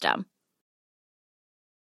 system. 0.00 0.29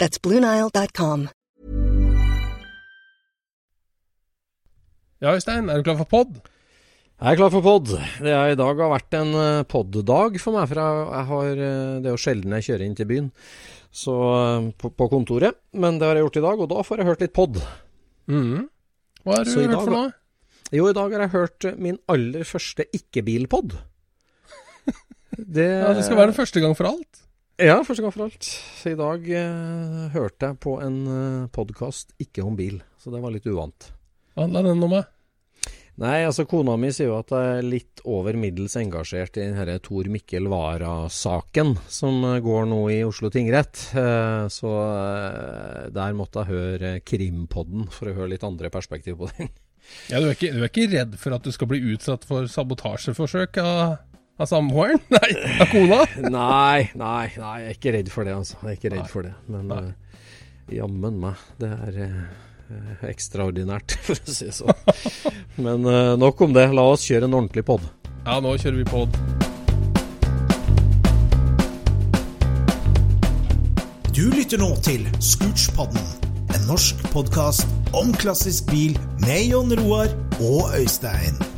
That's 0.00 0.18
BlueNile.com. 0.18 1.28
Ja, 5.22 5.32
Øystein, 5.32 5.70
er 5.70 5.78
du 5.78 5.86
klar 5.86 6.00
for 6.00 6.10
pod? 6.10 6.34
Jeg 7.14 7.30
er 7.30 7.38
klar 7.38 7.52
for 7.54 7.62
pod. 7.62 7.86
Det 7.94 8.32
er, 8.32 8.50
I 8.52 8.58
dag 8.58 8.80
har 8.82 8.90
vært 8.90 9.14
en 9.16 9.30
uh, 9.38 9.62
pod-dag 9.70 10.34
for 10.42 10.58
meg. 10.58 10.66
For 10.68 10.80
jeg, 10.82 11.04
jeg 11.14 11.28
har, 11.30 11.62
uh, 11.62 11.94
det 12.02 12.10
er 12.10 12.16
jo 12.16 12.20
sjelden 12.20 12.56
jeg 12.58 12.66
kjører 12.66 12.84
inn 12.88 12.98
til 12.98 13.08
byen 13.08 13.30
så, 13.94 14.16
uh, 14.18 14.66
på, 14.74 14.90
på, 14.90 15.08
kontoret. 15.12 15.62
Men 15.78 16.00
det 16.00 16.10
har 16.10 16.18
jeg 16.18 16.26
gjort 16.26 16.40
i 16.42 16.44
dag, 16.48 16.64
og 16.66 16.70
da 16.74 16.84
får 16.84 17.00
jeg 17.00 17.10
hørt 17.12 17.24
litt 17.24 17.36
pod. 17.38 17.62
Mm. 18.26 18.66
Hva 19.22 19.38
har 19.38 19.46
du 19.46 19.54
hørt 19.54 19.78
for 19.78 19.94
noe? 19.94 20.12
Jo, 20.74 20.88
i 20.90 20.96
dag 20.96 21.14
har 21.14 21.22
jeg 21.28 21.34
hørt 21.36 21.68
min 21.78 22.00
aller 22.10 22.42
første 22.48 22.88
ikke-bil-pod. 22.98 23.78
det, 25.38 25.70
ja, 25.70 25.94
det 25.94 26.02
skal 26.02 26.18
være 26.18 26.32
den 26.34 26.40
første 26.42 26.64
gang 26.64 26.74
for 26.74 26.90
alt? 26.90 27.22
Ja, 27.62 27.76
først 27.86 28.02
og 28.02 28.14
fremst. 28.16 28.48
Så 28.80 28.90
i 28.90 28.98
dag 28.98 29.28
eh, 29.30 30.06
hørte 30.10 30.50
jeg 30.50 30.58
på 30.64 30.78
en 30.82 30.96
eh, 31.06 31.50
podkast 31.54 32.10
ikke 32.18 32.42
om 32.42 32.56
bil, 32.58 32.80
så 32.98 33.12
det 33.14 33.20
var 33.22 33.34
litt 33.34 33.46
uvant. 33.46 33.92
Hva 34.34 34.48
handla 34.48 34.64
den 34.66 34.82
om? 34.82 34.96
Nei, 36.02 36.24
altså 36.26 36.42
kona 36.50 36.74
mi 36.74 36.88
sier 36.90 37.12
jo 37.12 37.20
at 37.20 37.30
jeg 37.30 37.50
er 37.60 37.66
litt 37.68 38.00
over 38.10 38.34
middels 38.34 38.74
engasjert 38.80 39.36
i 39.38 39.44
denne 39.44 39.76
Tor 39.78 40.08
Mikkel 40.10 40.48
Wara-saken 40.50 41.76
som 41.86 42.18
eh, 42.26 42.40
går 42.42 42.66
nå 42.72 42.80
i 42.90 42.96
Oslo 43.06 43.30
tingrett. 43.30 43.84
Eh, 43.94 44.48
så 44.50 44.72
eh, 44.88 45.84
der 45.94 46.16
måtte 46.18 46.42
jeg 46.42 46.50
høre 46.50 46.90
Krimpodden 47.06 47.86
for 47.94 48.10
å 48.10 48.16
høre 48.16 48.32
litt 48.34 48.46
andre 48.46 48.72
perspektiv 48.74 49.20
på 49.22 49.30
den. 49.36 49.52
Ja, 50.10 50.18
du 50.18 50.26
er, 50.26 50.34
ikke, 50.34 50.50
du 50.50 50.64
er 50.64 50.72
ikke 50.72 50.90
redd 50.90 51.14
for 51.20 51.36
at 51.36 51.46
du 51.46 51.54
skal 51.54 51.70
bli 51.70 51.78
utsatt 51.92 52.26
for 52.26 52.50
sabotasjeforsøk 52.50 53.62
av 53.62 54.00
av 54.36 54.46
samboeren? 54.46 54.98
Nei, 55.14 55.30
av 55.60 55.68
kona? 55.70 56.00
nei, 56.38 56.90
nei, 56.94 57.28
nei, 57.38 57.56
jeg 57.62 57.68
er 57.68 57.78
ikke 57.78 57.94
redd 57.98 58.10
for 58.12 58.26
det, 58.26 58.38
altså. 58.40 58.58
Jeg 58.62 58.72
er 58.72 58.80
ikke 58.80 58.94
redd 58.94 59.04
nei. 59.04 59.12
for 59.12 59.28
det. 59.28 59.34
Men 59.52 59.70
uh, 59.70 60.18
jammen 60.74 61.20
meg, 61.22 61.46
det 61.62 61.70
er 61.88 62.00
uh, 62.02 63.06
ekstraordinært, 63.10 63.96
for 64.06 64.18
å 64.18 64.36
si 64.36 64.50
det 64.50 64.56
sånn. 64.58 65.32
Men 65.62 65.86
uh, 65.86 66.14
nok 66.20 66.46
om 66.46 66.56
det. 66.56 66.68
La 66.74 66.86
oss 66.94 67.06
kjøre 67.06 67.30
en 67.30 67.38
ordentlig 67.40 67.66
pod. 67.68 67.86
Ja, 68.24 68.40
nå 68.42 68.56
kjører 68.58 68.80
vi 68.80 68.88
pod. 68.88 69.18
Du 74.14 74.28
lytter 74.30 74.60
nå 74.62 74.70
til 74.86 75.02
Scootspodden, 75.18 76.04
en 76.54 76.68
norsk 76.70 77.02
podkast 77.10 77.66
om 77.98 78.14
klassisk 78.22 78.70
bil 78.70 78.94
med 79.26 79.50
Jon 79.50 79.74
Roar 79.82 80.14
og 80.38 80.70
Øystein. 80.78 81.53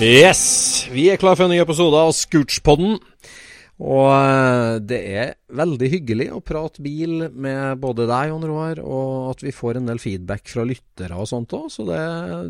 Yes! 0.00 0.86
Vi 0.88 1.10
er 1.12 1.18
klar 1.20 1.34
for 1.36 1.44
en 1.44 1.50
ny 1.52 1.58
episode 1.60 1.98
av 2.00 2.14
Scootspodden. 2.16 2.94
Og 3.84 4.06
eh, 4.08 4.78
det 4.80 5.00
er 5.12 5.34
veldig 5.52 5.90
hyggelig 5.92 6.26
å 6.32 6.40
prate 6.40 6.80
bil 6.80 7.26
med 7.28 7.82
både 7.82 8.06
deg, 8.08 8.30
Jon 8.30 8.46
Roar, 8.48 8.80
og 8.80 9.34
at 9.34 9.44
vi 9.44 9.52
får 9.52 9.76
en 9.76 9.90
del 9.90 10.00
feedback 10.00 10.48
fra 10.48 10.64
lyttere 10.64 11.18
og 11.20 11.28
sånt 11.28 11.52
òg, 11.56 11.68
så 11.74 11.84
det, 11.84 12.00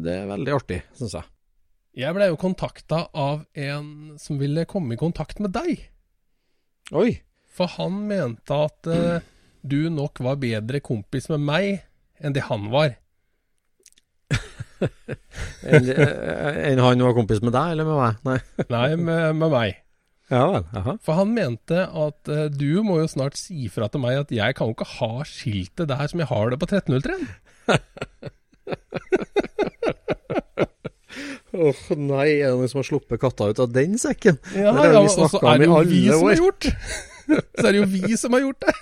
det, 0.07 0.15
er 0.21 0.31
veldig 0.31 0.55
artig, 0.61 0.79
syns 0.95 1.17
jeg. 1.19 1.27
Jeg 2.05 2.15
ble 2.15 2.31
jo 2.31 2.39
kontakta 2.39 3.03
av 3.19 3.43
en 3.59 3.91
som 4.23 4.39
ville 4.39 4.69
komme 4.71 4.95
i 4.95 5.03
kontakt 5.03 5.43
med 5.43 5.51
deg. 5.59 5.83
Oi. 6.95 7.17
For 7.51 7.75
han 7.81 7.99
mente 8.13 8.63
at 8.71 8.87
mm. 8.87 9.31
du 9.67 9.81
nok 9.91 10.23
var 10.23 10.39
bedre 10.39 10.79
kompis 10.87 11.27
med 11.35 11.43
meg 11.51 11.71
enn 12.23 12.39
det 12.39 12.47
han 12.47 12.71
var. 12.71 12.95
Enn 14.81 15.91
en 15.91 16.83
han 16.85 17.05
var 17.05 17.15
kompis 17.17 17.43
med 17.45 17.55
deg, 17.57 17.75
eller 17.75 17.89
med 17.89 17.99
meg? 18.01 18.15
Nei, 18.27 18.39
Nei 18.73 18.89
med, 18.97 19.37
med, 19.41 19.49
meg. 19.53 19.79
Ja 20.31 20.45
vel, 20.53 20.65
aha. 20.79 20.95
For 21.03 21.19
han 21.19 21.33
mente 21.35 21.85
at 21.85 22.31
uh, 22.31 22.47
du 22.55 22.83
må 22.87 23.01
jo 23.01 23.09
snart 23.11 23.39
si 23.39 23.67
fra 23.73 23.89
til 23.91 24.03
meg 24.05 24.21
at 24.21 24.31
jeg 24.35 24.55
kan 24.59 24.71
jo 24.71 24.77
ikke 24.77 24.93
ha 24.99 25.13
skiltet 25.27 25.91
der 25.91 26.07
som 26.11 26.23
jeg 26.23 26.31
har 26.31 26.53
det 26.53 26.61
på 26.63 26.71
1303. 26.71 27.19
Åh 31.51 31.67
oh, 31.67 31.81
nei, 31.99 32.29
er 32.39 32.53
det 32.53 32.59
noen 32.61 32.71
som 32.71 32.79
har 32.79 32.87
sluppet 32.87 33.19
katta 33.21 33.49
ut 33.51 33.59
av 33.59 33.73
den 33.75 33.99
sekken? 33.99 34.39
Ja, 34.55 34.71
ja, 34.71 35.01
og 35.03 35.11
så 35.11 35.41
er 35.43 35.59
det 35.59 35.67
jo 35.67 35.81
vi 35.89 36.05
som 36.07 36.29
har 36.29 36.39
gjort 36.39 36.69
Så 37.59 37.65
er 37.65 37.73
det 37.73 37.81
jo 37.81 37.89
vi 37.91 38.17
som 38.19 38.35
har 38.35 38.45
gjort 38.45 38.63
det. 38.69 38.75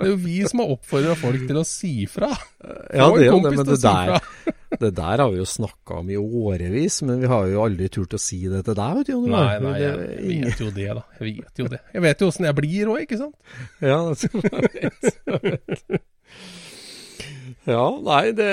Det 0.00 0.06
er 0.08 0.14
jo 0.14 0.20
vi 0.22 0.38
som 0.48 0.62
har 0.62 0.70
oppfordra 0.72 1.14
folk 1.20 1.42
til 1.44 1.58
å 1.60 1.66
si 1.68 1.94
fra. 2.08 2.30
Ja, 2.90 3.06
det 3.14 3.22
er 3.22 3.30
jo 3.30 3.38
det, 3.44 3.50
men 3.54 3.66
det 3.68 3.76
der, 3.80 4.24
det 4.82 4.90
der 4.96 5.20
har 5.22 5.30
vi 5.32 5.38
jo 5.38 5.46
snakka 5.48 6.00
om 6.02 6.10
i 6.12 6.18
årevis, 6.18 6.98
men 7.06 7.22
vi 7.22 7.28
har 7.30 7.46
jo 7.48 7.62
aldri 7.64 7.88
turt 7.92 8.16
å 8.16 8.20
si 8.20 8.40
det 8.50 8.64
til 8.66 8.76
deg, 8.76 8.98
vet 8.98 9.10
du. 9.12 9.28
Nei, 9.30 9.54
nei, 9.64 9.74
jeg 9.80 10.44
vet 10.44 10.60
jo 10.60 10.70
det, 10.74 10.88
da. 10.98 11.04
Jeg 11.20 11.36
vet 11.38 11.62
jo 11.62 11.68
det. 11.72 11.80
Jeg 11.94 12.04
vet 12.04 12.24
jo 12.24 12.30
åssen 12.32 12.48
jeg 12.48 12.58
blir 12.58 12.92
òg, 12.92 13.04
ikke 13.06 13.20
sant? 13.20 13.36
Ja, 13.90 14.00
det 14.12 16.00
Ja, 17.70 17.84
nei, 18.02 18.24
det 18.36 18.50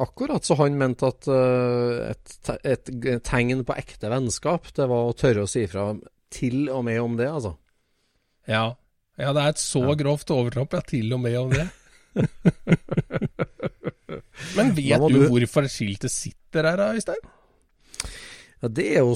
Akkurat 0.00 0.46
så 0.46 0.56
han 0.60 0.76
mente 0.80 1.08
at 1.10 1.28
uh, 1.32 2.10
et, 2.10 2.36
et, 2.60 2.92
tegn 3.26 3.64
på 3.66 3.76
ekte 3.76 4.12
vennskap, 4.12 4.70
det 4.76 4.88
var 4.90 5.08
å 5.08 5.16
tørre 5.16 5.46
å 5.46 5.50
si 5.50 5.64
fra 5.70 5.90
til 6.30 6.68
og 6.70 6.84
med 6.86 7.00
om 7.02 7.16
det, 7.18 7.28
altså. 7.28 7.56
Ja, 8.48 8.70
ja, 9.20 9.34
det 9.36 9.42
er 9.42 9.54
et 9.54 9.62
så 9.62 9.82
grovt 9.98 10.32
overtramp, 10.34 10.72
ja, 10.76 10.82
til 10.86 11.12
og 11.16 11.20
med 11.22 11.36
om 11.40 11.52
det. 11.52 11.68
Men 14.56 14.72
vet 14.74 15.04
du, 15.04 15.14
du 15.14 15.28
hvorfor 15.28 15.68
skiltet 15.70 16.12
sitter 16.12 16.66
her, 16.70 16.82
Øystein? 16.94 17.22
Ja, 18.60 18.68
det 18.68 18.84
er, 18.90 19.06
jo, 19.06 19.14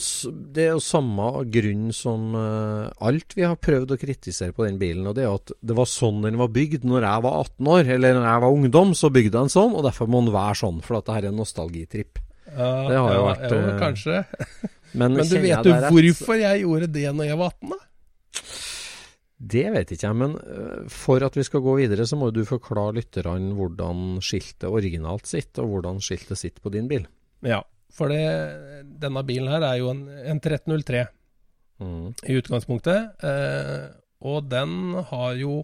det 0.57 0.63
er 0.63 0.71
jo 0.73 0.81
samme 0.81 1.27
grunn 1.53 1.91
som 1.93 2.33
uh, 2.33 2.89
alt 3.05 3.35
vi 3.37 3.45
har 3.45 3.59
prøvd 3.61 3.93
å 3.93 3.99
kritisere 4.01 4.57
på 4.57 4.65
den 4.65 4.79
bilen. 4.81 5.05
Og 5.11 5.17
det 5.19 5.27
er 5.27 5.35
at 5.37 5.53
det 5.61 5.77
var 5.77 5.89
sånn 5.91 6.23
den 6.25 6.39
var 6.41 6.49
bygd 6.55 6.87
når 6.89 7.05
jeg 7.05 7.25
var 7.27 7.41
18 7.43 7.73
år, 7.75 7.91
eller 7.99 8.17
når 8.17 8.25
jeg 8.31 8.45
var 8.47 8.57
ungdom, 8.57 8.95
så 8.97 9.13
bygde 9.13 9.37
den 9.37 9.53
sånn, 9.53 9.77
og 9.77 9.85
derfor 9.85 10.09
må 10.09 10.23
den 10.25 10.33
være 10.33 10.61
sånn. 10.63 10.81
For 10.87 10.97
at 10.97 11.09
det 11.09 11.19
her 11.19 11.27
er 11.27 11.35
en 11.35 11.43
nostalgitripp. 11.43 12.23
Ja, 12.55 12.71
det 12.89 12.97
har 12.97 13.19
jo 13.19 13.27
vært 13.27 13.45
ja, 13.51 13.77
Kanskje. 13.83 14.23
Men, 14.95 15.19
men 15.19 15.27
du 15.27 15.37
vet 15.43 15.67
jo 15.67 15.77
hvorfor 15.91 16.39
jeg 16.39 16.63
gjorde 16.63 16.89
det 16.95 17.09
når 17.11 17.33
jeg 17.33 17.39
var 17.41 17.53
18, 17.59 17.75
da? 17.75 17.81
Det 19.45 19.67
vet 19.75 19.91
ikke 19.93 20.07
jeg, 20.07 20.17
men 20.17 20.37
uh, 20.41 20.87
for 20.93 21.25
at 21.27 21.37
vi 21.37 21.45
skal 21.45 21.63
gå 21.65 21.77
videre, 21.83 22.07
så 22.09 22.17
må 22.17 22.31
du 22.33 22.45
forklare 22.49 22.97
lytterne 23.01 23.53
hvordan 23.59 24.23
skiltet 24.25 24.71
originalt 24.71 25.29
sitter, 25.29 25.67
og 25.67 25.77
hvordan 25.77 26.01
skiltet 26.05 26.41
sitter 26.41 26.65
på 26.65 26.73
din 26.73 26.89
bil. 26.91 27.05
Ja, 27.45 27.61
for 27.95 28.11
det, 28.11 28.25
denne 29.03 29.23
bilen 29.27 29.51
her 29.53 29.67
er 29.67 29.79
jo 29.83 29.93
en, 29.93 30.07
en 30.09 30.41
1303 30.41 31.05
mm. 31.79 32.07
i 32.27 32.39
utgangspunktet. 32.41 33.23
Eh, 33.23 33.85
og 34.25 34.49
den 34.51 34.97
har 35.11 35.37
jo 35.39 35.61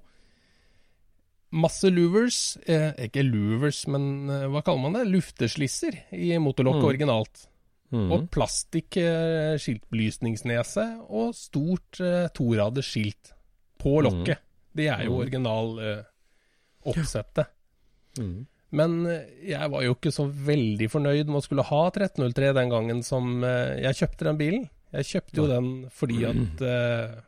masse 1.51 1.91
louvers, 1.91 2.59
eh, 2.71 2.93
ikke 3.07 3.25
louvers, 3.27 3.83
men 3.91 4.31
eh, 4.31 4.47
hva 4.53 4.63
kaller 4.67 4.85
man 4.85 4.99
det? 5.01 5.09
Lufteslisser 5.11 5.97
i 6.15 6.37
motorlokket 6.39 6.85
mm. 6.85 6.91
originalt. 6.93 7.45
Mm. 7.91 8.07
Og 8.15 8.29
plastikk 8.31 9.01
eh, 9.03 9.57
skiltbelysningsnese 9.59 10.87
og 11.11 11.35
stort 11.35 11.99
eh, 12.05 12.29
toraders 12.37 12.93
skilt 12.93 13.35
på 13.81 13.97
mm. 13.99 14.05
lokket. 14.07 14.45
Det 14.77 14.87
er 14.93 15.05
jo 15.07 15.17
mm. 15.17 15.21
original 15.25 15.73
uh, 15.81 16.03
oppsettet. 16.91 17.51
Mm. 18.19 18.47
Men 18.71 19.01
eh, 19.11 19.27
jeg 19.51 19.71
var 19.73 19.83
jo 19.83 19.97
ikke 19.97 20.13
så 20.15 20.29
veldig 20.31 20.87
fornøyd 20.93 21.31
med 21.31 21.41
å 21.41 21.43
skulle 21.43 21.67
ha 21.67 21.81
1303 21.91 22.53
den 22.59 22.71
gangen 22.71 23.03
som 23.07 23.43
uh, 23.43 23.75
jeg 23.81 23.99
kjøpte 24.03 24.29
den 24.29 24.39
bilen. 24.39 24.69
Jeg 24.95 25.09
kjøpte 25.09 25.39
jo 25.39 25.49
den 25.51 25.69
fordi 25.95 26.23
at 26.27 26.63
uh, 26.67 27.19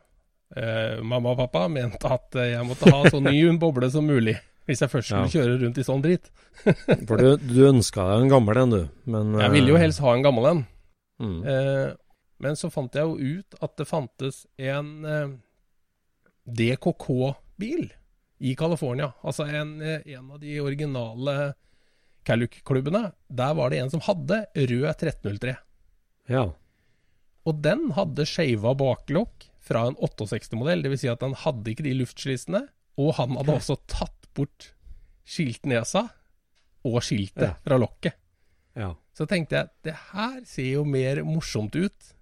mamma 1.03 1.31
og 1.33 1.39
pappa 1.39 1.65
mente 1.71 2.09
at 2.11 2.35
jeg 2.37 2.65
måtte 2.67 2.91
ha 2.91 3.07
så 3.09 3.21
ny 3.23 3.37
boble 3.59 3.89
som 3.91 4.05
mulig. 4.07 4.35
Hvis 4.67 4.83
jeg 4.83 4.91
først 4.91 5.09
skulle 5.09 5.27
ja. 5.27 5.33
kjøre 5.33 5.55
rundt 5.59 5.79
i 5.81 5.83
sånn 5.83 6.03
dritt. 6.03 6.29
For 7.09 7.19
du, 7.19 7.33
du 7.41 7.57
ønska 7.67 8.05
deg 8.07 8.21
en 8.21 8.31
gammel 8.31 8.59
en, 8.61 8.75
du. 8.75 8.83
Men. 9.11 9.33
Jeg 9.41 9.51
ville 9.57 9.73
jo 9.73 9.79
helst 9.81 10.03
ha 10.03 10.13
en 10.15 10.23
gammel 10.23 10.47
en. 10.51 10.61
Mm. 11.23 11.43
men 12.41 12.55
så 12.57 12.67
fant 12.73 12.95
jeg 12.97 13.05
jo 13.05 13.37
ut 13.37 13.57
at 13.63 13.75
det 13.77 13.85
fantes 13.87 14.39
en 14.57 14.87
DKK-bil 16.43 17.91
i 18.43 18.55
California. 18.59 19.11
Altså 19.23 19.47
en, 19.47 19.77
en 19.81 20.31
av 20.31 20.39
de 20.41 20.57
originale 20.61 21.53
Calluck-klubbene. 22.27 23.11
Der 23.27 23.55
var 23.57 23.71
det 23.71 23.81
en 23.83 23.91
som 23.91 24.03
hadde 24.03 24.43
rød 24.55 24.89
1303. 24.91 25.55
Ja. 26.31 26.45
Og 27.43 27.59
den 27.63 27.89
hadde 27.97 28.27
skeiva 28.27 28.73
baklokk 28.79 29.47
fra 29.63 29.87
en 29.89 29.97
68-modell. 29.99 30.83
Dvs. 30.85 31.03
Si 31.03 31.11
at 31.11 31.23
den 31.23 31.35
hadde 31.43 31.71
ikke 31.71 31.85
de 31.87 31.95
luftslissene. 31.99 32.65
Og 32.99 33.15
han 33.19 33.35
hadde 33.39 33.57
også 33.57 33.79
tatt 33.89 34.29
bort 34.35 34.71
skiltnesa 35.27 36.07
og 36.83 36.99
skiltet 37.05 37.47
ja. 37.47 37.55
fra 37.63 37.79
lokket. 37.79 38.17
Ja. 38.75 38.91
Så 39.13 39.27
tenkte 39.29 39.59
jeg 39.59 39.71
det 39.85 39.95
her 40.11 40.39
ser 40.49 40.69
jo 40.79 40.83
mer 40.89 41.21
morsomt 41.27 41.75
ut 41.77 42.13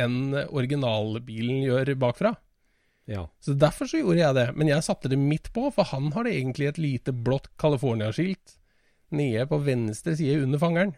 enn 0.00 0.34
originalbilen 0.48 1.62
gjør 1.66 1.92
bakfra. 2.00 2.34
Ja. 3.08 3.24
Så 3.42 3.54
derfor 3.58 3.88
så 3.90 4.00
gjorde 4.02 4.20
jeg 4.20 4.36
det. 4.36 4.46
Men 4.54 4.70
jeg 4.70 4.86
satte 4.86 5.10
det 5.10 5.18
midt 5.18 5.52
på, 5.54 5.68
for 5.74 5.88
han 5.90 6.10
har 6.14 6.26
det 6.26 6.34
egentlig 6.36 6.70
et 6.70 6.80
lite 6.80 7.14
blått 7.14 7.50
California-skilt 7.60 8.56
nede 9.16 9.46
på 9.50 9.58
venstre 9.66 10.14
side 10.18 10.44
under 10.44 10.60
fangeren. 10.62 10.94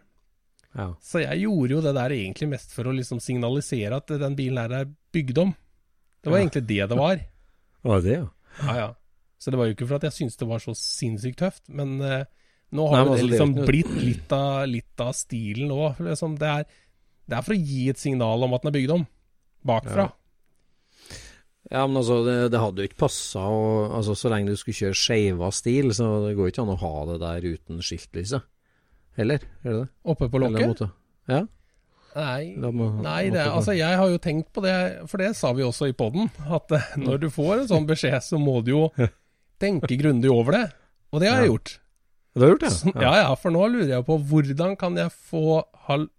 Ja. 0.76 0.90
Så 1.04 1.22
jeg 1.22 1.44
gjorde 1.44 1.76
jo 1.76 1.82
det 1.84 1.94
der 1.96 2.14
egentlig 2.16 2.49
mest 2.54 2.72
for 2.72 2.88
å 2.88 2.94
liksom 2.96 3.20
signalisere 3.20 3.99
at 4.00 4.12
den 4.20 4.37
bilen 4.37 4.60
her 4.60 4.76
er 4.82 4.90
bygd 5.12 5.40
om. 5.44 5.54
Det 6.22 6.31
var 6.31 6.38
ja. 6.38 6.46
egentlig 6.46 6.66
det 6.69 6.82
det 6.93 6.99
var. 6.99 7.22
Var 7.82 8.02
det, 8.04 8.12
ja? 8.14 8.26
Ja, 8.62 8.75
ja. 8.78 8.90
Så 9.43 9.50
det 9.50 9.58
var 9.58 9.66
jo 9.66 9.75
ikke 9.75 9.88
for 9.88 9.99
at 9.99 10.04
jeg 10.06 10.14
syntes 10.14 10.38
det 10.38 10.46
var 10.46 10.60
så 10.62 10.70
sinnssykt 10.78 11.40
tøft, 11.40 11.64
men 11.75 11.96
uh, 11.99 12.20
nå 12.70 12.84
har 12.93 13.00
Nei, 13.00 13.06
det 13.08 13.14
altså, 13.16 13.31
liksom 13.32 13.54
det 13.56 13.64
blitt 13.66 13.94
litt 13.99 14.34
av, 14.37 14.60
litt 14.70 15.02
av 15.02 15.10
stilen 15.19 15.72
òg. 15.75 15.99
Liksom, 16.06 16.37
det, 16.38 16.52
det, 17.26 17.34
er 17.34 17.43
for 17.43 17.56
å 17.56 17.58
gi 17.58 17.88
et 17.90 17.99
signal 17.99 18.46
om 18.46 18.54
at 18.54 18.62
den 18.62 18.70
er 18.70 18.76
bygd 18.76 18.94
om. 18.94 19.02
Bakfra. 19.66 20.06
Ja. 20.06 20.22
Ja, 21.70 21.85
men 21.87 22.00
altså, 22.00 22.19
det, 22.26 22.37
det 22.53 22.61
hadde 22.61 22.82
jo 22.82 22.88
ikke 22.91 23.05
passa 23.05 23.43
altså, 23.47 24.17
Så 24.19 24.32
lenge 24.32 24.50
du 24.50 24.59
skulle 24.59 24.75
kjøre 24.75 24.99
skeiva 24.99 25.50
stil, 25.55 25.93
så 25.94 26.09
det 26.26 26.35
går 26.38 26.50
ikke 26.50 26.64
an 26.64 26.73
å 26.75 26.81
ha 26.81 26.94
det 27.12 27.19
der 27.23 27.47
uten 27.55 27.82
skiltlyset. 27.85 28.49
Heller, 29.19 29.44
er 29.62 29.69
det 29.69 29.81
det? 29.85 29.91
Oppe 30.09 30.29
på 30.32 30.41
lokket? 30.43 30.87
Ja. 31.31 31.44
Nei, 32.12 32.53
må, 32.61 32.91
nei 33.00 33.31
det, 33.32 33.41
altså 33.49 33.73
jeg 33.73 33.97
har 33.97 34.11
jo 34.11 34.19
tenkt 34.20 34.50
på 34.53 34.61
det, 34.64 34.75
for 35.09 35.23
det 35.23 35.31
sa 35.38 35.53
vi 35.56 35.64
også 35.64 35.88
i 35.88 35.94
poden, 35.97 36.29
at 36.44 36.75
eh, 36.76 36.91
når 37.00 37.23
du 37.23 37.29
får 37.32 37.62
en 37.62 37.70
sånn 37.70 37.87
beskjed, 37.88 38.19
så 38.26 38.41
må 38.41 38.59
du 38.64 38.75
jo 38.75 38.82
tenke 39.62 39.97
grundig 39.97 40.29
over 40.32 40.59
det. 40.59 40.67
Og 41.12 41.23
det 41.23 41.31
har 41.31 41.41
jeg 41.41 41.53
gjort. 41.55 41.73
Det 42.32 42.44
har 42.44 42.53
gjort 42.53 42.64
det? 42.67 42.73
Ja. 42.93 43.00
ja, 43.06 43.14
ja, 43.23 43.32
for 43.41 43.55
nå 43.55 43.64
lurer 43.69 43.94
jeg 43.94 44.06
på 44.09 44.19
hvordan 44.29 44.76
kan 44.81 44.97
jeg 45.00 45.12
få 45.31 45.62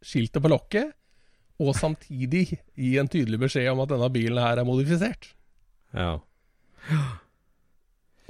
skiltet 0.06 0.42
på 0.42 0.52
lokket, 0.54 0.94
og 1.64 1.78
samtidig 1.78 2.46
gi 2.52 2.94
en 3.02 3.10
tydelig 3.12 3.40
beskjed 3.46 3.72
om 3.72 3.84
at 3.86 3.92
denne 3.94 4.10
bilen 4.14 4.42
her 4.42 4.62
er 4.62 4.68
modifisert. 4.68 5.32
Ja. 5.94 6.18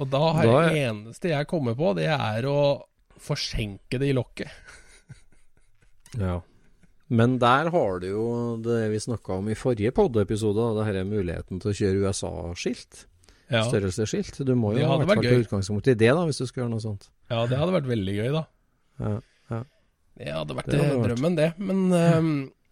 Og 0.00 0.10
da 0.10 0.24
har 0.38 0.48
da 0.48 0.56
er... 0.68 0.80
eneste 0.90 1.30
jeg 1.32 1.50
kommer 1.50 1.76
på, 1.78 1.94
det 1.98 2.08
er 2.12 2.48
å 2.50 2.58
forsenke 3.24 4.00
det 4.00 4.10
i 4.10 4.16
lokket. 4.16 4.50
ja. 6.18 6.40
Men 7.14 7.36
der 7.38 7.68
har 7.70 7.98
du 8.00 8.06
jo 8.08 8.28
det 8.64 8.86
vi 8.90 8.98
snakka 9.02 9.36
om 9.36 9.48
i 9.52 9.56
forrige 9.58 9.92
pod-episode, 9.94 10.70
det 10.78 10.86
her 10.86 11.02
er 11.02 11.08
muligheten 11.08 11.60
til 11.62 11.70
å 11.70 11.74
kjøre 11.76 12.08
USA-skilt. 12.08 13.04
Ja. 13.52 13.60
Størrelsesskilt. 13.68 14.40
Du 14.48 14.54
må 14.56 14.72
jo 14.74 14.88
ha 14.88 14.96
vært 15.04 15.22
ta 15.22 15.36
utgangspunkt 15.36 15.90
i 15.92 15.94
det, 16.00 16.10
da, 16.16 16.24
hvis 16.26 16.40
du 16.40 16.48
skal 16.48 16.64
gjøre 16.64 16.72
noe 16.72 16.82
sånt. 16.82 17.10
Ja, 17.28 17.44
det 17.50 17.60
hadde 17.60 17.76
vært 17.76 17.90
veldig 17.90 18.16
gøy, 18.16 18.28
da. 18.34 18.44
Ja, 19.04 19.14
ja. 19.52 19.60
Det 20.14 20.32
hadde 20.32 20.56
vært 20.56 20.70
det 20.70 20.80
hadde 20.80 21.08
drømmen, 21.10 21.36
vært. 21.36 21.58
det. 21.58 21.68
Men 21.68 21.80
um, 21.92 22.34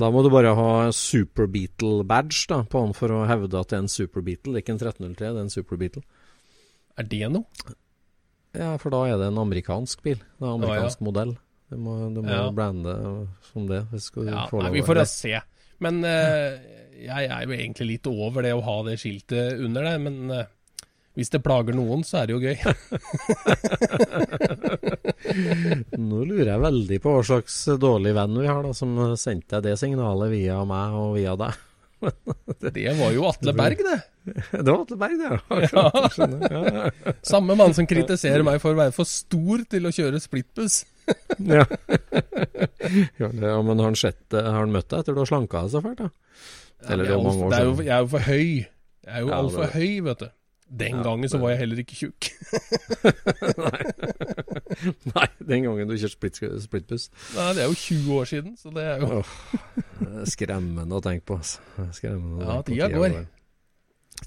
da 0.00 0.10
må 0.12 0.22
du 0.24 0.30
bare 0.32 0.54
ha 0.58 0.70
Super 0.94 1.48
Beatle-badge 1.50 2.46
da, 2.50 2.62
på 2.68 2.82
han 2.84 2.94
for 2.96 3.14
å 3.14 3.24
hevde 3.28 3.60
at 3.60 3.70
det 3.70 3.78
er 3.78 3.84
en 3.84 3.92
Super 3.92 4.24
Beatle. 4.26 4.58
Ikke 4.60 4.74
en 4.74 4.80
1303, 4.80 5.18
det 5.20 5.28
er 5.34 5.44
en 5.44 5.52
Super 5.52 5.80
Beatle. 5.80 6.04
Er 6.98 7.06
det 7.08 7.28
noe? 7.32 7.76
Ja, 8.56 8.72
for 8.80 8.94
da 8.94 9.04
er 9.06 9.20
det 9.20 9.28
en 9.30 9.42
amerikansk 9.42 10.02
bil. 10.06 10.18
Det 10.18 10.42
er 10.42 10.48
en 10.48 10.58
amerikansk 10.62 10.98
ah, 10.98 11.02
ja. 11.02 11.06
modell. 11.10 11.36
Du 11.68 11.76
må, 11.84 11.94
du 12.14 12.22
må 12.24 12.32
ja. 12.32 12.48
blande 12.54 12.94
som 13.50 13.68
det. 13.68 13.82
ja, 13.92 14.44
nei, 14.48 14.70
vi 14.72 14.84
får 14.86 15.02
da 15.02 15.06
se. 15.08 15.34
Men 15.84 16.00
uh, 16.02 16.56
jeg 16.98 17.28
er 17.28 17.44
jo 17.44 17.54
egentlig 17.54 17.88
litt 17.92 18.08
over 18.10 18.42
det 18.46 18.54
å 18.56 18.64
ha 18.64 18.78
det 18.88 18.96
skiltet 19.02 19.60
under 19.62 19.84
der. 19.84 20.00
Men 20.02 20.32
uh, 20.32 20.46
hvis 21.18 21.32
det 21.34 21.40
plager 21.42 21.74
noen, 21.74 22.04
så 22.06 22.20
er 22.20 22.28
det 22.28 22.36
jo 22.36 22.42
gøy. 22.46 22.54
Nå 26.08 26.20
lurer 26.22 26.52
jeg 26.52 26.62
veldig 26.62 26.98
på 27.02 27.14
hva 27.16 27.24
slags 27.26 27.56
dårlig 27.82 28.12
venn 28.14 28.36
vi 28.38 28.46
har, 28.46 28.60
da, 28.62 28.70
som 28.76 28.94
sendte 29.18 29.58
deg 29.58 29.72
det 29.72 29.80
signalet 29.80 30.30
via 30.30 30.60
meg 30.68 30.94
og 30.94 31.16
via 31.16 31.34
deg. 31.40 31.58
det 32.76 32.94
var 33.00 33.10
jo 33.16 33.26
Atle 33.26 33.54
Berg, 33.58 33.82
det. 33.82 33.98
Det 34.52 34.70
var 34.70 34.84
Atle 34.84 35.00
Berg, 35.00 35.18
det. 35.18 35.28
Ja. 35.72 35.84
ja. 36.54 37.14
Samme 37.26 37.58
mann 37.58 37.74
som 37.74 37.88
kritiserer 37.90 38.46
meg 38.46 38.62
for 38.62 38.76
å 38.76 38.78
være 38.78 38.94
for 38.94 39.08
stor 39.08 39.66
til 39.72 39.90
å 39.90 39.94
kjøre 39.98 40.22
splittbuss. 40.22 40.84
ja. 41.50 41.66
ja, 43.18 43.28
men 43.32 43.74
har 43.74 43.86
han, 43.88 43.98
sett, 43.98 44.22
har 44.36 44.60
han 44.60 44.70
møtt 44.70 44.90
deg 44.92 45.02
etter 45.02 45.18
du 45.18 45.24
har 45.24 45.30
slanka 45.34 45.66
deg 45.66 45.74
så 45.74 45.82
fælt, 45.82 46.04
da? 46.04 46.12
Eller 46.86 47.08
det 47.08 47.10
er, 47.10 47.18
jo, 47.18 47.26
mange 47.26 47.48
år 47.48 47.56
siden. 47.56 47.86
jeg 47.88 47.94
er 47.96 48.04
jo 48.04 48.10
for 48.14 48.30
høy. 48.30 48.50
Jeg 49.08 49.14
er 49.16 49.24
jo 49.24 49.30
ja, 49.32 49.38
altfor 49.42 49.72
høy, 49.74 49.92
vet 50.06 50.22
du. 50.22 50.28
Den 50.68 50.98
ja, 50.98 51.02
gangen 51.02 51.30
så 51.32 51.38
var 51.40 51.54
jeg 51.54 51.62
heller 51.62 51.78
ikke 51.80 51.96
tjukk. 51.96 52.28
Nei. 53.64 53.80
Nei. 55.14 55.28
den 55.48 55.64
gangen 55.64 55.88
du 55.88 55.94
kjørte 55.96 56.12
split, 56.12 56.40
splittbuss. 56.64 57.08
Nei, 57.38 57.48
det 57.56 57.64
er 57.64 57.70
jo 57.70 57.78
20 57.78 58.18
år 58.18 58.28
siden, 58.28 58.52
så 58.60 58.72
det 58.74 58.84
er 58.84 59.00
jo 59.00 59.22
Skremmende 60.28 60.98
å 60.98 61.02
tenke 61.04 61.24
på, 61.30 61.38
altså. 61.40 61.88
Skremmende 61.96 62.44
ja, 62.44 62.60
tida 62.66 62.90
går. 62.92 63.16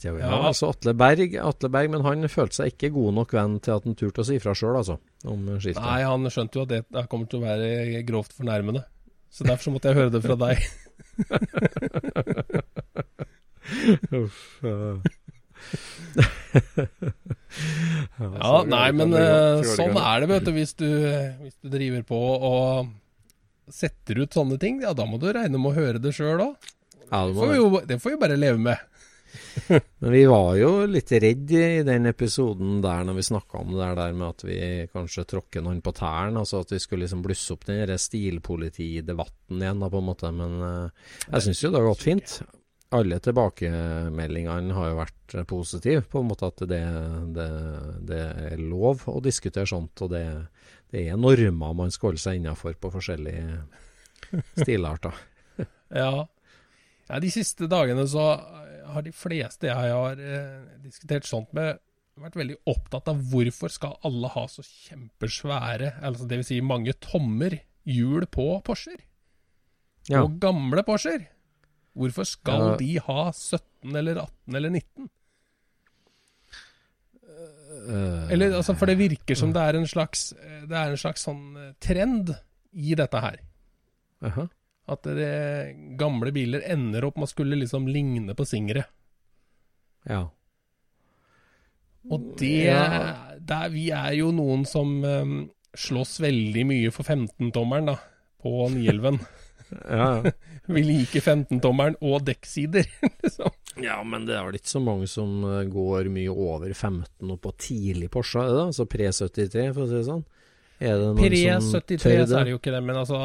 Ja, 0.01 0.31
altså 0.48 0.71
Atle 0.71 0.93
Berg, 0.98 1.36
Atle 1.38 1.69
Berg, 1.69 1.91
men 1.93 2.05
han 2.05 2.29
følte 2.31 2.62
seg 2.62 2.74
ikke 2.74 2.93
god 2.95 3.13
nok 3.19 3.36
venn 3.38 3.60
til 3.62 3.75
at 3.75 3.86
han 3.86 3.98
turte 4.00 4.24
å 4.24 4.27
si 4.27 4.39
fra 4.41 4.55
sjøl, 4.57 4.79
altså. 4.79 4.98
Om 5.27 5.39
skiftet. 5.60 5.83
Nei, 5.83 6.01
han 6.07 6.25
skjønte 6.31 6.57
jo 6.57 6.65
at 6.65 6.71
det, 6.74 6.81
det 6.89 7.05
kommer 7.12 7.29
til 7.29 7.41
å 7.41 7.45
være 7.45 8.01
grovt 8.07 8.33
fornærmende. 8.38 8.81
Så 9.31 9.45
derfor 9.48 9.63
så 9.69 9.74
måtte 9.75 9.91
jeg 9.91 10.00
høre 10.00 10.15
det 10.15 10.24
fra 10.25 10.36
deg. 10.41 10.57
Uff. 14.12 14.60
Ja, 18.22 18.56
nei, 18.68 18.88
men 18.96 19.13
uh, 19.15 19.62
sånn 19.65 19.98
er 19.98 20.24
det, 20.24 20.27
vet 20.32 20.46
du. 20.48 20.51
Hvis, 20.56 20.74
du. 20.80 20.88
hvis 21.41 21.58
du 21.62 21.72
driver 21.74 22.03
på 22.08 22.20
og 22.20 22.91
setter 23.72 24.22
ut 24.24 24.36
sånne 24.36 24.60
ting, 24.62 24.82
ja, 24.84 24.94
da 24.98 25.08
må 25.08 25.20
du 25.22 25.30
regne 25.32 25.60
med 25.60 25.72
å 25.72 25.77
høre 25.77 26.01
det 26.01 26.13
sjøl 26.15 26.44
òg. 26.50 26.72
Det, 27.12 27.88
det, 27.89 28.00
får 28.00 28.13
vi 28.13 28.15
jo 28.15 28.22
bare 28.22 28.39
leve 28.39 28.60
med. 28.62 28.88
Men 30.01 30.12
vi 30.12 30.22
var 30.27 30.56
jo 30.60 30.70
litt 30.91 31.12
redd 31.12 31.51
i 31.56 31.84
den 31.88 32.08
episoden 32.10 32.80
der 32.84 33.03
når 33.08 33.20
vi 33.20 33.27
snakka 33.27 33.62
om 33.62 33.75
det 33.75 33.91
der 34.00 34.15
med 34.15 34.27
at 34.27 34.46
vi 34.48 34.60
kanskje 34.91 35.27
tråkker 35.27 35.63
noen 35.63 35.82
på 35.84 35.94
tærne. 35.96 36.44
Altså 36.44 36.63
at 36.63 36.72
vi 36.75 36.80
skulle 36.84 37.06
liksom 37.06 37.24
blusse 37.25 37.56
opp 37.56 37.68
den 37.68 37.91
stilpolitidebatten 38.00 39.63
igjen, 39.63 39.84
da, 39.84 39.91
på 39.91 40.01
en 40.01 40.10
måte. 40.10 40.32
Men 40.36 40.58
uh, 40.63 41.13
jeg 41.27 41.48
syns 41.48 41.63
jo 41.63 41.72
det 41.72 41.82
har 41.82 41.91
gått 41.91 42.08
fint. 42.08 42.39
Alle 42.91 43.21
tilbakemeldingene 43.24 44.75
har 44.75 44.89
jo 44.89 44.98
vært 44.98 45.36
positive, 45.48 46.03
på 46.12 46.19
en 46.19 46.27
måte 46.27 46.50
at 46.51 46.63
det, 46.67 46.81
det, 47.38 47.48
det 48.10 48.24
er 48.51 48.60
lov 48.60 49.05
å 49.07 49.21
diskutere 49.24 49.69
sånt. 49.69 50.03
Og 50.03 50.12
det, 50.12 50.25
det 50.91 51.05
er 51.07 51.19
normer 51.19 51.77
man 51.77 51.93
skal 51.93 52.12
holde 52.12 52.24
seg 52.24 52.41
innafor 52.41 52.75
på 52.75 52.91
forskjellige 52.91 53.62
stilarter. 54.60 55.15
ja. 56.01 56.12
ja. 57.07 57.21
De 57.24 57.31
siste 57.31 57.69
dagene 57.71 58.03
så 58.12 58.27
har 58.91 59.05
de 59.05 59.15
fleste 59.15 59.69
jeg 59.69 59.95
har 59.95 60.19
eh, 60.19 60.75
diskutert 60.83 61.27
sånt 61.27 61.51
med, 61.55 61.79
vært 62.19 62.38
veldig 62.39 62.57
opptatt 62.69 63.07
av 63.12 63.21
hvorfor 63.31 63.71
skal 63.71 63.95
alle 64.07 64.31
ha 64.33 64.48
så 64.51 64.65
kjempesvære, 64.67 65.95
altså 66.03 66.27
dvs. 66.27 66.50
Si 66.51 66.60
mange 66.65 66.95
tommer, 67.00 67.62
hjul 67.88 68.27
på 68.29 68.51
Porscher? 68.65 69.00
Ja. 70.10 70.25
Og 70.25 70.36
gamle 70.43 70.83
Porscher? 70.86 71.24
Hvorfor 71.98 72.27
skal 72.27 72.67
ja. 72.69 72.77
de 72.79 72.91
ha 73.03 73.24
17 73.33 73.98
eller 74.00 74.21
18 74.24 74.55
eller 74.60 74.74
19? 74.77 75.10
Uh, 77.81 78.31
eller, 78.31 78.55
altså, 78.60 78.75
for 78.77 78.88
det 78.88 79.00
virker 79.00 79.38
som 79.38 79.51
det 79.55 79.62
er 79.63 79.79
en 79.79 79.88
slags, 79.89 80.31
det 80.69 80.77
er 80.77 80.91
en 80.91 81.00
slags 81.00 81.24
sånn 81.25 81.55
eh, 81.57 81.71
trend 81.81 82.29
i 82.71 82.95
dette 82.95 83.21
her. 83.24 83.39
Uh 84.21 84.38
-huh. 84.38 84.50
At 84.91 85.03
det, 85.03 85.75
gamle 85.98 86.31
biler 86.31 86.62
ender 86.65 87.05
opp 87.05 87.17
med 87.17 87.24
å 87.24 87.31
skulle 87.31 87.55
liksom 87.55 87.88
ligne 87.88 88.36
på 88.36 88.45
Singere. 88.45 88.86
Ja. 90.10 90.29
Og 92.10 92.33
det 92.39 92.65
ja. 92.65 93.38
der, 93.38 93.69
Vi 93.69 93.89
er 93.89 94.13
jo 94.17 94.31
noen 94.31 94.65
som 94.65 95.03
um, 95.03 95.51
slåss 95.77 96.19
veldig 96.19 96.65
mye 96.65 96.91
for 96.91 97.03
15-tommeren 97.03 97.86
da, 97.86 97.98
på 98.41 98.69
911. 98.74 99.19
ja, 99.71 100.09
ja. 100.25 100.33
vi 100.75 100.83
liker 100.85 101.23
15-tommeren 101.23 101.97
og 102.01 102.25
dekksider, 102.27 102.87
liksom. 103.23 103.55
Ja, 103.81 104.01
men 104.03 104.27
det 104.27 104.35
er 104.37 104.45
vel 104.47 104.59
ikke 104.59 104.73
så 104.73 104.83
mange 104.83 105.07
som 105.09 105.41
eh, 105.47 105.63
går 105.71 106.11
mye 106.11 106.33
over 106.33 106.73
15 106.73 107.31
og 107.31 107.39
på 107.43 107.55
tidlig 107.61 108.11
Porsche, 108.13 108.43
er 108.43 108.51
det 108.51 108.59
da? 108.59 108.67
Altså 108.73 108.87
pre-73, 108.91 109.67
for 109.71 109.85
å 109.85 109.89
si 109.89 109.99
det 109.99 110.05
sånn? 110.09 110.27
Pre-73 110.81 112.23
så 112.25 112.39
er 112.39 112.47
det 112.47 112.55
jo 112.55 112.57
ikke 112.57 112.73
det, 112.73 112.79
men 112.81 112.97
altså 113.03 113.17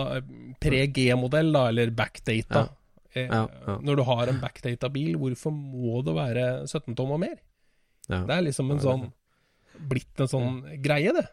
pre-G-modell, 0.60 1.54
da, 1.56 1.62
eller 1.72 1.92
backdata. 1.96 2.66
Ja. 2.66 2.72
Eh, 3.16 3.30
ja, 3.30 3.46
ja. 3.48 3.78
Når 3.80 3.96
du 3.96 4.02
har 4.10 4.28
en 4.28 4.42
backdata 4.42 4.90
bil, 4.92 5.16
hvorfor 5.20 5.54
må 5.56 6.02
det 6.04 6.14
være 6.16 6.44
17 6.66 6.92
tom 6.98 7.14
og 7.16 7.22
mer? 7.24 7.38
Det 8.06 8.30
er 8.30 8.44
liksom 8.44 8.70
en 8.70 8.82
sånn 8.82 9.06
blitt 9.76 10.20
en 10.22 10.28
sånn 10.30 10.62
greie, 10.84 11.12
det. 11.16 11.26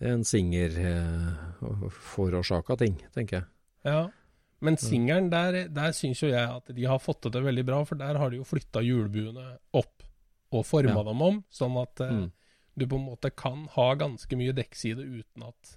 Det 0.00 0.06
er 0.08 0.14
en 0.16 0.24
Singer-forårsaka 0.26 2.72
eh, 2.74 2.80
ting, 2.84 2.94
tenker 3.16 3.34
jeg. 3.40 3.46
Ja, 3.86 4.02
men 4.60 4.76
Singeren, 4.76 5.30
der, 5.32 5.62
der 5.72 5.94
syns 5.96 6.20
jo 6.20 6.28
jeg 6.28 6.44
at 6.44 6.68
de 6.76 6.84
har 6.84 7.00
fått 7.00 7.30
det 7.32 7.40
veldig 7.40 7.64
bra, 7.64 7.80
for 7.88 7.96
der 8.00 8.18
har 8.20 8.32
de 8.32 8.42
jo 8.42 8.44
flytta 8.44 8.82
hjulbuene 8.84 9.54
opp 9.72 10.04
og 10.52 10.66
forma 10.66 11.00
dem 11.06 11.22
om, 11.24 11.38
sånn 11.54 11.78
at 11.80 12.02
eh, 12.04 12.16
mm 12.18 12.28
du 12.80 12.86
på 12.88 12.96
en 12.96 13.06
måte 13.10 13.30
kan 13.30 13.66
ha 13.74 13.92
ganske 13.98 14.38
mye 14.38 14.56
dekkside 14.56 15.04
uten 15.04 15.48
at 15.50 15.76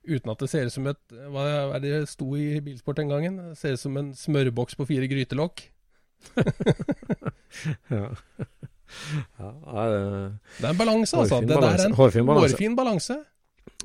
Uten 0.00 0.30
at 0.32 0.40
det 0.40 0.46
ser 0.48 0.64
ut 0.64 0.72
som 0.72 0.86
et 0.88 1.12
Hva 1.12 1.42
er 1.76 1.82
det 1.84 1.96
sto 2.08 2.30
i 2.32 2.56
Bilsport 2.64 2.96
den 2.96 3.10
gangen? 3.12 3.36
Det 3.50 3.58
ser 3.60 3.76
ut 3.76 3.82
som 3.82 3.98
en 4.00 4.14
smørboks 4.16 4.78
på 4.80 4.86
fire 4.88 5.04
grytelokk. 5.10 5.60
ja. 7.92 8.06
ja 9.36 9.50
det, 9.60 10.64
er 10.64 10.70
en 10.70 10.78
balanse, 10.78 11.20
altså. 11.20 11.42
Det 11.44 11.52
er 11.52 11.84
en 11.84 11.98
hårfin 11.98 12.24
balanse. 12.24 12.56
hårfin 12.56 12.78
balanse. 12.80 13.18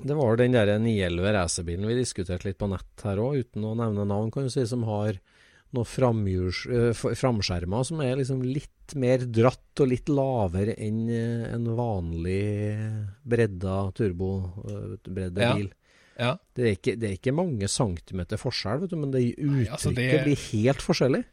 Det 0.04 0.18
var 0.18 0.38
den 0.40 0.56
der 0.56 0.74
911 0.80 1.32
racerbilen 1.38 1.88
vi 1.88 1.98
diskuterte 2.00 2.50
litt 2.50 2.60
på 2.60 2.68
nett 2.72 3.06
her 3.08 3.22
òg, 3.22 3.46
uten 3.46 3.66
å 3.66 3.76
nevne 3.80 4.08
navn, 4.10 4.32
kan 4.34 4.48
du 4.48 4.52
si, 4.54 4.66
som 4.68 4.84
har 4.90 5.20
noen 5.76 6.28
uh, 6.72 7.06
framskjermer 7.20 7.88
som 7.88 8.02
er 8.04 8.20
liksom 8.20 8.44
litt 8.46 8.94
mer 8.96 9.26
dratt 9.28 9.82
og 9.82 9.90
litt 9.92 10.12
lavere 10.12 10.76
enn 10.80 11.02
uh, 11.10 11.48
en 11.52 11.66
vanlig 11.76 12.76
bredda 13.24 13.80
turbobredde 13.98 15.42
uh, 15.42 15.56
bil. 15.58 15.72
Ja. 16.16 16.36
Det, 16.56 16.64
er 16.64 16.76
ikke, 16.78 16.96
det, 16.96 17.08
er 17.10 17.18
ikke, 17.18 17.36
mange 17.36 17.68
centimeter 17.68 18.40
forskjell, 18.40 18.86
vet 18.86 18.94
du, 18.94 19.00
men 19.02 19.12
det 19.12 19.26
uttrykket 19.34 19.74
altså 19.76 19.92
det... 19.96 20.12
blir 20.24 20.44
helt 20.54 20.86
forskjellig. 20.86 21.24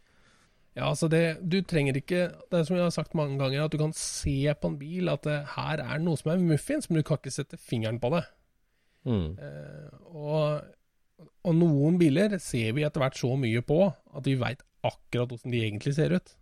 Ja, 0.72 0.88
altså 0.88 1.04
det, 1.12 1.36
du 1.44 1.58
trenger 1.68 1.98
ikke 2.00 2.30
Det 2.48 2.56
er 2.56 2.62
som 2.64 2.78
jeg 2.78 2.86
har 2.86 2.94
sagt 2.94 3.12
mange 3.18 3.36
ganger, 3.36 3.66
at 3.66 3.74
du 3.74 3.76
kan 3.76 3.92
se 3.92 4.54
på 4.56 4.70
en 4.70 4.78
bil 4.80 5.10
at 5.12 5.26
det, 5.28 5.42
her 5.58 5.82
er 5.84 6.00
noe 6.00 6.16
som 6.16 6.32
er 6.32 6.40
muffins, 6.40 6.88
men 6.88 7.02
du 7.02 7.06
kan 7.06 7.20
ikke 7.20 7.34
sette 7.34 7.60
fingeren 7.60 8.00
på 8.02 8.10
det. 8.16 8.24
Mm. 9.08 9.34
Eh, 9.34 9.88
og 10.12 10.62
og 11.42 11.54
noen 11.58 11.98
biler 11.98 12.36
ser 12.42 12.74
vi 12.76 12.84
etter 12.86 13.02
hvert 13.02 13.18
så 13.18 13.32
mye 13.38 13.62
på 13.66 13.84
at 13.90 14.26
vi 14.26 14.36
veit 14.38 14.62
akkurat 14.86 15.30
hvordan 15.30 15.54
de 15.54 15.62
egentlig 15.62 15.94
ser 15.96 16.14
ut. 16.14 16.34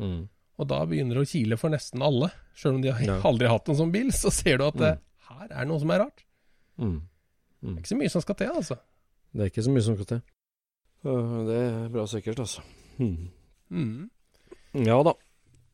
Mm. 0.00 0.20
Og 0.60 0.68
da 0.68 0.80
begynner 0.88 1.16
det 1.16 1.24
å 1.24 1.30
kile 1.30 1.58
for 1.60 1.72
nesten 1.72 2.04
alle. 2.04 2.30
Sjøl 2.56 2.78
om 2.78 2.82
de 2.84 2.92
har 2.92 3.04
ja. 3.04 3.18
aldri 3.30 3.50
hatt 3.52 3.68
en 3.68 3.78
sånn 3.78 3.92
bil, 3.92 4.12
så 4.16 4.32
ser 4.32 4.60
du 4.60 4.66
at 4.68 4.80
mm. 4.80 5.02
her 5.30 5.56
er 5.62 5.68
noe 5.68 5.80
som 5.82 5.92
er 5.92 6.04
rart. 6.06 6.24
Mm. 6.80 6.98
Det 7.00 7.68
er 7.68 7.72
mm. 7.72 7.80
ikke 7.80 7.92
så 7.92 7.98
mye 8.00 8.12
som 8.14 8.24
skal 8.24 8.38
til, 8.40 8.54
altså. 8.62 8.78
Det 9.30 9.44
er 9.44 9.52
ikke 9.52 9.66
så 9.66 9.74
mye 9.74 9.86
som 9.86 9.98
skal 9.98 10.10
til. 10.14 10.22
Det 11.48 11.58
er 11.60 11.92
bra 11.92 12.06
sikkert, 12.08 12.42
altså. 12.44 12.64
Mm. 13.00 14.08
Ja 14.84 14.98
da. 15.04 15.14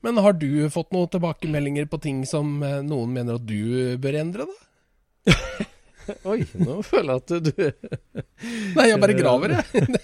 Men 0.07 0.21
har 0.23 0.37
du 0.39 0.51
fått 0.71 0.93
noen 0.95 1.11
tilbakemeldinger 1.11 1.89
på 1.91 1.99
ting 2.03 2.21
som 2.29 2.61
eh, 2.63 2.83
noen 2.87 3.15
mener 3.15 3.41
at 3.41 3.47
du 3.49 3.97
bør 3.99 4.19
endre, 4.21 4.47
da? 4.47 5.33
Oi, 6.31 6.41
nå 6.61 6.81
føler 6.87 7.13
jeg 7.13 7.23
at 7.23 7.31
du 7.47 7.53
Nei, 8.77 8.87
jeg 8.91 9.01
bare 9.01 9.17
graver, 9.17 9.55
jeg. 9.57 9.65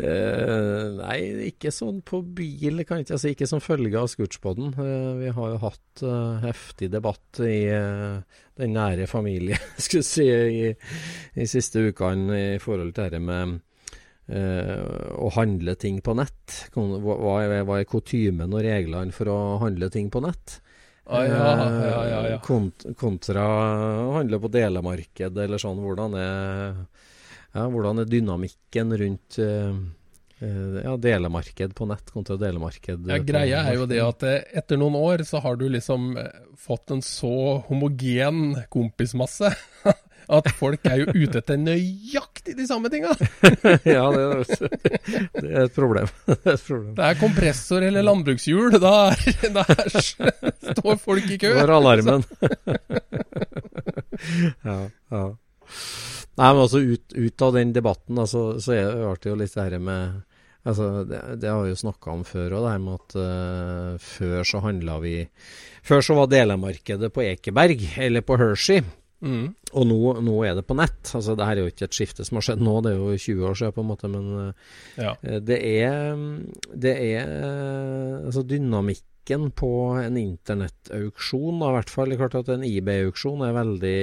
uh, 0.00 0.86
nei, 1.02 1.18
ikke 1.50 1.72
sånn 1.74 2.00
på 2.06 2.22
bil, 2.36 2.84
kan 2.88 3.00
jeg 3.00 3.06
ikke 3.08 3.20
si. 3.20 3.34
Ikke 3.34 3.48
som 3.50 3.62
følge 3.62 4.00
av 4.00 4.08
Scootspoden. 4.10 4.72
Uh, 4.78 5.12
vi 5.20 5.28
har 5.36 5.52
jo 5.52 5.60
hatt 5.66 6.04
uh, 6.06 6.40
heftig 6.44 6.90
debatt 6.94 7.42
i 7.44 7.60
den 7.68 8.74
nære 8.74 9.06
familie, 9.10 9.58
skulle 9.82 10.06
si, 10.06 10.26
i 10.30 10.72
de 11.34 11.48
siste 11.50 11.82
ukene 11.84 12.40
i 12.56 12.60
forhold 12.62 12.94
til 12.94 13.08
dette 13.08 13.22
med 13.22 13.60
å 14.24 15.28
handle 15.34 15.74
ting 15.76 15.98
på 16.00 16.14
nett. 16.16 16.70
Hva 16.72 17.34
er, 17.42 17.58
hva 17.68 17.76
er 17.76 17.84
kutymen 17.84 18.54
og 18.56 18.62
reglene 18.64 19.12
for 19.12 19.28
å 19.28 19.36
handle 19.60 19.90
ting 19.92 20.08
på 20.08 20.22
nett? 20.24 20.62
Ah, 21.04 21.24
ja, 21.24 21.48
ja, 21.84 22.04
ja, 22.08 22.20
ja. 22.32 22.38
Kont 22.44 22.86
kontra 22.96 23.44
å 23.44 24.14
handle 24.16 24.38
på 24.40 24.48
delemarked 24.52 25.36
eller 25.44 25.60
sånn. 25.60 25.82
Hvordan 25.84 26.16
er, 26.16 26.78
ja, 27.52 27.66
hvordan 27.68 28.00
er 28.00 28.08
dynamikken 28.08 28.96
rundt 29.02 29.38
uh, 29.44 29.76
ja, 30.40 30.96
delemarked 31.00 31.76
på 31.76 31.88
nett 31.88 32.08
kontra 32.12 32.38
delemarked 32.40 33.06
Ja, 33.08 33.20
Greia 33.22 33.62
er 33.68 33.78
jo 33.78 33.86
det 33.88 34.00
at 34.04 34.24
etter 34.62 34.80
noen 34.80 34.96
år 34.98 35.22
så 35.28 35.40
har 35.44 35.60
du 35.60 35.68
liksom 35.72 36.16
fått 36.58 36.92
en 36.92 37.04
så 37.04 37.60
homogen 37.68 38.56
kompismasse 38.72 39.52
at 40.28 40.48
folk 40.56 40.86
er 40.88 41.02
jo 41.02 41.12
ute 41.12 41.40
etter 41.40 41.58
nøyaktig 41.60 42.56
de 42.58 42.66
samme 42.68 42.90
tinga. 42.92 43.12
ja, 43.96 44.04
det 44.14 44.24
er, 44.24 44.44
det 45.36 45.50
er, 45.50 45.64
et 45.66 45.76
problem. 45.76 46.10
det 46.30 46.38
er 46.38 46.54
et 46.56 46.66
problem. 46.66 46.92
Det 46.96 47.08
er 47.08 47.20
kompressor 47.20 47.86
eller 47.86 48.06
landbrukshjul. 48.06 48.78
Da, 48.82 48.94
der 49.58 49.98
står 50.00 51.00
folk 51.02 51.30
i 51.30 51.40
kø. 51.40 51.52
Det 51.52 51.64
var 51.64 51.74
alarmen. 51.78 52.24
ja, 54.68 54.78
ja. 54.88 55.24
Nei, 56.34 56.48
men 56.50 56.64
altså 56.64 56.80
ut, 56.82 57.14
ut 57.14 57.42
av 57.46 57.52
den 57.54 57.74
debatten, 57.74 58.18
altså, 58.18 58.46
så 58.62 58.74
er 58.74 59.18
det 59.22 59.30
jo 59.30 59.36
litt 59.38 59.54
det 59.54 59.68
her 59.68 59.82
med 59.82 60.22
Altså, 60.64 61.04
det, 61.04 61.18
det, 61.42 61.48
har 61.52 61.60
vi 61.60 61.74
jo 61.74 61.76
snakka 61.76 62.08
om 62.14 62.22
før 62.24 62.54
òg, 62.56 62.62
det 62.64 62.70
her 62.72 62.78
med 62.80 62.94
at 62.96 63.16
uh, 63.20 63.98
før 64.00 64.46
så 64.48 64.62
handla 64.64 64.94
vi 65.02 65.16
Før 65.84 66.00
så 66.00 66.16
var 66.16 66.30
delemarkedet 66.32 67.10
på 67.12 67.20
Ekeberg, 67.20 67.82
eller 68.00 68.24
på 68.24 68.38
Hershey. 68.40 68.80
Mm. 69.24 69.46
Og 69.72 69.88
nå, 69.88 69.98
nå, 70.24 70.36
er 70.44 70.58
det 70.58 70.66
på 70.68 70.76
nett. 70.78 71.00
Altså, 71.16 71.34
det 71.38 71.48
her 71.48 71.56
er 71.56 71.64
jo 71.64 71.72
ikke 71.72 71.88
et 71.88 71.96
skifte 71.96 72.26
som 72.26 72.38
har 72.38 72.46
skjedd 72.48 72.62
nå, 72.64 72.76
det 72.84 72.92
er 72.92 73.00
jo 73.00 73.16
20 73.16 73.48
år 73.48 73.58
siden 73.60 73.74
på 73.74 73.82
en 73.84 73.90
måte, 73.90 74.12
men 74.12 74.30
ja. 75.00 75.16
Eh, 75.22 75.40
det 75.42 75.58
er, 75.64 76.22
det 76.84 76.94
er 77.00 77.34
altså 78.20 78.44
dynamikken 78.46 79.48
på 79.56 79.70
en 80.02 80.18
internettauksjon, 80.20 81.62
i 81.64 81.70
hvert 81.78 81.92
fall. 81.92 82.12
Det 82.12 82.18
er 82.18 82.20
klart 82.26 82.36
at 82.42 82.50
En 82.52 82.66
eBay-auksjon 82.68 83.46
er 83.46 83.56
veldig 83.56 84.00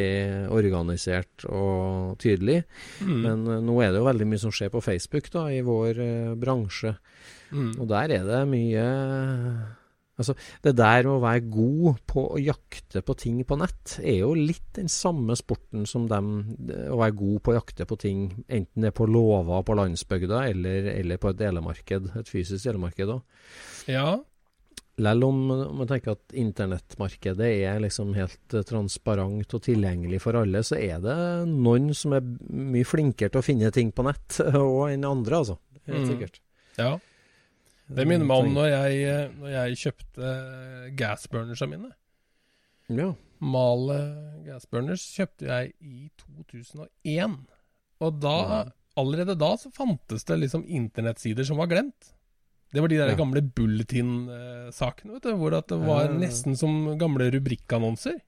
organisert 0.57 1.45
og 1.45 2.17
tydelig. 2.23 2.63
Mm. 3.05 3.19
Men 3.27 3.51
nå 3.67 3.75
er 3.85 3.93
det 3.93 4.01
jo 4.01 4.09
veldig 4.09 4.31
mye 4.31 4.41
som 4.41 4.55
skjer 4.55 4.73
på 4.73 4.81
Facebook 4.81 5.29
da, 5.33 5.45
i 5.53 5.61
vår 5.65 6.01
uh, 6.01 6.33
bransje. 6.41 6.95
Mm. 7.51 7.75
Og 7.77 7.85
der 7.91 8.15
er 8.17 8.25
det 8.25 8.41
mye 8.49 8.87
Altså, 10.21 10.35
det 10.63 10.75
der 10.79 11.09
å 11.09 11.17
være 11.23 11.43
god 11.51 12.01
på 12.09 12.23
å 12.35 12.39
jakte 12.41 13.01
på 13.05 13.15
ting 13.19 13.41
på 13.47 13.57
nett, 13.59 13.97
er 13.99 14.21
jo 14.21 14.31
litt 14.37 14.71
den 14.77 14.89
samme 14.91 15.35
sporten 15.39 15.85
som 15.89 16.07
dem 16.11 16.31
å 16.87 16.97
være 17.01 17.17
god 17.19 17.37
på 17.43 17.53
å 17.53 17.59
jakte 17.59 17.87
på 17.89 17.97
ting, 18.01 18.25
enten 18.47 18.85
det 18.85 18.93
er 18.93 18.97
på 19.01 19.09
låva 19.09 19.61
på 19.67 19.75
landsbygda 19.81 20.45
eller, 20.53 20.91
eller, 20.95 21.21
på 21.21 21.33
et 21.33 21.39
delemarked, 21.41 22.11
et 22.21 22.29
fysisk 22.31 22.69
delemarked 22.69 23.15
òg. 23.17 23.23
Ja. 23.91 24.19
Selv 25.01 25.25
om 25.25 25.37
man 25.79 25.87
tenker 25.89 26.13
at 26.13 26.33
internettmarkedet 26.37 27.47
er 27.63 27.79
liksom 27.81 28.11
helt 28.13 28.53
uh, 28.53 28.61
transparent 28.67 29.55
og 29.57 29.63
tilgjengelig 29.65 30.19
for 30.21 30.37
alle, 30.37 30.61
så 30.67 30.77
er 30.77 30.99
det 31.01 31.15
noen 31.49 31.89
som 31.97 32.13
er 32.13 32.25
mye 32.51 32.85
flinkere 32.85 33.31
til 33.33 33.41
å 33.41 33.45
finne 33.45 33.71
ting 33.73 33.89
på 33.95 34.05
nett 34.05 34.37
enn 34.93 35.07
andre, 35.07 35.41
altså. 35.41 35.57
Helt 35.87 36.03
Mm. 36.03 36.09
sikkert. 36.11 36.35
ja. 36.77 36.91
Det 37.95 38.05
minner 38.07 38.25
meg 38.27 38.45
om 38.45 38.53
når 38.55 38.67
jeg, 38.71 39.01
eh, 39.09 39.33
når 39.41 39.49
jeg 39.55 39.79
kjøpte 39.81 40.31
gasburnersa 40.99 41.67
mine. 41.69 41.91
Ja. 42.91 43.09
Male 43.41 43.97
gasburners 44.45 45.03
kjøpte 45.15 45.47
jeg 45.49 45.73
i 45.81 46.09
2001. 46.21 47.37
Og 48.01 48.19
da, 48.23 48.35
allerede 48.97 49.35
da 49.39 49.51
så 49.57 49.71
fantes 49.75 50.23
det 50.29 50.39
liksom 50.43 50.63
internettsider 50.67 51.45
som 51.47 51.57
var 51.61 51.67
glemt. 51.71 52.13
Det 52.71 52.79
var 52.81 52.87
de 52.87 52.97
der 53.01 53.09
Ja. 53.11 53.15
gamle 53.19 53.41
bulletin-sakene, 54.15 55.13
vet 55.17 55.23
du, 55.23 55.33
hvor 55.35 55.51
det 55.51 55.69
var 55.71 56.05
Ja, 56.05 56.07
ja, 56.07 56.13
ja. 56.13 56.19
nesten 56.19 56.55
som 56.57 56.97
gamle 56.97 57.31
rubrikkannonser. 57.31 58.19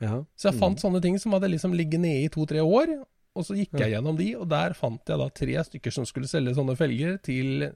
ja. 0.00 0.24
Så 0.36 0.50
jeg 0.50 0.58
fant 0.60 0.78
sånne 0.80 1.00
ting 1.00 1.18
som 1.18 1.32
hadde 1.32 1.48
liksom 1.50 1.72
ligget 1.72 2.00
nede 2.00 2.24
i 2.24 2.28
to-tre 2.28 2.58
år, 2.60 3.04
og 3.36 3.44
så 3.44 3.54
gikk 3.56 3.78
jeg 3.78 3.92
gjennom 3.92 4.16
de, 4.16 4.34
og 4.36 4.48
der 4.48 4.72
fant 4.74 5.00
jeg 5.06 5.18
da 5.18 5.28
tre 5.28 5.54
stykker 5.64 5.92
som 5.92 6.04
skulle 6.04 6.26
selge 6.28 6.54
sånne 6.54 6.76
felger 6.76 7.18
til 7.22 7.72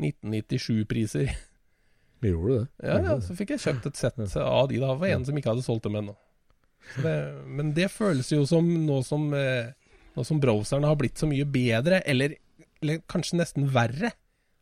1997-priser. 0.00 1.30
Gjorde 2.24 2.48
du 2.48 2.54
det? 2.58 2.88
Ja, 2.88 2.96
ja, 3.04 3.16
så 3.22 3.34
fikk 3.38 3.52
jeg 3.54 3.62
kjøpt 3.62 3.86
et 3.92 3.98
sett 4.00 4.18
av 4.42 4.68
de 4.70 4.80
da. 4.82 4.94
Var 4.98 5.12
en 5.14 5.26
som 5.28 5.36
ikke 5.38 5.52
hadde 5.52 5.62
solgt 5.66 5.86
dem 5.86 5.98
ennå. 6.00 6.16
Men 7.46 7.72
det 7.76 7.90
føles 7.92 8.30
jo 8.32 8.44
som 8.48 8.66
nå 8.86 9.00
som, 9.06 9.28
eh, 9.36 9.70
nå 10.16 10.24
som 10.26 10.40
browserne 10.42 10.88
har 10.88 10.98
blitt 10.98 11.20
så 11.20 11.28
mye 11.30 11.46
bedre, 11.46 12.00
eller, 12.08 12.34
eller 12.82 13.02
kanskje 13.10 13.38
nesten 13.38 13.68
verre. 13.74 14.12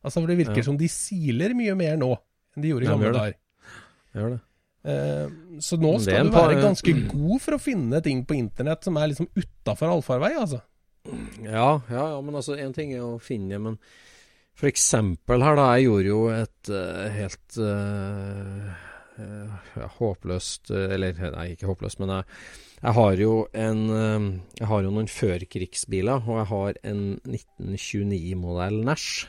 Altså 0.05 0.21
for 0.21 0.26
Det 0.31 0.38
virker 0.43 0.61
Ja. 0.62 0.66
som 0.69 0.76
de 0.76 0.88
siler 0.93 1.55
mye 1.57 1.75
mer 1.78 1.97
nå 1.97 2.12
enn 2.57 2.62
de 2.62 2.69
gjorde 2.73 2.87
i 2.87 2.93
gamle 2.93 3.12
dager. 3.14 3.35
Gjør 4.16 4.31
det. 4.37 4.40
Eh, 4.87 5.28
så 5.61 5.76
nå 5.81 5.97
skal 6.00 6.28
du 6.28 6.37
være 6.37 6.61
ganske 6.62 6.93
god 7.11 7.40
for 7.43 7.57
å 7.57 7.61
finne 7.62 7.99
ting 8.05 8.25
på 8.25 8.37
internett 8.38 8.85
som 8.87 8.97
er 9.00 9.09
liksom 9.11 9.28
utafor 9.35 9.90
allfarvei, 9.97 10.35
altså. 10.38 10.61
Ja, 11.43 11.81
ja, 11.90 12.05
ja, 12.14 12.21
men 12.21 12.35
altså, 12.38 12.57
én 12.59 12.73
ting 12.75 12.93
er 12.95 13.02
å 13.02 13.16
finne, 13.23 13.59
men 13.62 13.78
for 14.57 14.71
eksempel 14.71 15.45
her, 15.45 15.59
da. 15.59 15.69
Jeg 15.77 15.89
gjorde 15.89 16.11
jo 16.11 16.21
et 16.33 16.71
uh, 16.73 17.07
helt 17.13 17.59
eh, 17.61 18.87
ja, 19.77 19.89
håpløst 19.97 20.73
Eller 20.73 21.17
nei, 21.33 21.51
ikke 21.55 21.69
håpløst, 21.71 22.01
men 22.03 22.13
jeg, 22.15 22.27
jeg 22.83 22.97
har 22.99 23.21
jo 23.21 23.35
en 23.57 23.83
eh, 23.93 24.27
Jeg 24.61 24.71
har 24.73 24.85
jo 24.85 24.93
noen 24.93 25.09
førkrigsbiler, 25.13 26.25
og 26.25 26.41
jeg 26.41 26.49
har 26.53 26.81
en 26.93 27.03
1929-modell 27.25 28.83
Nash. 28.89 29.29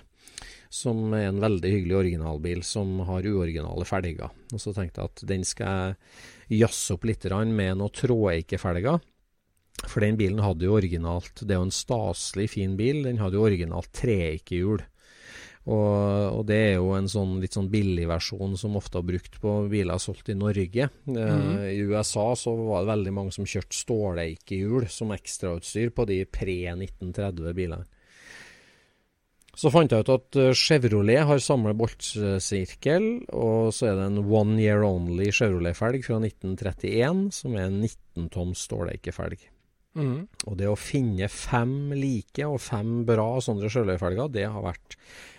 Som 0.73 1.13
er 1.15 1.29
en 1.29 1.39
veldig 1.39 1.69
hyggelig 1.71 1.95
originalbil 1.95 2.63
som 2.67 2.97
har 3.07 3.27
uoriginale 3.27 3.85
felger. 3.87 4.33
Og 4.51 4.59
så 4.59 4.73
tenkte 4.75 4.99
jeg 4.99 5.13
at 5.13 5.23
den 5.29 5.45
skal 5.47 5.95
jeg 6.51 6.65
jazze 6.65 6.97
opp 6.97 7.07
litt 7.07 7.23
med 7.47 7.79
noen 7.79 7.95
trådeikefelger. 7.95 8.99
For 9.85 10.03
den 10.03 10.17
bilen 10.19 10.41
hadde 10.41 10.65
jo 10.65 10.75
originalt 10.75 11.43
Det 11.43 11.53
er 11.53 11.61
jo 11.61 11.69
en 11.69 11.75
staselig 11.75 12.49
fin 12.55 12.75
bil. 12.79 13.03
Den 13.05 13.21
hadde 13.21 13.39
jo 13.39 13.47
originalt 13.47 13.91
treeikehjul. 13.95 14.83
Og, 15.67 16.37
og 16.39 16.45
det 16.47 16.57
er 16.69 16.73
jo 16.77 16.93
en 16.95 17.09
sånn 17.11 17.41
litt 17.43 17.57
sånn 17.57 17.67
billig 17.71 18.05
versjon 18.07 18.55
som 18.59 18.77
ofte 18.79 19.01
har 19.01 19.07
brukt 19.07 19.35
på 19.43 19.55
biler 19.67 19.99
solgt 19.99 20.31
i 20.31 20.37
Norge. 20.37 20.87
Eh, 21.11 21.65
I 21.73 21.81
USA 21.83 22.29
så 22.39 22.53
var 22.55 22.85
det 22.85 22.93
veldig 22.93 23.13
mange 23.17 23.35
som 23.35 23.47
kjørte 23.47 23.75
ståleikehjul 23.75 24.87
som 24.91 25.11
ekstrautstyr 25.15 25.91
på 25.91 26.07
de 26.07 26.21
pre-1930-bilene. 26.23 27.83
Så 29.57 29.71
fant 29.73 29.91
jeg 29.91 30.05
ut 30.05 30.13
at 30.13 30.39
eh, 30.39 30.55
Chevrolet 30.55 31.27
har 31.27 31.43
samme 31.43 31.75
boltsirkel, 31.75 33.09
og 33.35 33.73
så 33.75 33.89
er 33.89 33.99
det 33.99 34.07
en 34.07 34.23
One 34.23 34.59
Year 34.61 34.87
Only 34.87 35.31
Chevrolet-felg 35.33 36.05
fra 36.05 36.21
1931, 36.21 37.27
som 37.41 37.57
er 37.57 37.67
en 37.67 37.79
19-toms 37.81 38.67
ståleikefelg. 38.69 39.49
Mm. 39.97 40.27
Og 40.45 40.59
det 40.59 40.67
å 40.69 40.77
finne 40.77 41.27
fem 41.33 41.89
like 41.97 42.45
og 42.45 42.61
fem 42.61 43.01
bra 43.07 43.33
sånne 43.41 43.67
Chevrolet-felger, 43.73 44.29
det 44.31 44.45
har 44.45 44.63
vært 44.63 44.95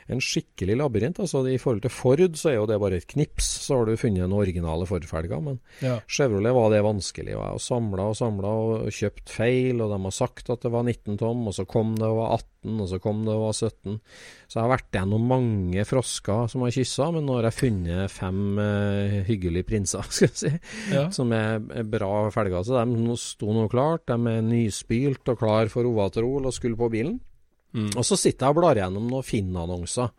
en 0.08 0.20
skikkelig 0.24 0.76
labyrint. 0.80 1.18
Altså, 1.20 1.42
I 1.48 1.58
forhold 1.60 1.82
til 1.84 1.92
Ford 1.92 2.22
så 2.38 2.50
er 2.50 2.54
jo 2.58 2.66
det 2.70 2.78
bare 2.80 2.96
et 3.00 3.06
knips, 3.10 3.48
så 3.66 3.76
har 3.80 3.88
du 3.90 3.96
funnet 4.00 4.24
noen 4.24 4.38
originale 4.40 4.86
Ford-felger. 4.88 5.42
Men 5.44 5.58
Ja. 5.84 5.98
Chevrolet 6.08 6.54
var 6.56 6.70
det 6.72 6.82
vanskelig. 6.86 7.34
Og 7.36 7.44
jeg 7.44 7.64
samla 7.66 8.06
og 8.08 8.16
samla 8.16 8.48
og 8.48 8.88
kjøpt 8.94 9.28
feil, 9.28 9.82
og 9.84 9.92
de 9.92 9.98
har 10.06 10.16
sagt 10.16 10.48
at 10.50 10.62
det 10.64 10.72
var 10.72 10.82
19 10.88 11.18
tom, 11.20 11.46
og 11.50 11.54
så 11.54 11.66
kom 11.68 11.94
det 11.98 12.08
og 12.08 12.16
var 12.22 12.38
18, 12.38 12.80
og 12.80 12.88
så 12.88 12.98
kom 13.04 13.20
det 13.26 13.34
og 13.36 13.44
var 13.46 13.52
17. 13.54 14.00
Så 14.48 14.56
jeg 14.56 14.64
har 14.64 14.72
vært 14.72 14.90
gjennom 14.96 15.28
mange 15.28 15.84
frosker 15.86 16.48
som 16.48 16.64
har 16.64 16.72
kyssa, 16.74 17.10
men 17.14 17.26
nå 17.28 17.36
har 17.38 17.50
jeg 17.50 17.58
funnet 17.60 18.10
fem 18.10 18.42
uh, 18.58 19.18
hyggelige 19.28 19.68
prinser, 19.68 20.08
skal 20.10 20.28
jeg 20.32 20.40
si 20.40 20.94
Ja. 20.96 21.06
som 21.14 21.32
er, 21.36 21.60
bra 21.84 22.30
felger. 22.34 22.64
Så 22.64 22.80
de 22.80 23.16
sto 23.20 23.52
nå 23.52 23.68
klart. 23.70 24.06
De 24.08 24.16
er 24.32 24.42
nyspylt 24.42 25.28
og 25.28 25.38
klar 25.44 25.68
for 25.72 25.84
Ovatrol 25.88 26.48
og 26.48 26.54
skulle 26.56 26.76
på 26.80 26.88
bilen. 26.92 27.20
Mm. 27.76 27.90
Og 27.94 28.04
så 28.06 28.16
sitter 28.16 28.46
jeg 28.46 28.54
og 28.54 28.60
blar 28.60 28.80
gjennom 28.80 29.10
noen 29.10 29.26
Finn-annonser. 29.26 30.14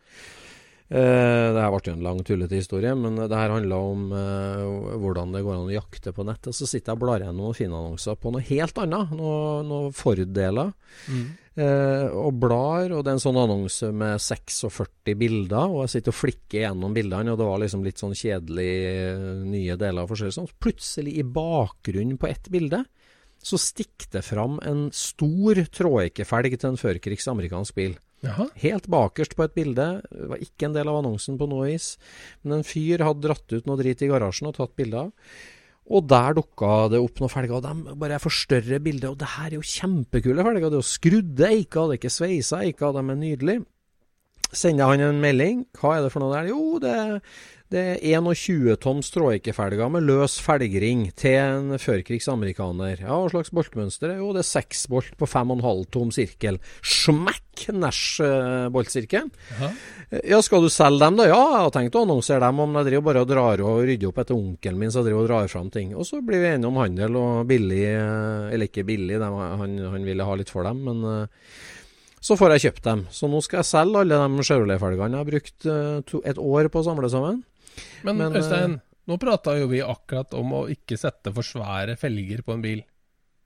Eh, 0.89 1.47
det 1.53 1.61
her 1.61 1.69
ble 1.69 1.81
jo 1.85 1.93
en 1.93 2.05
lang, 2.05 2.21
tullete 2.25 2.57
historie, 2.57 2.95
men 2.97 3.19
det 3.19 3.37
her 3.37 3.51
handla 3.53 3.77
om 3.91 4.07
eh, 4.17 4.95
hvordan 4.97 5.35
det 5.35 5.43
går 5.45 5.59
an 5.59 5.67
å 5.69 5.75
jakte 5.75 6.13
på 6.15 6.25
nett. 6.25 6.49
Og 6.49 6.55
så 6.57 6.65
sitter 6.65 6.91
jeg 6.91 6.97
og 6.97 7.03
blar 7.03 7.21
gjennom 7.21 7.45
noen 7.45 7.57
Finn-annonser 7.57 8.17
på 8.17 8.33
noe 8.33 8.47
helt 8.49 8.81
annet, 8.81 9.13
noen 9.17 9.69
noe 9.69 9.93
Ford-deler. 9.93 10.73
Mm. 11.05 11.27
Eh, 11.59 12.07
og 12.15 12.39
blar, 12.41 12.89
og 12.95 13.03
det 13.03 13.11
er 13.11 13.19
en 13.19 13.21
sånn 13.21 13.37
annonse 13.37 13.91
med 13.93 14.21
46 14.23 15.13
bilder, 15.19 15.69
og 15.69 15.83
jeg 15.83 15.97
sitter 15.97 16.15
og 16.15 16.19
flikker 16.23 16.63
gjennom 16.63 16.97
bildene, 16.97 17.35
og 17.35 17.41
det 17.41 17.49
var 17.51 17.61
liksom 17.61 17.85
litt 17.85 18.01
sånn 18.01 18.17
kjedelig 18.17 18.73
nye 19.45 19.77
deler 19.77 20.05
av 20.05 20.09
forskjellig 20.09 20.39
sånn. 20.39 20.53
Plutselig, 20.57 21.19
i 21.21 21.27
bakgrunnen 21.37 22.17
på 22.17 22.31
ett 22.31 22.49
bilde, 22.49 22.81
så 23.43 23.59
stikker 23.61 24.09
det 24.17 24.23
fram 24.27 24.57
en 24.67 24.87
stor 24.95 25.61
trådekkefelg 25.75 26.57
til 26.59 26.73
en 26.73 26.79
førkrigs 26.79 27.29
amerikansk 27.31 27.77
bil. 27.77 27.95
Jaha. 28.25 28.49
Helt 28.59 28.89
bakerst 28.91 29.35
på 29.37 29.45
et 29.45 29.55
bilde, 29.55 29.85
det 30.03 30.27
var 30.27 30.41
ikke 30.43 30.67
en 30.67 30.75
del 30.75 30.89
av 30.91 30.99
annonsen 30.99 31.37
på 31.39 31.47
noe 31.47 31.69
vis, 31.69 31.93
men 32.43 32.57
en 32.57 32.67
fyr 32.67 33.05
hadde 33.05 33.23
dratt 33.23 33.55
ut 33.55 33.69
noe 33.69 33.79
drit 33.79 34.03
i 34.03 34.09
garasjen 34.11 34.49
og 34.49 34.57
tatt 34.57 34.75
bilde 34.79 35.05
av. 35.05 35.31
Og 35.89 36.05
der 36.05 36.35
dukka 36.37 36.73
det 36.93 36.99
opp 37.01 37.17
noen 37.21 37.31
felger, 37.33 37.55
og 37.57 37.65
de 37.65 37.95
bare 37.97 38.19
forstørrer 38.21 38.83
bildet. 38.85 39.09
Og 39.09 39.17
det 39.17 39.31
her 39.37 39.47
er 39.47 39.55
jo 39.57 39.65
kjempekule 39.65 40.45
felger. 40.45 40.67
Det 40.67 40.77
er 40.77 40.83
jo 40.83 40.85
skrudde 40.85 41.47
eiker, 41.47 41.87
det 41.87 41.95
er 41.95 42.01
ikke 42.01 42.13
sveisa 42.13 42.59
eiker, 42.67 42.93
de 42.93 43.01
er 43.01 43.17
nydelige. 43.23 43.63
Sender 44.51 44.89
han 44.89 45.03
en 45.05 45.21
melding. 45.21 45.63
Hva 45.77 45.97
er 45.97 46.05
det 46.05 46.13
for 46.13 46.23
noe 46.23 46.33
der? 46.33 46.49
Jo, 46.49 46.79
det, 46.81 46.93
det 47.69 47.81
er 48.01 48.15
21 48.17 48.79
toms 48.81 49.11
stråikefelger 49.11 49.91
med 49.93 50.07
løs 50.07 50.39
felgring 50.41 51.03
til 51.13 51.35
en 51.37 51.75
førkrigsamerikaner. 51.77 53.03
Ja, 53.03 53.13
hva 53.13 53.29
slags 53.29 53.53
boltmønster? 53.53 54.15
Jo, 54.17 54.31
det 54.33 54.41
er 54.41 54.49
seks 54.49 54.87
bolt 54.89 55.13
på 55.19 55.29
5,5 55.29 55.85
tom 55.93 56.09
sirkel. 56.15 56.57
Smekk! 56.81 57.45
Nash-boltsirkel. 57.75 59.25
Ja, 60.23 60.37
skal 60.41 60.63
du 60.63 60.69
selge 60.71 61.03
dem, 61.03 61.17
da? 61.19 61.25
Ja, 61.27 61.41
jeg 61.57 61.65
har 61.65 61.73
tenkt 61.75 61.97
å 61.99 62.05
annonsere 62.07 62.39
dem, 62.45 62.61
om 62.63 62.77
jeg 62.79 62.87
driver 62.87 63.05
bare 63.09 63.23
og 63.25 63.29
drar 63.29 63.63
og 63.67 63.81
rydder 63.83 64.09
opp 64.09 64.21
etter 64.23 64.37
onkelen 64.37 64.79
min, 64.79 64.93
så 64.93 65.03
jeg 65.03 65.09
driver 65.09 65.25
og 65.25 65.29
drar 65.29 65.51
fram 65.51 65.67
ting. 65.73 65.91
Og 65.91 66.07
så 66.07 66.21
blir 66.25 66.39
vi 66.41 66.53
enige 66.53 66.71
om 66.71 66.79
handel 66.79 67.19
og 67.19 67.49
billig, 67.51 67.83
eh, 67.91 68.53
eller 68.55 68.71
ikke 68.71 68.87
billig, 68.87 69.19
han, 69.21 69.75
han 69.91 70.07
ville 70.07 70.25
ha 70.25 70.39
litt 70.39 70.53
for 70.53 70.65
dem, 70.65 70.81
men 70.87 71.03
eh, 71.11 71.43
så 72.21 72.35
får 72.39 72.55
jeg 72.55 72.63
kjøpt 72.67 72.83
dem. 72.83 73.05
Så 73.13 73.29
nå 73.31 73.39
skal 73.45 73.61
jeg 73.61 73.69
selge 73.69 74.01
alle 74.03 74.19
de 74.19 74.45
Chevrolet-felgene 74.47 75.15
jeg 75.17 75.23
har 75.23 75.29
brukt 75.31 75.65
eh, 75.71 75.97
to, 76.09 76.21
et 76.27 76.37
år 76.41 76.69
på 76.73 76.81
å 76.81 76.87
samle 76.89 77.09
sammen. 77.11 77.41
Men, 78.03 78.17
Men, 78.19 78.33
eh, 78.33 78.39
Øystein, 78.41 78.77
nå 79.07 79.17
prata 79.21 79.55
jo 79.59 79.69
vi 79.71 79.79
akkurat 79.81 80.33
om 80.37 80.51
å 80.59 80.61
ikke 80.71 80.97
sette 80.99 81.33
for 81.33 81.47
svære 81.47 81.95
felger 81.99 82.43
på 82.45 82.53
en 82.57 82.63
bil. 82.65 82.83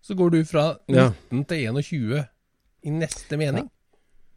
Så 0.03 0.17
går 0.19 0.33
du 0.33 0.39
fra 0.43 0.73
19 0.89 0.97
Ja. 0.97 1.11
til 1.47 1.69
21 1.69 2.25
i 2.83 2.91
neste 2.91 3.37
mening. 3.39 3.69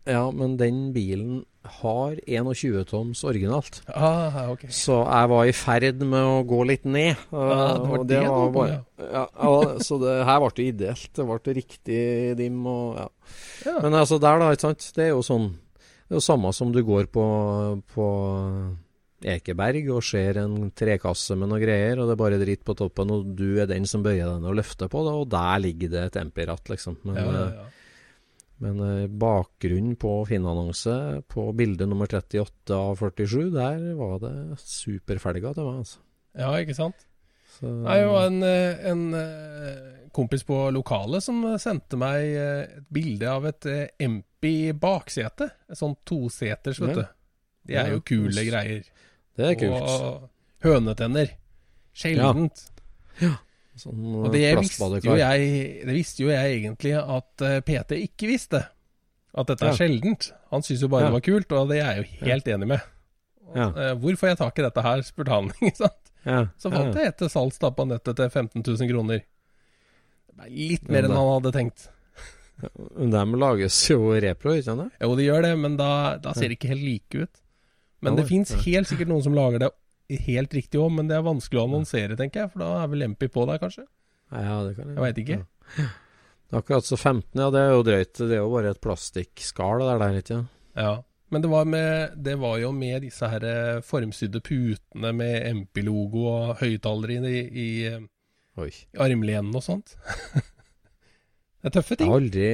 Ja, 0.07 0.31
men 0.31 0.57
den 0.57 0.93
bilen 0.95 1.45
har 1.81 2.17
21 2.27 2.85
toms 2.89 3.23
originalt. 3.27 3.81
Ah, 3.93 4.51
okay. 4.53 4.71
Så 4.73 4.99
jeg 5.03 5.31
var 5.33 5.49
i 5.49 5.55
ferd 5.57 6.03
med 6.03 6.23
å 6.23 6.41
gå 6.49 6.63
litt 6.69 6.87
ned. 6.89 7.15
Ja, 7.33 7.75
det 7.77 7.91
var 7.91 7.99
og 7.99 8.09
det 8.11 8.23
var 8.25 8.55
bare, 8.55 8.79
ja, 9.03 9.27
ja, 9.27 9.53
Så 9.85 10.01
det 10.03 10.17
her 10.29 10.41
ble 10.43 10.51
det 10.57 10.69
ideelt. 10.73 11.11
Det 11.17 11.29
ble 11.29 11.57
riktig 11.61 12.01
dim 12.39 12.65
og 12.71 12.99
ja. 13.03 13.07
Ja. 13.67 13.79
Men 13.83 13.99
altså 13.99 14.21
der, 14.23 14.41
da, 14.41 14.51
ikke 14.55 14.69
sant. 14.69 14.91
Det 14.97 15.09
er 15.09 15.15
jo 15.15 15.23
sånn 15.27 15.49
Det 16.07 16.15
er 16.15 16.21
jo 16.21 16.25
samme 16.25 16.53
som 16.55 16.71
du 16.75 16.83
går 16.87 17.09
på, 17.11 17.25
på 17.93 18.09
Ekeberg 19.27 19.89
og 19.95 20.05
ser 20.05 20.43
en 20.43 20.69
trekasse 20.77 21.35
med 21.39 21.51
noe 21.51 21.61
greier, 21.63 21.99
og 21.99 22.07
det 22.07 22.15
er 22.15 22.21
bare 22.21 22.41
dritt 22.41 22.63
på 22.67 22.77
toppen, 22.79 23.11
og 23.11 23.33
du 23.39 23.57
er 23.63 23.69
den 23.71 23.89
som 23.89 24.05
bøyer 24.05 24.29
den 24.29 24.45
og 24.47 24.59
løfter 24.59 24.91
på 24.93 25.03
det, 25.07 25.15
og 25.17 25.31
der 25.33 25.63
ligger 25.65 25.93
det 25.95 26.05
et 26.11 26.21
empiratt, 26.21 26.69
liksom. 26.71 26.99
Men 27.09 27.19
Ja, 27.19 27.25
ja, 27.25 27.41
eh, 27.41 27.57
ja. 27.57 27.73
Men 28.65 28.79
eh, 28.81 29.07
bakgrunnen 29.13 29.97
på 30.01 30.13
Finn-annonse 30.29 30.95
på 31.29 31.51
bilde 31.57 31.85
nummer 31.89 32.09
38 32.09 32.73
av 32.73 32.97
47, 32.97 33.51
der 33.53 33.83
var 33.99 34.17
det 34.23 34.33
superfelga 34.63 35.53
til 35.57 35.69
meg, 35.69 35.83
altså. 35.85 36.01
Ja, 36.37 36.53
ikke 36.61 36.77
sant? 36.77 37.05
Så, 37.59 37.69
Det 37.85 38.07
var 38.09 38.27
en, 38.31 38.39
eh, 38.45 38.81
en 38.91 39.03
eh, 39.17 40.09
kompis 40.17 40.45
på 40.49 40.57
lokalet 40.73 41.25
som 41.25 41.43
sendte 41.61 41.99
meg 42.01 42.33
et 42.41 42.87
bilde 42.93 43.29
av 43.29 43.45
et 43.49 43.69
Empi 44.01 44.73
baksete. 44.77 45.51
Et 45.69 45.77
sånt 45.79 46.01
toseters, 46.09 46.81
vet 46.81 46.97
Ja. 46.97 47.03
du. 47.03 47.07
De 47.67 47.75
er 47.77 47.91
jo 47.93 48.01
kule 48.01 48.45
greier. 48.47 48.85
det 49.37 49.47
er 49.51 49.55
kult. 49.61 49.83
Og 49.83 50.31
hønetenner. 50.65 51.33
Sjeldent. 51.97 52.71
Sånn 53.77 54.25
Og 54.25 54.31
det 54.33 54.55
visste, 54.57 54.87
jo 55.05 55.17
jeg, 55.21 55.49
det 55.85 55.93
visste 55.95 56.23
jo 56.25 56.31
jeg 56.33 56.55
egentlig 56.63 56.95
at 56.97 57.43
eh, 57.45 57.59
PT 57.61 57.99
ikke 58.07 58.31
visste. 58.31 58.63
At 59.37 59.51
dette 59.51 59.67
er 59.67 59.75
Ja. 59.75 59.77
sjeldent. 59.77 60.31
Han 60.51 60.63
syntes 60.65 60.83
jo 60.87 60.89
bare 60.89 61.03
Ja. 61.05 61.11
det 61.11 61.17
var 61.19 61.27
kult, 61.27 61.53
og 61.53 61.69
det 61.69 61.83
er 61.83 61.91
jeg 61.93 62.05
jo 62.05 62.27
helt 62.27 62.47
enig 62.55 62.69
med. 62.73 62.81
Ja. 63.55 63.69
Eh, 63.69 63.95
Hvor 64.01 64.17
får 64.17 64.29
jeg 64.33 64.39
tak 64.39 64.59
i 64.59 64.63
dette 64.63 64.83
her, 64.83 65.03
spurte 65.03 65.29
han. 65.35 65.51
ikke 65.61 65.77
sant? 65.77 66.13
Ja, 66.25 66.47
Så 66.59 66.73
fant 66.73 66.95
ja. 66.95 67.03
jeg 67.05 67.13
et 67.13 67.19
til 67.19 67.29
salgs 67.29 67.59
på 67.61 67.87
nettet 67.87 68.17
til 68.17 68.31
15 68.31 68.63
000 68.65 68.89
kroner. 68.91 69.21
Litt 70.49 70.89
mer 70.89 71.05
enn 71.07 71.15
han 71.17 71.31
hadde 71.37 71.53
tenkt. 71.55 71.89
Men 72.97 73.11
De 73.13 73.25
lages 73.39 73.77
jo 73.91 74.13
repro, 74.17 74.55
ikke 74.57 74.65
sant? 74.71 74.93
Jo, 75.01 75.15
de 75.17 75.27
gjør 75.29 75.43
det, 75.45 75.53
men 75.61 75.77
da, 75.77 76.17
da 76.17 76.33
ser 76.33 76.49
det 76.49 76.57
ikke 76.59 76.73
helt 76.73 76.83
like 76.85 77.23
ut. 77.27 77.43
Men 78.05 78.17
det 78.17 78.27
fins 78.29 78.53
helt 78.65 78.89
sikkert 78.89 79.09
noen 79.09 79.23
som 79.25 79.37
lager 79.37 79.59
det 79.61 79.71
helt 80.27 80.55
riktig 80.55 80.81
òg, 80.81 80.91
men 80.95 81.09
det 81.11 81.17
er 81.19 81.25
vanskelig 81.27 81.61
å 81.61 81.67
annonsere, 81.67 82.17
tenker 82.19 82.45
jeg. 82.45 82.53
For 82.53 82.63
da 82.63 82.69
er 82.83 82.91
vel 82.93 83.07
Empi 83.09 83.29
på 83.33 83.47
der, 83.49 83.59
kanskje? 83.63 83.87
Ja, 84.33 84.61
det 84.67 84.77
kan 84.79 84.93
Jeg 84.95 85.03
veit 85.03 85.19
ikke. 85.23 85.39
Ja. 85.79 85.89
Akkurat 86.61 86.87
så 86.87 86.95
15, 86.97 87.35
ja, 87.41 87.51
det 87.51 87.61
er 87.61 87.73
jo 87.75 87.83
drøyt. 87.87 88.15
Det 88.23 88.37
er 88.37 88.43
jo 88.45 88.51
bare 88.53 88.71
et 88.71 88.81
plastikkskall 88.85 89.83
der, 89.83 89.99
der, 90.03 90.19
ikke 90.21 90.35
sant? 90.37 90.53
Ja. 90.79 90.93
Men 91.35 91.43
det 91.43 91.49
var, 91.51 91.65
med, 91.67 92.13
det 92.23 92.37
var 92.39 92.59
jo 92.63 92.69
med 92.71 93.03
disse 93.03 93.27
her 93.27 93.43
eh, 93.43 93.81
formsydde 93.83 94.39
putene 94.47 95.11
med 95.17 95.49
MP-logo 95.59 96.23
og 96.31 96.53
høyttalere 96.61 97.17
i, 97.27 97.41
i, 97.43 97.67
eh, 97.91 98.05
i 98.63 99.01
armlenen 99.03 99.51
og 99.59 99.65
sånt. 99.67 99.97
det 101.61 101.67
er 101.67 101.75
tøffe 101.75 101.99
ting. 101.99 102.07
Jeg 102.07 102.13
har 102.13 102.21
aldri, 102.23 102.47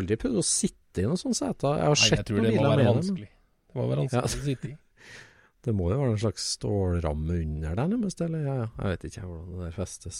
aldri 0.00 0.18
prøvd 0.24 0.40
å 0.40 0.46
sitte 0.48 1.04
i 1.04 1.08
noen 1.10 1.20
sånt 1.20 1.36
sete. 1.36 1.74
Jeg 1.76 1.84
har 1.90 1.98
Nei, 1.98 2.08
sett 2.08 2.16
jeg 2.22 2.28
tror 2.30 2.46
det 2.48 2.54
må 2.56 2.64
være 2.70 2.88
vanskelig. 2.88 3.28
Det 3.28 3.76
må 3.76 3.86
være 3.90 4.06
vanskelig 4.06 4.22
Ja. 4.22 4.24
å 4.24 4.48
sitte 4.48 4.70
i. 4.72 4.74
Det 5.64 5.72
må 5.74 5.90
jo 5.90 5.96
være 6.00 6.12
en 6.12 6.20
slags 6.20 6.44
stålramme 6.58 7.38
under 7.40 7.74
der, 7.78 7.86
nærmest. 7.88 8.20
Eller 8.20 8.42
ja, 8.44 8.54
ja. 8.62 8.66
Jeg 8.82 8.90
vet 8.94 9.04
ikke 9.08 9.22
hvordan 9.26 9.52
det 9.54 9.64
der 9.64 9.76
festes. 9.78 10.18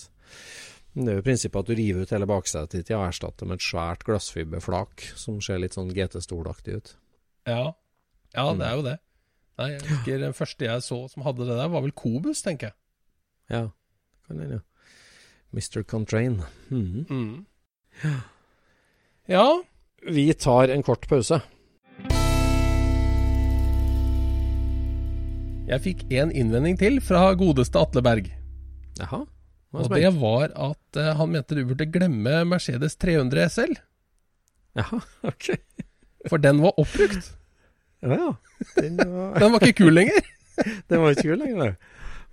Men 0.94 1.04
det 1.07 1.12
er 1.12 1.16
jo 1.18 1.24
prinsippet 1.26 1.59
at 1.61 1.66
du 1.68 1.74
river 1.74 2.02
ut 2.07 2.12
hele 2.14 2.26
baksetet 2.30 2.70
ditt 2.78 2.90
og 2.96 3.02
erstatter 3.09 3.46
med 3.50 3.59
et 3.59 3.66
svært 3.66 4.04
glassfiberflak 4.07 5.02
som 5.20 5.40
ser 5.44 5.59
litt 5.61 5.74
sånn 5.76 5.90
GT-stolaktig 5.92 6.76
ut. 6.78 6.94
Ja. 7.50 7.74
ja, 8.35 8.44
Mm. 8.52 8.59
det 8.59 8.66
er 8.68 8.76
jo 8.78 8.83
det. 8.87 8.98
Nei, 9.59 9.66
jeg 9.70 9.83
husker 9.87 10.18
Den 10.18 10.33
første 10.35 10.64
jeg 10.64 10.83
så 10.83 11.09
som 11.11 11.22
hadde 11.26 11.44
det 11.46 11.57
der, 11.59 11.68
var 11.68 11.83
vel 11.85 11.92
Kobus, 11.92 12.42
tenker 12.42 12.70
jeg. 12.72 12.74
Ja, 13.50 13.68
kan 14.26 14.38
hende, 14.40 14.61
ja. 14.62 14.87
Mr. 15.52 15.83
Contrain. 15.85 16.40
Mhm. 16.70 17.07
Mm. 17.11 17.44
Ja, 19.28 19.62
Vi 20.07 20.35
tar 20.35 20.68
en 20.68 20.83
kort 20.83 21.07
pause. 21.09 21.40
Jeg 25.68 25.81
fikk 25.85 26.03
en 26.20 26.33
innvending 26.35 26.77
til 26.81 26.98
fra 27.05 27.31
godeste 27.38 27.81
Atle 27.81 28.03
Berg. 28.05 28.29
Jaha. 29.00 29.22
Og 29.74 29.88
det 29.90 30.11
var 30.20 30.53
at 30.55 30.98
uh, 31.00 31.09
han 31.18 31.33
mente 31.35 31.57
du 31.59 31.64
burde 31.66 31.88
glemme 31.90 32.37
Mercedes 32.46 32.94
300 33.03 33.48
SL, 33.50 33.72
Jaha, 34.79 35.00
ok. 35.31 35.48
for 36.31 36.42
den 36.42 36.61
var 36.62 36.79
oppbrukt. 36.79 37.33
Ja, 38.05 38.14
ja. 38.20 38.31
Den 38.77 38.98
var, 39.00 39.35
Den 39.40 39.53
var 39.55 39.64
ikke 39.66 39.85
kul 39.85 39.94
lenger. 39.96 40.31
den 40.90 41.03
var 41.03 41.14
ikke 41.14 41.29
kul 41.31 41.40
lenger. 41.42 41.74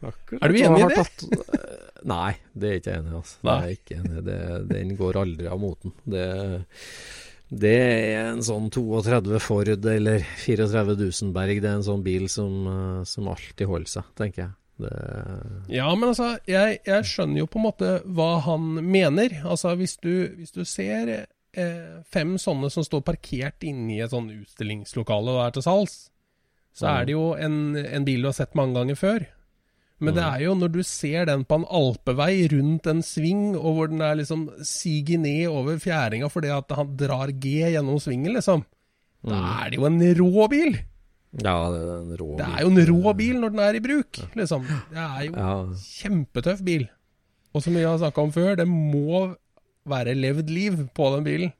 Akkurat. 0.01 0.41
Er 0.41 0.49
du 0.53 0.57
enig 0.57 0.81
i 0.81 0.87
det? 0.89 0.97
tatt- 0.97 2.05
Nei, 2.09 2.31
det 2.57 2.67
er 2.67 2.71
jeg 2.73 2.81
ikke 2.81 2.93
enig 2.97 3.11
i. 3.11 3.17
Altså. 3.19 3.35
Nei. 3.45 3.53
Jeg 3.53 3.61
er 3.61 3.69
jeg 3.71 3.77
ikke 3.79 3.97
enig. 3.99 4.21
Det, 4.25 4.37
den 4.71 4.93
går 4.97 5.19
aldri 5.21 5.49
av 5.53 5.59
moten. 5.61 5.93
Det, 6.09 6.25
det 7.51 7.75
er 7.75 8.29
en 8.31 8.41
sånn 8.45 8.69
32 8.71 9.39
Ford 9.43 9.67
eller 9.67 10.23
34 10.39 10.95
Dusenberg. 10.99 11.59
Det 11.61 11.67
er 11.69 11.77
en 11.81 11.83
sånn 11.83 12.03
bil 12.05 12.29
som, 12.31 12.53
eh, 12.71 13.03
som 13.03 13.27
alltid 13.27 13.67
holder 13.67 13.91
seg, 13.91 14.03
tenker 14.15 14.45
jeg. 14.45 14.51
Det, 14.81 14.91
Ja, 15.75 15.89
men 15.93 16.09
altså, 16.09 16.31
jeg, 16.49 16.79
jeg 16.87 17.03
skjønner 17.05 17.43
jo 17.43 17.49
på 17.51 17.59
en 17.59 17.65
måte 17.67 17.89
hva 18.07 18.29
han 18.47 18.71
mener. 18.87 19.35
Altså, 19.43 19.75
hvis 19.77 19.97
du, 20.01 20.13
hvis 20.39 20.55
du 20.55 20.63
ser 20.65 21.11
eh, 21.53 21.99
fem 22.09 22.37
sånne 22.41 22.71
som 22.71 22.87
står 22.87 23.03
parkert 23.05 23.61
inne 23.67 23.97
i 23.97 24.01
et 24.01 24.15
sånn 24.15 24.31
utstillingslokale 24.39 25.35
og 25.35 25.43
er 25.45 25.51
til 25.59 25.67
salgs, 25.67 25.99
så 26.73 26.87
Mm. 26.87 26.95
er 26.95 27.05
det 27.05 27.11
jo 27.17 27.25
en, 27.35 27.55
en 27.75 28.05
bil 28.07 28.21
du 28.23 28.27
har 28.29 28.33
sett 28.37 28.55
mange 28.55 28.73
ganger 28.79 28.95
før. 28.95 29.25
Men 30.01 30.15
det 30.15 30.23
Mm. 30.23 30.33
er 30.33 30.39
jo 30.41 30.53
når 30.57 30.71
du 30.73 30.81
ser 30.83 31.25
den 31.29 31.43
på 31.45 31.55
en 31.59 31.65
alpevei 31.69 32.47
rundt 32.51 32.87
en 32.87 33.01
sving, 33.05 33.55
og 33.55 33.75
hvor 33.75 33.87
den 33.91 34.01
er 34.01 34.15
liksom 34.17 34.49
siger 34.65 35.17
ned 35.21 35.47
over 35.47 35.77
fjæringa 35.77 36.27
fordi 36.29 36.49
at 36.49 36.71
han 36.75 36.95
drar 36.97 37.27
G 37.31 37.45
gjennom 37.71 37.99
svingen, 38.01 38.33
liksom. 38.33 38.63
Da 39.23 39.35
Mm. 39.35 39.61
er 39.65 39.69
det 39.69 39.77
jo 39.77 39.85
en 39.85 39.99
rå 40.17 40.47
bil! 40.49 40.79
ja, 41.43 41.57
det 41.71 41.81
er 41.85 42.01
en 42.01 42.17
rå 42.17 42.35
bil. 42.35 42.37
Det 42.37 42.47
er 42.49 42.61
jo 42.61 42.67
en 42.67 43.03
rå 43.03 43.13
bil 43.15 43.35
når 43.39 43.49
den 43.51 43.59
er 43.59 43.73
i 43.75 43.79
bruk, 43.79 44.17
liksom. 44.35 44.65
Det 44.89 44.97
er 44.97 45.21
jo 45.29 45.33
en 45.37 45.75
kjempetøff 45.75 46.63
bil. 46.65 46.89
Og 47.53 47.61
som 47.63 47.73
vi 47.75 47.81
har 47.83 47.97
snakka 47.97 48.17
om 48.21 48.31
før, 48.31 48.55
det 48.57 48.67
må 48.67 49.35
være 49.85 50.15
levd 50.15 50.49
liv 50.49 50.89
på 50.95 51.15
den 51.15 51.23
bilen. 51.23 51.53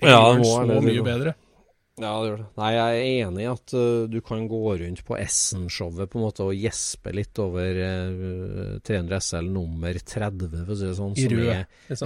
Det 0.00 0.08
Ja, 0.08 0.16
gjør 0.18 0.32
den 0.32 0.42
må 0.42 0.80
så 0.80 0.82
mye 0.82 1.04
bedre. 1.04 1.34
Ja, 2.00 2.12
det 2.22 2.28
gjør 2.30 2.38
det. 2.40 2.44
Nei, 2.56 2.68
jeg 2.72 3.00
er 3.00 3.26
enig 3.26 3.42
i 3.44 3.48
at 3.50 3.72
uh, 3.76 4.04
du 4.08 4.16
kan 4.24 4.46
gå 4.48 4.60
rundt 4.80 5.02
på 5.04 5.16
Essen-showet 5.20 6.08
på 6.08 6.16
en 6.18 6.24
måte 6.24 6.46
og 6.46 6.56
gjespe 6.56 7.12
litt 7.12 7.36
over 7.42 7.80
uh, 7.84 8.78
300 8.88 9.18
SL 9.20 9.50
nummer 9.52 9.98
30, 10.00 10.54
for 10.54 10.72
å 10.72 10.78
si 10.80 10.88
det 10.88 10.94
sånn, 10.96 11.12
I 11.20 11.26
som 11.26 11.34
rød, 11.36 11.50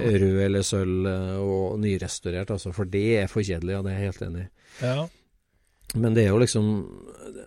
er 0.03 0.19
rød 0.25 0.41
eller 0.49 0.67
sølv 0.67 1.07
uh, 1.07 1.37
og 1.39 1.79
nyrestaurert, 1.85 2.51
altså, 2.57 2.73
for 2.75 2.91
det 2.91 3.05
er 3.21 3.31
for 3.31 3.47
kjedelig, 3.47 3.77
ja, 3.77 3.81
det 3.85 3.93
er 3.93 4.01
jeg 4.01 4.11
helt 4.11 4.25
enig 4.27 4.43
i. 4.43 4.49
Ja. 4.83 4.97
Men 5.95 6.17
det 6.17 6.25
er 6.25 6.33
jo 6.33 6.41
liksom 6.43 6.65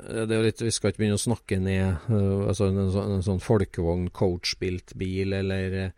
det 0.08 0.22
er 0.32 0.38
jo 0.38 0.44
litt, 0.46 0.62
Vi 0.64 0.70
skal 0.72 0.94
ikke 0.94 1.02
begynne 1.02 1.18
å 1.20 1.20
snakke 1.20 1.58
ned 1.60 2.08
uh, 2.08 2.46
altså 2.48 2.70
en, 2.70 2.86
sånn- 2.94 3.16
en 3.18 3.26
sånn 3.26 3.44
folkevogn, 3.44 4.08
coachbilt 4.16 4.96
bil, 4.96 5.36
eller, 5.36 5.92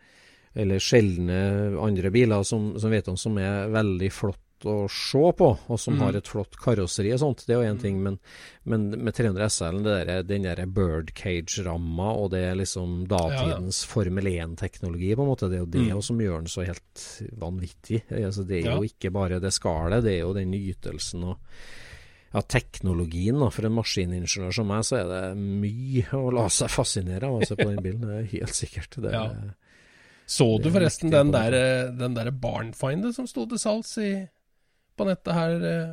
eller 0.59 0.83
sjeldne 0.83 1.39
andre 1.79 2.11
biler 2.11 2.43
som, 2.43 2.73
som 2.83 2.91
vet 2.91 3.07
om 3.15 3.21
som 3.21 3.39
er 3.39 3.71
veldig 3.71 4.11
flott 4.11 4.42
å 4.64 4.88
se 4.90 5.33
på, 5.38 5.48
og 5.68 5.79
som 5.81 5.94
Mm. 5.94 6.01
har 6.03 6.16
et 6.16 6.25
flott 6.29 6.57
karosseri 6.57 7.12
og 7.12 7.20
sånt. 7.20 7.44
Det 7.46 7.55
er 7.57 7.62
jo 7.62 7.75
én 7.75 7.81
ting, 7.81 8.03
men, 8.03 8.18
men 8.64 8.90
med 9.05 9.14
300 9.14 9.48
SL-en, 9.51 9.83
det 9.83 10.07
der- 10.07 10.22
den 10.22 10.42
der 10.42 10.66
birdcage-ramma, 10.66 12.11
og 12.16 12.31
det 12.31 12.40
er 12.51 12.55
liksom 12.57 13.07
datidens 13.09 13.85
Formel 13.85 14.25
1-teknologi, 14.25 15.14
på 15.16 15.22
en 15.22 15.29
måte. 15.33 15.48
Det 15.51 15.57
er 15.57 15.64
jo 15.64 15.66
det 15.66 15.92
Mm. 15.92 16.03
som 16.03 16.18
gjør 16.18 16.38
den 16.38 16.46
så 16.46 16.66
helt 16.66 17.22
vanvittig. 17.38 18.03
Altså, 18.11 18.46
det 18.46 18.64
er 18.64 18.70
Ja. 18.70 18.77
jo 18.77 18.83
ikke 18.83 19.12
bare 19.12 19.40
det 19.40 19.53
skallet, 19.53 20.03
det 20.05 20.12
er 20.18 20.20
jo 20.27 20.33
den 20.35 20.53
ytelsen 20.53 21.25
og 21.25 21.38
ja, 22.35 22.40
teknologien 22.40 23.38
da, 23.38 23.51
for 23.51 23.66
en 23.66 23.75
maskiningeniør 23.77 24.55
som 24.55 24.66
meg, 24.66 24.81
så 24.85 24.96
er 25.01 25.05
det 25.05 25.37
mye 25.37 26.03
å 26.16 26.33
la 26.33 26.46
seg 26.48 26.68
fascinere 26.70 27.25
av 27.25 27.42
å 27.42 27.46
se 27.46 27.55
på 27.57 27.68
den 27.68 27.83
bilen. 27.85 28.01
Det 28.01 28.09
er 28.09 28.38
helt 28.40 28.55
sikkert. 28.55 29.01
Det, 29.03 29.12
Ja. 29.12 29.31
Så 30.27 30.62
du 30.62 30.70
forresten 30.70 31.11
den 31.11 31.31
der, 31.31 31.53
eh, 31.53 31.90
den 31.90 32.14
der 32.14 32.31
Barnfinder 32.31 33.12
som 33.12 33.27
sto 33.27 33.44
til 33.44 33.59
salgs 33.59 33.98
i, 33.98 34.29
på 34.97 35.07
nettet 35.09 35.37
her 35.37 35.69
eh, 35.69 35.93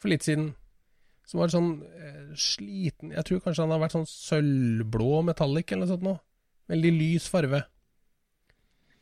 for 0.00 0.12
litt 0.12 0.26
siden? 0.26 0.52
Som 1.30 1.42
var 1.42 1.52
sånn 1.52 1.70
eh, 1.86 2.32
sliten 2.34 3.12
Jeg 3.14 3.26
tror 3.28 3.42
kanskje 3.44 3.62
han 3.62 3.74
har 3.74 3.82
vært 3.84 3.94
sånn 3.94 4.08
sølvblå 4.10 5.20
metallic 5.28 5.70
eller 5.70 5.86
noe 5.86 5.92
sånt 5.92 6.06
noe. 6.06 6.22
Veldig 6.70 6.92
lys 6.94 7.26
farve. 7.30 7.64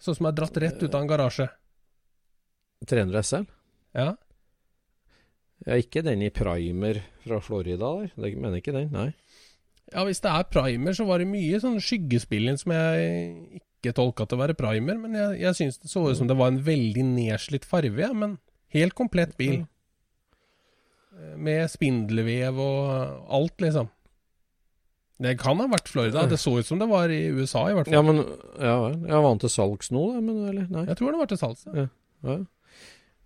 Sånn 0.03 0.17
som 0.19 0.29
er 0.29 0.37
dratt 0.37 0.59
rett 0.61 0.83
ut 0.83 0.93
av 0.93 1.03
en 1.03 1.11
garasje. 1.11 1.49
300 2.88 3.23
SL? 3.27 3.47
Ja. 3.99 4.12
Ja, 5.67 5.79
ikke 5.81 6.05
den 6.07 6.23
i 6.23 6.31
primer 6.31 7.01
fra 7.25 7.41
Florida 7.43 7.91
der? 7.99 8.12
Jeg 8.14 8.38
mener 8.38 8.61
ikke 8.61 8.77
den, 8.77 8.93
nei. 8.95 9.09
ja, 9.91 10.05
hvis 10.07 10.23
det 10.23 10.31
er 10.31 10.47
primer, 10.53 10.95
så 10.95 11.09
var 11.09 11.19
det 11.19 11.31
mye 11.31 11.59
sånn 11.62 11.81
skyggespilling 11.83 12.61
som 12.61 12.77
jeg 12.77 13.59
ikke 13.59 13.97
tolka 13.97 14.27
til 14.29 14.38
å 14.38 14.43
være 14.45 14.59
primer. 14.59 15.01
Men 15.01 15.17
jeg, 15.19 15.41
jeg 15.43 15.59
syns 15.59 15.81
det 15.83 15.91
så 15.91 16.05
ut 16.07 16.19
som 16.21 16.31
det 16.31 16.37
var 16.38 16.53
en 16.53 16.62
veldig 16.64 17.05
nedslitt 17.09 17.67
farve, 17.69 18.05
ja, 18.05 18.12
men 18.14 18.38
helt 18.74 18.96
komplett 18.98 19.37
bil. 19.37 19.62
Eh, 21.18 21.37
Med 21.37 21.68
spindelvev 21.70 22.59
og 22.62 23.31
alt, 23.38 23.57
liksom. 23.64 23.88
Det 25.18 25.35
kan 25.40 25.59
ha 25.59 25.66
vært 25.66 25.90
Florida. 25.90 26.28
Det 26.31 26.38
så 26.38 26.61
ut 26.61 26.66
som 26.66 26.78
det 26.78 26.87
var 26.87 27.11
i 27.11 27.24
USA, 27.35 27.64
i 27.70 27.74
hvert 27.74 27.88
fall. 27.88 27.96
Ja, 27.96 28.02
men 28.07 28.22
Ja. 28.61 28.76
Jeg 28.94 29.18
var 29.18 29.28
han 29.28 29.42
til 29.42 29.50
salgs 29.50 29.90
nå, 29.90 30.04
da, 30.14 30.20
men 30.22 30.44
eller? 30.46 30.68
Nei. 30.70 30.87
Jeg 30.87 30.96
tror 31.00 31.11
det 31.12 31.18
var 31.18 31.31
til 31.33 31.40
salgs. 31.40 31.66
Ja. 31.66 31.88
Ja. 32.22 32.38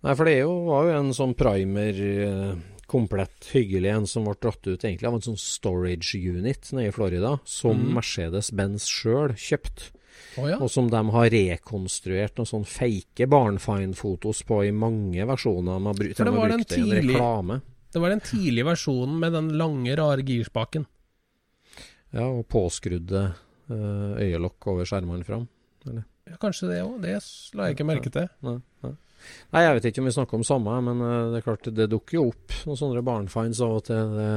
Nei, 0.03 0.13
for 0.15 0.25
det 0.25 0.33
er 0.33 0.41
jo, 0.43 0.55
var 0.67 0.87
jo 0.89 0.95
en 0.97 1.13
sånn 1.15 1.35
primer 1.37 1.99
eh, 2.01 2.55
komplett 2.89 3.47
hyggelig 3.53 3.91
en 3.93 4.07
som 4.09 4.25
ble 4.27 4.35
dratt 4.41 4.65
ut 4.67 4.83
egentlig 4.83 5.07
av 5.07 5.19
en 5.19 5.25
sånn 5.29 5.39
storage 5.39 6.17
unit 6.17 6.73
nede 6.73 6.89
i 6.89 6.95
Florida, 6.95 7.37
som 7.45 7.77
mm. 7.79 7.93
Mercedes-Benz 7.99 8.89
sjøl 8.89 9.37
kjøpte. 9.39 9.93
Oh, 10.37 10.47
ja. 10.49 10.57
Og 10.57 10.71
som 10.71 10.87
de 10.89 11.01
har 11.13 11.29
rekonstruert 11.33 12.39
noen 12.39 12.49
sånn 12.49 12.65
fake 12.67 13.27
Barnfine-fotos 13.29 14.41
på 14.49 14.63
i 14.67 14.71
mange 14.75 15.27
versjoner. 15.29 15.77
De 15.77 15.89
har 15.91 15.99
brukt, 15.99 16.17
For 16.17 16.29
det 16.29 16.35
var 16.37 16.53
den 16.53 16.65
tidlig-. 16.65 17.61
Det 17.93 18.01
var 18.01 18.09
den 18.09 18.23
tidlige 18.25 18.65
versjonen 18.65 19.19
med 19.21 19.35
den 19.37 19.51
lange, 19.59 19.93
rare 19.99 20.25
girspaken. 20.25 20.87
Ja, 22.13 22.25
og 22.25 22.47
påskrudde 22.49 23.21
eh, 23.69 24.09
øyelokk 24.25 24.67
over 24.73 24.89
skjermene 24.89 25.25
fram. 25.27 25.45
Ja, 25.85 26.37
kanskje 26.41 26.71
det 26.71 26.81
òg. 26.85 26.99
Det 27.03 27.17
la 27.57 27.69
jeg 27.69 27.77
ikke 27.77 27.87
merke 27.89 28.13
til. 28.13 28.29
Nei, 28.45 28.55
nei. 28.85 28.93
nei, 29.53 29.63
jeg 29.65 29.77
vet 29.77 29.87
ikke 29.89 30.01
om 30.01 30.09
vi 30.09 30.15
snakker 30.17 30.39
om 30.39 30.45
samme, 30.47 30.77
men 30.89 31.03
eh, 31.05 31.27
det 31.33 31.41
er 31.41 31.45
klart 31.45 31.69
det 31.69 31.89
dukker 31.91 32.17
jo 32.19 32.27
opp 32.31 32.57
noen 32.65 32.79
sånne 32.79 33.05
barnefines 33.05 33.61
av 33.65 33.77
og 33.77 33.85
til. 33.89 34.17
Det, 34.17 34.31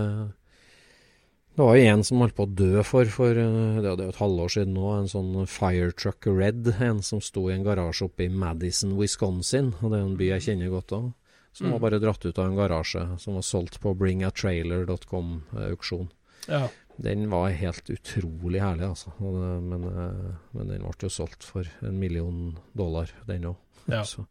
det 1.57 1.62
var 1.62 1.77
jo 1.79 1.85
en 1.88 2.03
som 2.05 2.19
holdt 2.21 2.35
på 2.37 2.45
å 2.45 2.51
dø 2.53 2.83
for, 2.85 3.09
for 3.09 3.38
eh, 3.40 3.79
det 3.81 3.88
er 3.88 3.97
jo 4.05 4.12
et 4.12 4.21
halvår 4.21 4.51
siden 4.53 4.75
nå, 4.77 4.90
en 4.92 5.07
sånn 5.09 5.49
Firetruck 5.49 6.29
Red. 6.29 6.69
En 6.85 7.01
som 7.01 7.16
sto 7.25 7.49
i 7.49 7.55
en 7.55 7.64
garasje 7.64 8.05
oppe 8.11 8.27
i 8.27 8.29
Madison, 8.29 8.92
Wisconsin. 8.99 9.71
Og 9.81 9.88
det 9.88 9.97
er 9.97 10.05
en 10.05 10.19
by 10.21 10.29
jeg 10.35 10.45
kjenner 10.51 10.69
godt 10.75 10.92
òg. 10.92 11.16
Som 11.57 11.73
var 11.73 11.81
bare 11.87 12.03
dratt 12.03 12.21
ut 12.27 12.37
av 12.37 12.51
en 12.51 12.59
garasje, 12.59 13.07
som 13.23 13.38
var 13.38 13.45
solgt 13.49 13.81
på 13.81 13.95
bringatrailer.com-auksjon. 13.97 16.09
Ja. 16.53 16.69
Den 17.01 17.33
var 17.33 17.49
helt 17.57 17.88
utrolig 17.88 18.61
herlig, 18.61 18.85
altså. 18.90 19.16
Men, 19.16 19.88
eh, 19.88 20.37
men 20.53 20.69
den 20.75 20.85
ble 20.85 21.09
jo 21.09 21.16
solgt 21.16 21.40
for 21.49 21.64
en 21.81 21.97
million 21.97 22.61
dollar, 22.77 23.09
den 23.25 23.49
òg. 23.55 23.59
Ja. 23.88 24.05
Så 24.12 24.29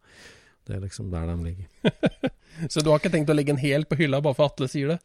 det 0.69 0.77
er 0.77 0.85
liksom 0.85 1.09
der 1.09 1.25
de 1.33 1.41
ligger. 1.41 1.65
Så 2.69 2.85
du 2.85 2.93
har 2.93 3.01
ikke 3.01 3.09
tenkt 3.17 3.33
å 3.33 3.38
legge 3.38 3.49
den 3.55 3.65
helt 3.65 3.89
på 3.89 3.97
hylla 3.97 4.21
bare 4.21 4.38
for 4.38 4.53
Atle 4.53 4.69
sier 4.69 4.93
det? 4.93 5.01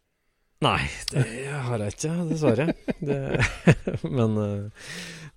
Nei, 0.61 0.81
det 1.09 1.25
har 1.65 1.81
jeg 1.81 1.95
ikke, 1.95 2.17
dessverre. 2.29 2.67
Det, 3.01 3.21
men 4.19 4.35
eh, 4.43 4.89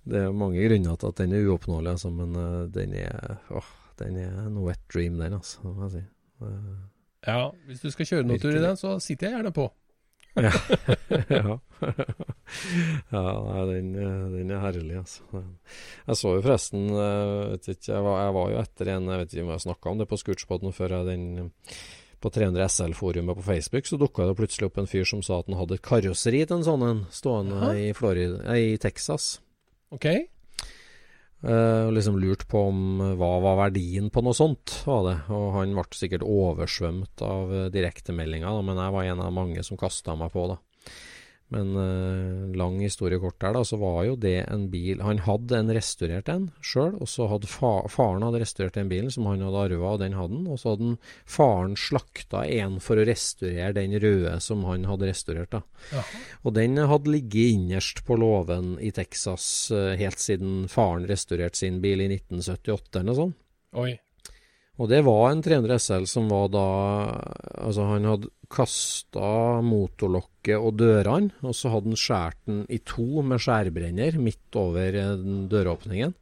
det 0.04 0.20
er 0.20 0.34
mange 0.36 0.60
grunner 0.60 0.98
til 1.00 1.12
at 1.14 1.22
den 1.22 1.32
er 1.32 1.46
uoppnåelig, 1.48 1.94
altså. 1.94 2.10
Men 2.12 2.34
eh, 2.36 2.58
den 2.74 2.92
er 3.00 3.38
åh, 3.48 3.70
den 4.02 4.18
er 4.20 4.34
en 4.42 4.58
wet 4.66 4.82
dream, 4.92 5.16
den, 5.22 5.38
altså. 5.38 5.64
Må 5.64 5.88
jeg 5.88 5.94
si. 5.94 6.04
Ja, 7.24 7.48
hvis 7.70 7.80
du 7.80 7.88
skal 7.94 8.10
kjøre 8.10 8.28
noen 8.28 8.42
tur 8.42 8.52
i 8.52 8.60
den, 8.60 8.76
så 8.76 8.98
sitter 9.00 9.30
jeg 9.30 9.38
gjerne 9.38 9.54
på. 9.56 9.70
ja. 10.34 10.50
ja. 11.38 11.56
ja 13.14 13.66
den, 13.70 13.92
eh, 13.96 14.22
den 14.34 14.52
er 14.52 14.64
herlig, 14.66 15.00
altså. 15.00 15.44
Jeg 16.04 16.20
så 16.20 16.36
jo 16.36 16.44
forresten 16.44 16.88
jeg, 16.90 17.34
vet 17.54 17.68
ikke, 17.78 17.92
jeg, 17.94 18.06
var, 18.10 18.22
jeg 18.26 18.34
var 18.36 18.50
jo 18.50 18.62
etter 18.66 18.90
en 18.92 19.12
Jeg 19.12 19.20
vet 19.20 19.36
ikke 19.36 19.44
om 19.46 19.52
jeg 19.54 19.64
snakka 19.70 19.92
om 19.92 20.00
det 20.02 20.08
på 20.10 20.18
Scootspoden 20.20 20.74
før 20.74 20.98
jeg 20.98 21.14
den 21.14 21.28
på 22.24 22.32
300 22.32 22.68
SL-forumet 22.72 23.36
på 23.36 23.44
Facebook, 23.44 23.86
så 23.86 23.98
dukka 24.00 24.28
det 24.28 24.36
plutselig 24.38 24.68
opp 24.70 24.78
en 24.80 24.88
fyr 24.88 25.04
som 25.08 25.22
sa 25.24 25.42
at 25.42 25.50
han 25.50 25.58
hadde 25.60 25.76
et 25.78 25.84
karosseri 25.84 26.44
til 26.44 26.58
en 26.58 26.66
sånn 26.66 26.86
en 26.86 27.02
stående 27.12 27.74
i, 27.80 27.90
Florida, 27.96 28.40
eh, 28.54 28.72
i 28.72 28.78
Texas. 28.80 29.34
Ok? 29.94 30.06
Eh, 30.08 31.82
og 31.84 31.92
liksom 31.92 32.16
lurt 32.22 32.46
på 32.48 32.62
om 32.70 32.84
eh, 33.04 33.16
hva 33.20 33.32
var 33.44 33.60
verdien 33.66 34.08
på 34.12 34.24
noe 34.24 34.36
sånt, 34.36 34.78
var 34.88 35.02
det. 35.10 35.16
Og 35.36 35.50
han 35.58 35.76
ble 35.76 35.84
sikkert 35.92 36.24
oversvømt 36.24 37.24
av 37.26 37.52
direktemeldinga, 37.52 37.74
direktemeldinger, 37.76 38.62
men 38.70 38.80
jeg 38.80 38.96
var 38.96 39.10
en 39.10 39.24
av 39.26 39.36
mange 39.36 39.66
som 39.66 39.80
kasta 39.80 40.16
meg 40.18 40.32
på, 40.32 40.48
da. 40.54 40.58
Men 41.54 41.76
eh, 41.78 42.56
lang 42.58 42.80
historie 42.82 43.20
kort 43.22 43.38
der, 43.38 43.54
da, 43.54 43.62
så 43.66 43.78
var 43.78 44.00
jo 44.08 44.16
det 44.18 44.40
en 44.50 44.66
bil 44.72 45.02
Han 45.04 45.22
hadde 45.22 45.58
en 45.60 45.70
restaurert 45.76 46.30
en 46.32 46.48
sjøl, 46.64 46.96
og 46.98 47.10
så 47.10 47.28
hadde 47.30 47.50
fa 47.50 47.72
faren 47.92 48.24
hadde 48.26 48.40
restaurert 48.42 48.78
den 48.78 48.90
bilen 48.90 49.12
som 49.14 49.28
han 49.30 49.44
hadde 49.44 49.62
arva, 49.68 49.94
og 49.94 50.02
den 50.02 50.16
hadde 50.18 50.40
han. 50.40 50.48
Og 50.50 50.60
så 50.60 50.74
hadde 50.74 50.88
han, 50.88 50.96
faren 51.36 51.76
slakta 51.78 52.44
en 52.58 52.80
for 52.82 52.98
å 52.98 53.06
restaurere 53.06 53.76
den 53.78 53.94
røde 54.02 54.34
som 54.42 54.64
han 54.66 54.88
hadde 54.90 55.10
restaurert, 55.12 55.54
da. 55.54 55.62
Jaha. 55.92 56.22
Og 56.42 56.56
den 56.58 56.80
hadde 56.90 57.14
ligget 57.14 57.54
innerst 57.54 58.02
på 58.08 58.18
låven 58.18 58.74
i 58.82 58.90
Texas 58.94 59.46
eh, 59.74 59.94
helt 60.00 60.22
siden 60.22 60.64
faren 60.72 61.06
restaurerte 61.10 61.62
sin 61.62 61.78
bil 61.84 62.02
i 62.02 62.10
1978 62.10 62.98
eller 62.98 63.12
noe 63.12 63.20
sånt. 63.20 63.40
Oi. 63.74 63.92
Og 64.82 64.90
det 64.90 65.04
var 65.06 65.28
en 65.30 65.42
300 65.42 65.78
SL 65.78 66.06
som 66.10 66.26
var 66.30 66.48
da 66.50 66.66
Altså, 67.62 67.86
han 67.86 68.08
hadde 68.10 68.30
kasta 68.54 69.60
motorlokket 69.64 70.56
og 70.58 70.76
dørene, 70.78 71.32
og 71.42 71.56
så 71.56 71.72
hadde 71.72 71.90
han 71.92 71.98
skåret 71.98 72.38
den 72.46 72.60
i 72.72 72.78
to 72.86 73.24
med 73.26 73.42
skjærbrenner 73.42 74.18
midt 74.22 74.58
over 74.60 75.00
eh, 75.00 75.24
døråpningen. 75.50 76.14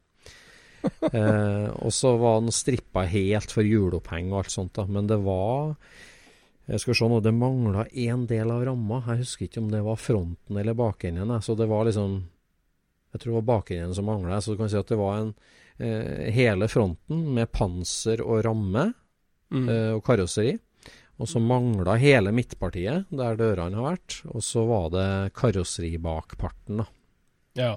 eh, 1.13 1.67
og 1.79 1.93
så 1.95 2.15
var 2.19 2.41
den 2.41 2.55
strippa 2.55 3.05
helt 3.07 3.53
for 3.53 3.63
hjuloppheng 3.63 4.33
og 4.33 4.41
alt 4.41 4.55
sånt, 4.55 4.73
da. 4.75 4.87
Men 4.89 5.07
det 5.11 5.21
var 5.23 5.75
jeg 6.63 6.79
skal 6.79 6.95
se 6.95 7.07
nå, 7.11 7.17
Det 7.19 7.33
mangla 7.35 7.83
én 7.91 8.21
del 8.27 8.51
av 8.51 8.61
ramma. 8.63 9.01
Jeg 9.09 9.25
husker 9.25 9.47
ikke 9.49 9.59
om 9.59 9.71
det 9.71 9.81
var 9.83 9.99
fronten 9.99 10.59
eller 10.59 10.77
bakenden. 10.79 11.33
Så 11.43 11.57
det 11.59 11.67
var 11.67 11.83
liksom 11.83 12.21
Jeg 13.11 13.19
tror 13.19 13.29
det 13.33 13.39
var 13.41 13.49
bakenden 13.49 13.93
som 13.93 14.07
mangla. 14.07 14.39
Så 14.41 14.53
du 14.53 14.61
kan 14.61 14.71
si 14.71 14.79
at 14.79 14.87
det 14.87 14.97
var 14.97 15.17
en 15.19 15.33
eh, 15.77 16.31
hele 16.31 16.69
fronten 16.71 17.25
med 17.35 17.51
panser 17.51 18.23
og 18.23 18.45
ramme 18.47 18.93
Mm. 19.53 19.67
eh, 19.69 19.91
og 19.93 20.03
karosseri. 20.03 20.55
Og 21.23 21.29
så 21.31 21.39
mangla 21.39 21.95
hele 22.01 22.33
midtpartiet, 22.35 23.07
der 23.15 23.37
dørene 23.39 23.79
har 23.79 23.93
vært. 23.93 24.19
Og 24.33 24.43
så 24.43 24.65
var 24.67 24.89
det 24.91 25.07
karosseribakparten, 25.39 26.81
da. 26.83 26.87
Ja. 27.55 27.71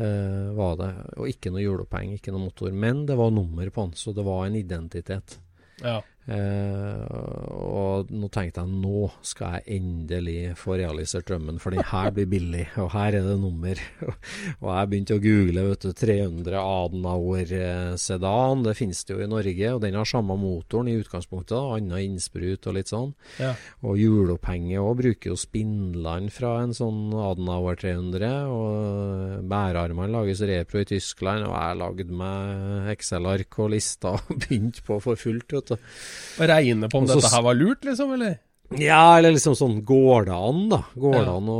Uh, 0.00 0.54
var 0.56 0.78
det. 0.80 0.90
Og 1.20 1.28
ikke 1.28 1.52
noe 1.52 1.60
hjuloppheng, 1.60 2.14
ikke 2.16 2.32
noe 2.32 2.46
motor. 2.46 2.72
Men 2.72 3.04
det 3.04 3.18
var 3.20 3.34
nummer 3.36 3.68
på 3.68 3.84
den, 3.84 3.98
så 4.00 4.16
det 4.16 4.24
var 4.24 4.46
en 4.46 4.56
identitet. 4.58 5.38
ja. 5.84 6.00
Eh, 6.24 7.04
og 7.52 8.08
nå 8.08 8.30
tenkte 8.32 8.62
jeg 8.62 8.78
nå 8.80 9.10
skal 9.26 9.58
jeg 9.58 9.76
endelig 9.76 10.54
få 10.56 10.78
realisert 10.80 11.26
drømmen, 11.28 11.58
for 11.60 11.74
den 11.74 11.84
her 11.84 12.10
blir 12.16 12.28
billig, 12.30 12.64
og 12.80 12.90
her 12.94 13.18
er 13.18 13.26
det 13.26 13.36
nummer. 13.42 13.80
og 14.62 14.68
jeg 14.70 14.90
begynte 14.90 15.18
å 15.18 15.24
google 15.24 15.66
vet 15.68 15.84
du, 15.84 15.92
300 16.00 16.56
Adenauer 16.60 17.54
eh, 17.58 17.92
sedan, 18.00 18.64
det 18.64 18.76
finnes 18.78 19.04
det 19.04 19.16
jo 19.16 19.20
i 19.24 19.28
Norge, 19.30 19.74
og 19.74 19.82
den 19.84 19.98
har 20.00 20.08
samme 20.08 20.38
motoren 20.40 20.88
i 20.88 20.96
utgangspunktet, 21.02 21.56
annen 21.58 22.14
innsprut 22.14 22.70
og 22.70 22.78
litt 22.78 22.92
sånn. 22.92 23.12
Ja. 23.42 23.52
Og 23.84 24.00
hjulopphenget 24.00 24.80
òg 24.80 24.96
bruker 25.02 25.34
jo 25.34 25.38
spindlene 25.40 26.32
fra 26.32 26.56
en 26.62 26.72
sånn 26.76 27.12
Adenauer 27.12 27.76
300, 27.80 28.32
og 28.48 29.44
bærearmene 29.50 30.12
lages 30.14 30.40
repro 30.48 30.80
i 30.80 30.88
Tyskland, 30.88 31.44
og 31.50 31.52
jeg 31.52 31.80
lagde 31.82 32.18
meg 32.24 32.92
Excel-ark 32.94 33.60
og 33.60 33.72
lista 33.76 34.16
og 34.16 34.34
begynte 34.40 34.84
på 34.88 34.98
for 35.04 35.20
fullt, 35.20 35.52
vet 35.52 35.74
du. 35.74 35.94
Og 36.40 36.48
regne 36.50 36.90
på 36.90 36.98
om 37.00 37.06
Også, 37.06 37.20
dette 37.20 37.34
her 37.36 37.46
var 37.46 37.58
lurt, 37.58 37.84
liksom, 37.86 38.12
eller? 38.16 38.40
Ja, 38.80 39.18
eller 39.18 39.34
liksom 39.34 39.52
sånn 39.54 39.74
Går 39.86 40.24
det 40.26 40.34
an, 40.34 40.62
da? 40.72 40.78
Går 40.98 41.18
det 41.18 41.32
an 41.34 41.48
å 41.52 41.58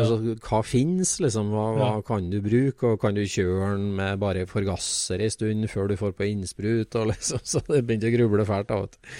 altså, 0.00 0.16
Hva 0.42 0.62
fins, 0.64 1.10
liksom? 1.22 1.50
Hva, 1.52 1.66
hva 1.76 1.88
Ja. 1.98 2.00
kan 2.08 2.30
du 2.32 2.38
bruke? 2.42 2.94
Og 2.94 3.02
kan 3.02 3.14
du 3.14 3.20
kjøre 3.28 3.74
den 3.76 3.90
med 3.98 4.18
bare 4.18 4.46
forgasser 4.48 5.20
en 5.22 5.30
stund 5.30 5.68
før 5.70 5.92
du 5.92 5.96
får 6.00 6.16
på 6.16 6.26
innsprut? 6.26 6.96
Og 6.98 7.06
liksom, 7.12 7.44
så 7.44 7.60
det 7.68 7.84
begynte 7.86 8.08
å 8.10 8.14
gruble 8.16 8.46
fælt. 8.48 8.72
da, 8.72 8.80
vet 8.80 8.96
du. 8.96 9.12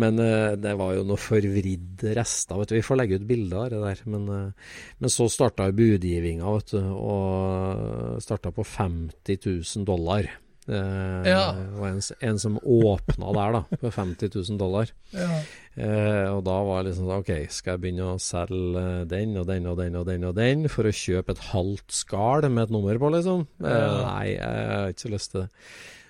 Men 0.00 0.18
uh, 0.18 0.56
det 0.58 0.72
var 0.80 0.96
jo 0.96 1.04
noe 1.06 1.20
forvridde 1.20 2.16
rester. 2.16 2.56
vet 2.58 2.72
du. 2.72 2.74
Vi 2.80 2.86
får 2.88 2.98
legge 3.02 3.20
ut 3.20 3.28
bilder 3.28 3.60
av 3.60 3.70
det 3.70 3.82
der. 3.84 4.02
Men, 4.16 4.26
uh, 4.26 4.72
men 4.98 5.12
så 5.12 5.28
starta 5.30 5.68
budgivinga, 5.76 6.56
vet 6.56 6.72
du. 6.72 6.82
Og 6.88 8.18
starta 8.24 8.50
på 8.50 8.64
50 8.66 9.38
000 9.44 9.86
dollar. 9.86 10.32
Eh, 10.68 11.28
Ja. 11.30 11.52
Det 11.54 11.78
var 11.78 11.88
en, 11.92 12.00
en 12.30 12.38
som 12.42 12.58
åpna 12.62 13.32
der, 13.36 13.56
da, 13.58 13.78
på 13.82 13.90
50 13.94 14.30
000 14.34 14.58
dollar. 14.58 14.90
Ja. 15.14 15.40
Eh, 15.76 16.28
og 16.32 16.40
da 16.46 16.56
var 16.66 16.82
det 16.82 16.90
liksom 16.92 17.06
sånn, 17.06 17.20
OK, 17.22 17.32
skal 17.52 17.76
jeg 17.76 17.82
begynne 17.84 18.06
å 18.14 18.20
selge 18.22 18.86
den 19.10 19.36
og 19.36 19.46
den 19.50 19.66
og 19.70 19.76
den 19.78 19.98
og 20.00 20.06
den 20.08 20.24
og 20.30 20.34
den 20.38 20.66
for 20.72 20.88
å 20.88 20.94
kjøpe 20.94 21.36
et 21.36 21.44
halvt 21.52 21.92
skall 21.94 22.48
med 22.48 22.66
et 22.66 22.74
nummer 22.74 22.98
på, 22.98 23.12
liksom? 23.14 23.44
Eh, 23.60 24.00
nei, 24.06 24.24
jeg 24.34 24.66
har 24.72 24.90
ikke 24.94 25.06
så 25.06 25.12
lyst 25.14 25.34
til 25.34 25.44
det. 25.44 25.50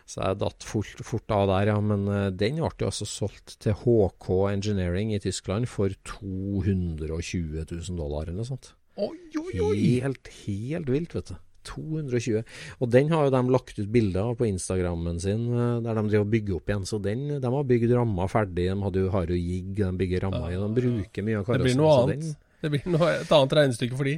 Så 0.07 0.21
jeg 0.23 0.39
datt 0.39 0.63
fort, 0.63 1.01
fort 1.03 1.33
av 1.35 1.49
der, 1.51 1.73
ja. 1.73 1.81
Men 1.83 2.05
eh, 2.07 2.29
den 2.31 2.61
ble 2.63 2.71
jo 2.85 2.91
altså 2.93 3.09
solgt 3.11 3.57
til 3.65 3.75
HK 3.81 4.29
Engineering 4.53 5.11
i 5.17 5.19
Tyskland 5.25 5.67
for 5.67 5.91
220 6.07 7.65
000 7.67 7.99
dollar 7.99 8.29
eller 8.31 8.39
noe 8.41 8.49
sånt. 8.49 8.71
Oi, 8.97 9.17
oi, 9.37 9.51
oi! 9.61 9.81
Helt, 10.05 10.31
helt 10.47 10.89
vilt, 10.95 11.13
vet 11.19 11.33
du. 11.35 11.37
220. 11.69 12.43
Og 12.81 12.91
den 12.95 13.11
har 13.13 13.27
jo 13.27 13.35
de 13.35 13.43
lagt 13.55 13.79
ut 13.79 13.91
bilder 13.93 14.31
av 14.33 14.37
på 14.41 14.47
Instagrammen 14.49 15.21
sin, 15.23 15.47
eh, 15.53 15.81
der 15.87 15.99
de 16.01 16.07
driver 16.13 16.31
bygger 16.37 16.57
opp 16.61 16.73
igjen. 16.73 16.87
Så 16.89 17.01
den, 17.03 17.27
de 17.43 17.53
har 17.57 17.69
bygd 17.73 17.93
ramma 17.97 18.29
ferdig. 18.33 18.69
De 18.71 18.79
hadde 18.87 19.05
jo, 19.05 19.11
har 19.15 19.27
jo 19.35 19.39
jigg, 19.41 19.75
de 19.83 19.93
bygger 20.05 20.27
ramma 20.29 20.51
i. 20.53 20.59
De 20.63 20.71
bruker 20.81 21.27
mye 21.27 21.41
av 21.43 21.47
Det 21.53 21.63
blir 21.67 21.77
noe 21.83 21.97
annet. 22.05 22.21
den- 22.21 22.37
Det 22.63 22.71
blir 22.73 22.87
noe, 22.89 23.11
et 23.21 23.33
annet 23.37 23.53
regnestykke 23.53 23.97
for 23.99 24.05
de. 24.09 24.17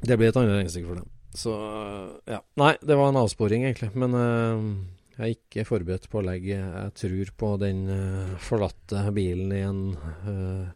Det 0.00 0.16
blir 0.16 0.28
et 0.30 0.36
annet 0.38 0.54
regnestykke 0.60 0.86
for 0.86 0.94
dem. 1.02 1.08
Så 1.34 1.52
øh, 1.52 2.20
ja. 2.30 2.38
Nei, 2.56 2.76
det 2.80 2.96
var 2.96 3.08
en 3.10 3.18
avsporing, 3.20 3.64
egentlig. 3.66 3.90
Men 3.98 4.14
uh, 4.14 4.84
jeg 5.18 5.26
er 5.26 5.34
ikke 5.34 5.66
forberedt 5.66 6.06
på 6.08 6.20
å 6.20 6.24
legge 6.24 6.54
Jeg 6.56 6.94
tror 6.94 7.32
på 7.42 7.50
den 7.60 7.82
uh, 7.90 8.36
forlatte 8.38 9.02
bilen 9.12 9.52
i 9.52 9.60
en 9.66 9.82
uh, 9.98 10.70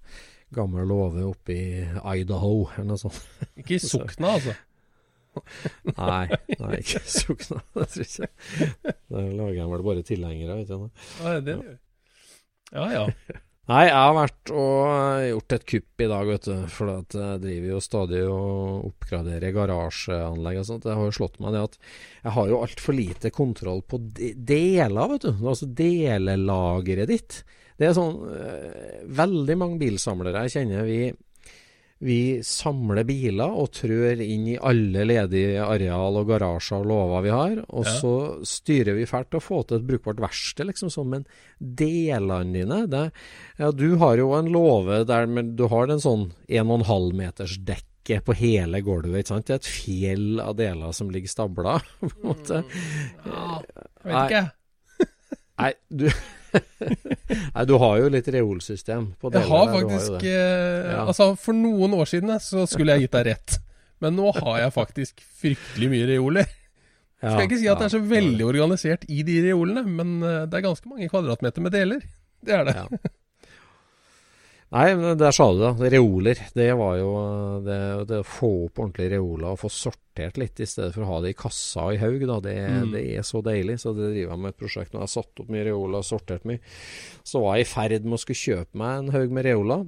gammel 0.53 0.85
låve 0.91 1.23
oppe 1.25 1.55
i 1.55 2.19
Idaho, 2.21 2.67
eller 2.75 2.91
noe 2.91 3.01
sånt. 3.01 3.23
Ikke 3.57 3.79
i 3.79 3.81
Sokna, 3.81 4.35
altså. 4.37 4.53
Nei, 5.97 6.27
nei 6.59 6.75
ikke 6.81 7.01
sukna. 7.09 7.63
Det 7.77 7.87
tror 7.95 8.05
jeg 8.05 8.11
ikke. 8.11 8.97
Der 9.13 9.31
lager 9.39 9.57
jeg 9.61 9.71
vel 9.73 9.87
bare 9.87 10.05
tilhengere, 10.07 10.59
vet 10.61 10.69
du. 10.75 11.09
Ja, 11.23 11.39
det 11.41 11.57
gjør. 11.57 11.81
Ja, 12.73 12.85
ja. 12.97 13.07
Nei, 13.71 13.85
jeg 13.87 13.95
har 13.95 14.15
vært 14.17 14.51
og 14.59 15.23
gjort 15.23 15.55
et 15.55 15.65
kupp 15.71 16.03
i 16.03 16.07
dag, 16.11 16.31
vet 16.33 16.47
du. 16.49 16.55
For 16.75 16.91
jeg 16.91 17.43
driver 17.45 17.69
jo 17.71 17.83
stadig 17.85 18.23
og 18.27 18.89
oppgraderer 18.89 19.55
garasjeanlegg 19.55 20.59
og 20.61 20.67
sånt. 20.67 20.87
Det 20.89 20.97
har 20.99 21.07
jo 21.07 21.15
slått 21.15 21.39
meg 21.43 21.55
det 21.55 21.63
at 21.69 21.79
jeg 22.25 22.35
har 22.37 22.51
jo 22.51 22.63
altfor 22.67 22.99
lite 22.99 23.31
kontroll 23.35 23.85
på 23.87 24.01
de 24.19 24.33
deler, 24.35 25.15
vet 25.15 25.29
du. 25.29 25.45
Altså 25.47 25.71
delelageret 25.71 27.13
ditt. 27.13 27.43
Det 27.79 27.89
er 27.89 27.95
sånn 27.97 28.19
øh, 28.31 28.99
Veldig 29.23 29.55
mange 29.59 29.79
bilsamlere 29.81 30.45
jeg 30.45 30.57
kjenner, 30.59 30.85
vi 30.87 30.99
vi 32.03 32.43
samler 32.43 33.05
biler 33.07 33.53
og 33.63 33.71
trør 33.77 34.19
inn 34.25 34.49
i 34.51 34.57
alle 34.59 35.05
ledige 35.07 35.63
areal 35.63 36.19
og 36.19 36.33
garasjer 36.33 36.83
og 36.83 36.89
låver 36.91 37.23
vi 37.27 37.31
har. 37.33 37.61
Og 37.71 37.87
ja. 37.87 37.95
så 38.01 38.15
styrer 38.49 38.99
vi 38.99 39.07
fælt 39.07 39.31
til 39.31 39.39
å 39.39 39.45
få 39.45 39.61
til 39.63 39.79
et 39.79 39.87
brukbart 39.87 40.23
verksted, 40.25 40.67
liksom 40.67 40.91
sånn. 40.91 41.13
Men 41.15 41.29
delene 41.63 42.57
dine 42.57 42.81
det, 42.91 43.05
ja, 43.61 43.71
Du 43.71 43.95
har 44.03 44.19
jo 44.19 44.33
en 44.35 44.51
låve 44.51 45.05
der 45.07 45.31
men 45.31 45.55
du 45.59 45.69
har 45.71 45.93
en 45.93 46.03
sånn 46.03 46.29
1,5 46.51 47.15
meters 47.15 47.57
dekke 47.63 48.19
på 48.27 48.35
hele 48.35 48.83
gulvet. 48.83 49.23
ikke 49.23 49.35
sant? 49.37 49.47
Det 49.47 49.55
er 49.55 49.63
et 49.63 49.73
fjell 49.79 50.43
av 50.43 50.59
deler 50.59 50.99
som 50.99 51.13
ligger 51.15 51.31
stabla. 51.31 51.79
på 52.03 52.11
en 52.11 52.29
måte. 52.33 52.65
Mm, 52.67 53.31
ja, 53.31 53.63
vet 54.03 54.23
ikke. 54.27 54.45
Nei, 55.63 55.75
du 56.03 56.09
Nei, 57.55 57.65
du 57.69 57.75
har 57.81 57.99
jo 58.03 58.09
litt 58.13 58.29
reolsystem 58.35 59.13
på 59.21 59.31
deler. 59.33 59.45
Jeg 59.45 59.53
har 59.53 59.71
faktisk 59.73 60.17
har 60.17 60.27
eh, 60.31 60.89
ja. 60.93 61.05
Altså, 61.07 61.29
for 61.41 61.57
noen 61.57 61.95
år 61.97 62.11
siden 62.11 62.35
så 62.43 62.67
skulle 62.71 62.97
jeg 62.97 63.07
gitt 63.07 63.17
deg 63.17 63.31
rett. 63.33 63.59
Men 64.03 64.19
nå 64.19 64.33
har 64.41 64.65
jeg 64.65 64.75
faktisk 64.75 65.23
fryktelig 65.43 65.89
mye 65.93 66.11
reoler. 66.11 66.51
Ja, 67.23 67.31
Skal 67.31 67.45
jeg 67.45 67.51
ikke 67.53 67.61
si 67.61 67.71
at 67.71 67.79
det 67.79 67.87
er 67.87 67.95
så 67.95 68.03
veldig 68.03 68.47
organisert 68.49 69.05
i 69.07 69.23
de 69.27 69.37
reolene, 69.45 69.85
men 69.87 70.17
eh, 70.27 70.41
det 70.51 70.59
er 70.59 70.65
ganske 70.67 70.91
mange 70.91 71.07
kvadratmeter 71.13 71.63
med 71.63 71.75
deler. 71.75 72.07
Det 72.43 72.57
er 72.57 72.67
det. 72.67 72.77
Nei, 74.73 74.95
men 74.97 75.19
der 75.21 75.35
sa 75.37 75.51
du 75.53 75.59
det. 75.61 75.91
Reoler. 75.93 76.39
Det 76.57 76.71
var 76.81 76.95
jo 76.97 77.11
det, 77.67 77.79
det 78.09 78.21
å 78.23 78.27
få 78.27 78.49
opp 78.67 78.81
ordentlige 78.81 79.19
reoler 79.19 79.51
og 79.51 79.61
få 79.61 79.69
sortert 79.73 80.39
litt 80.41 80.63
i 80.65 80.69
stedet 80.69 80.95
for 80.95 81.05
å 81.05 81.11
ha 81.11 81.19
det 81.21 81.35
i 81.35 81.37
kassa 81.37 81.91
og 81.91 81.97
i 81.97 82.01
haug. 82.01 82.23
Da. 82.31 82.39
Det, 82.47 82.55
mm. 82.57 82.93
det, 82.95 83.03
er 83.19 83.27
så 83.29 83.43
deilig. 83.45 83.77
Så 83.83 83.93
det 83.93 84.09
driver 84.15 84.33
jeg 84.33 84.43
med 84.45 84.55
et 84.55 84.61
prosjekt 84.63 84.95
nå. 84.95 85.03
Jeg 85.03 85.11
har 85.11 85.13
satt 85.13 85.43
opp 85.45 85.51
mye 85.53 85.67
reoler 85.69 85.99
og 86.01 86.09
sortert 86.09 86.47
mye. 86.49 86.63
Så 87.21 87.43
var 87.45 87.59
jeg 87.59 87.67
i 87.67 87.73
ferd 87.75 88.07
med 88.07 88.17
å 88.17 88.23
skulle 88.23 88.45
kjøpe 88.47 88.81
meg 88.81 89.03
en 89.03 89.11
haug 89.13 89.35
med 89.37 89.47
reoler. 89.49 89.85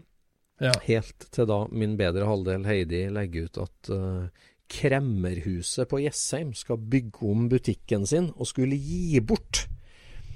Ja. 0.62 0.74
Helt 0.84 1.28
til 1.34 1.48
da 1.50 1.62
min 1.72 1.96
bedre 1.98 2.28
halvdel 2.28 2.66
Heidi 2.68 3.06
legger 3.12 3.48
ut 3.48 3.62
at 3.64 3.90
uh, 3.90 4.44
Kremmerhuset 4.70 5.88
på 5.90 6.02
Jessheim 6.04 6.52
skal 6.56 6.76
bygge 6.92 7.24
om 7.32 7.48
butikken 7.50 8.04
sin 8.08 8.28
og 8.36 8.52
skulle 8.52 8.76
gi 8.76 9.16
bort 9.24 9.64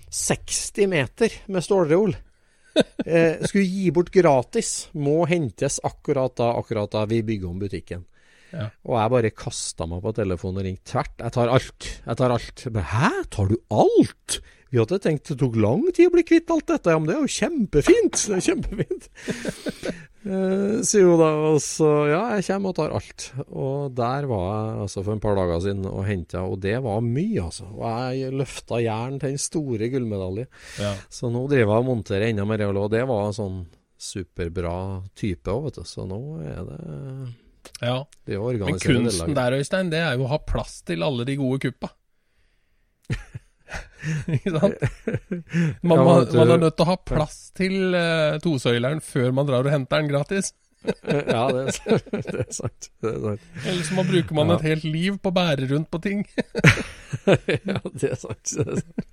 60 0.08 0.88
meter 0.88 1.36
med 1.52 1.64
stålreol 1.64 2.16
skulle 3.48 3.64
gi 3.64 3.90
bort 3.94 4.12
gratis. 4.14 4.88
Må 4.92 5.24
hentes 5.30 5.80
akkurat 5.84 6.36
da, 6.36 6.52
akkurat 6.58 6.92
da 6.92 7.04
vi 7.08 7.22
bygger 7.22 7.50
om 7.50 7.58
butikken. 7.62 8.04
Ja. 8.52 8.68
Og 8.88 8.96
jeg 8.96 9.14
bare 9.14 9.34
kasta 9.34 9.88
meg 9.88 10.04
på 10.04 10.14
telefonen 10.16 10.62
og 10.62 10.68
ringte 10.68 10.92
tvert. 10.92 11.16
Jeg 11.20 11.34
tar 11.36 11.52
alt. 11.52 11.90
Jeg 12.04 12.20
tar 12.20 12.36
alt. 12.36 12.62
Jeg 12.64 12.76
bare, 12.76 12.88
Hæ, 12.94 13.10
tar 13.34 13.50
du 13.50 13.58
alt? 13.68 14.38
Vi 14.68 14.76
hadde 14.76 14.98
tenkt 15.00 15.30
det 15.30 15.38
tok 15.40 15.54
lang 15.56 15.86
tid 15.96 16.10
å 16.10 16.12
bli 16.12 16.24
kvitt 16.28 16.50
alt 16.52 16.66
dette. 16.68 16.92
Ja, 16.92 17.00
men 17.00 17.08
det 17.08 17.14
er 17.16 17.22
jo 17.24 17.36
kjempefint! 17.38 18.18
Det 18.28 18.36
er 18.36 18.44
kjempefint. 18.50 19.06
uh, 20.28 20.74
sier 20.88 21.08
hun 21.08 21.22
da. 21.22 21.30
Og 21.54 21.60
så 21.64 21.88
ja, 22.10 22.20
jeg 22.36 22.44
kommer 22.50 22.74
og 22.74 22.76
tar 22.76 22.96
alt. 22.98 23.28
Og 23.48 23.96
der 23.96 24.28
var 24.28 24.44
jeg 24.50 24.84
altså 24.84 25.06
for 25.06 25.14
en 25.14 25.24
par 25.24 25.40
dager 25.40 25.64
siden 25.64 25.88
og 25.88 26.04
henta, 26.08 26.44
og 26.44 26.60
det 26.64 26.76
var 26.84 27.00
mye, 27.04 27.46
altså. 27.46 27.70
Og 27.72 27.88
jeg 27.88 28.36
løfta 28.36 28.82
jern 28.84 29.16
til 29.16 29.32
den 29.32 29.42
store 29.48 29.88
gullmedalje. 29.94 30.48
Ja. 30.84 30.92
Så 31.08 31.32
nå 31.32 31.46
driver 31.48 31.78
jeg 31.78 31.86
og 31.86 31.88
monterer 31.88 32.28
enda 32.28 32.48
mer 32.48 32.68
og 32.68 32.92
det 32.92 33.04
var 33.08 33.32
sånn 33.36 33.62
superbra 33.98 34.78
type 35.18 35.48
òg, 35.50 35.70
vet 35.70 35.80
du. 35.80 35.88
Så 35.88 36.04
nå 36.06 36.20
er 36.44 36.60
det 36.68 36.82
ja. 37.84 37.98
Men 38.26 38.80
kunsten 38.82 39.36
der, 39.36 39.58
Øystein, 39.58 39.92
det 39.92 40.02
er 40.02 40.16
jo 40.18 40.26
å 40.26 40.32
ha 40.32 40.40
plass 40.42 40.80
til 40.88 41.04
alle 41.06 41.26
de 41.28 41.38
gode 41.40 41.60
kuppa. 41.66 41.92
Ikke 44.36 44.54
sant? 44.54 44.86
Man, 45.82 45.98
ja, 45.98 46.04
man, 46.06 46.54
er 46.54 46.62
nødt 46.62 46.78
til 46.78 46.86
å 46.86 46.90
ha 46.92 46.96
plass 47.10 47.38
til 47.56 47.94
uh, 47.96 48.38
tosøyleren 48.42 49.02
før 49.04 49.34
man 49.34 49.48
drar 49.48 49.66
og 49.66 49.74
henter 49.74 50.02
den 50.02 50.10
gratis. 50.12 50.52
ja, 51.08 51.42
det 51.50 51.62
er, 51.64 52.02
det 52.12 52.42
er, 52.44 52.52
sant. 52.54 52.88
Det 53.02 53.10
er 53.10 53.18
sant. 53.24 53.46
Ellers 53.66 53.90
man 53.96 54.06
bruker 54.08 54.36
man 54.38 54.52
ja. 54.52 54.58
et 54.58 54.66
helt 54.68 54.86
liv 54.86 55.18
på 55.18 55.32
å 55.32 55.34
bære 55.34 55.66
rundt 55.72 55.90
på 55.90 56.00
ting. 56.04 56.22
ja, 57.70 57.80
det 57.90 58.12
er 58.12 58.20
sant. 58.20 58.52
Det 58.52 58.64
er 58.64 58.78
sant. 58.78 59.10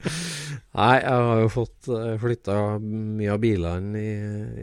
Nei, 0.78 0.96
jeg 1.02 1.26
har 1.30 1.42
jo 1.42 1.52
fått 1.54 1.90
eh, 1.90 2.14
flytta 2.22 2.60
mye 2.84 3.34
av 3.34 3.42
bilene 3.42 4.02
i, 4.02 4.16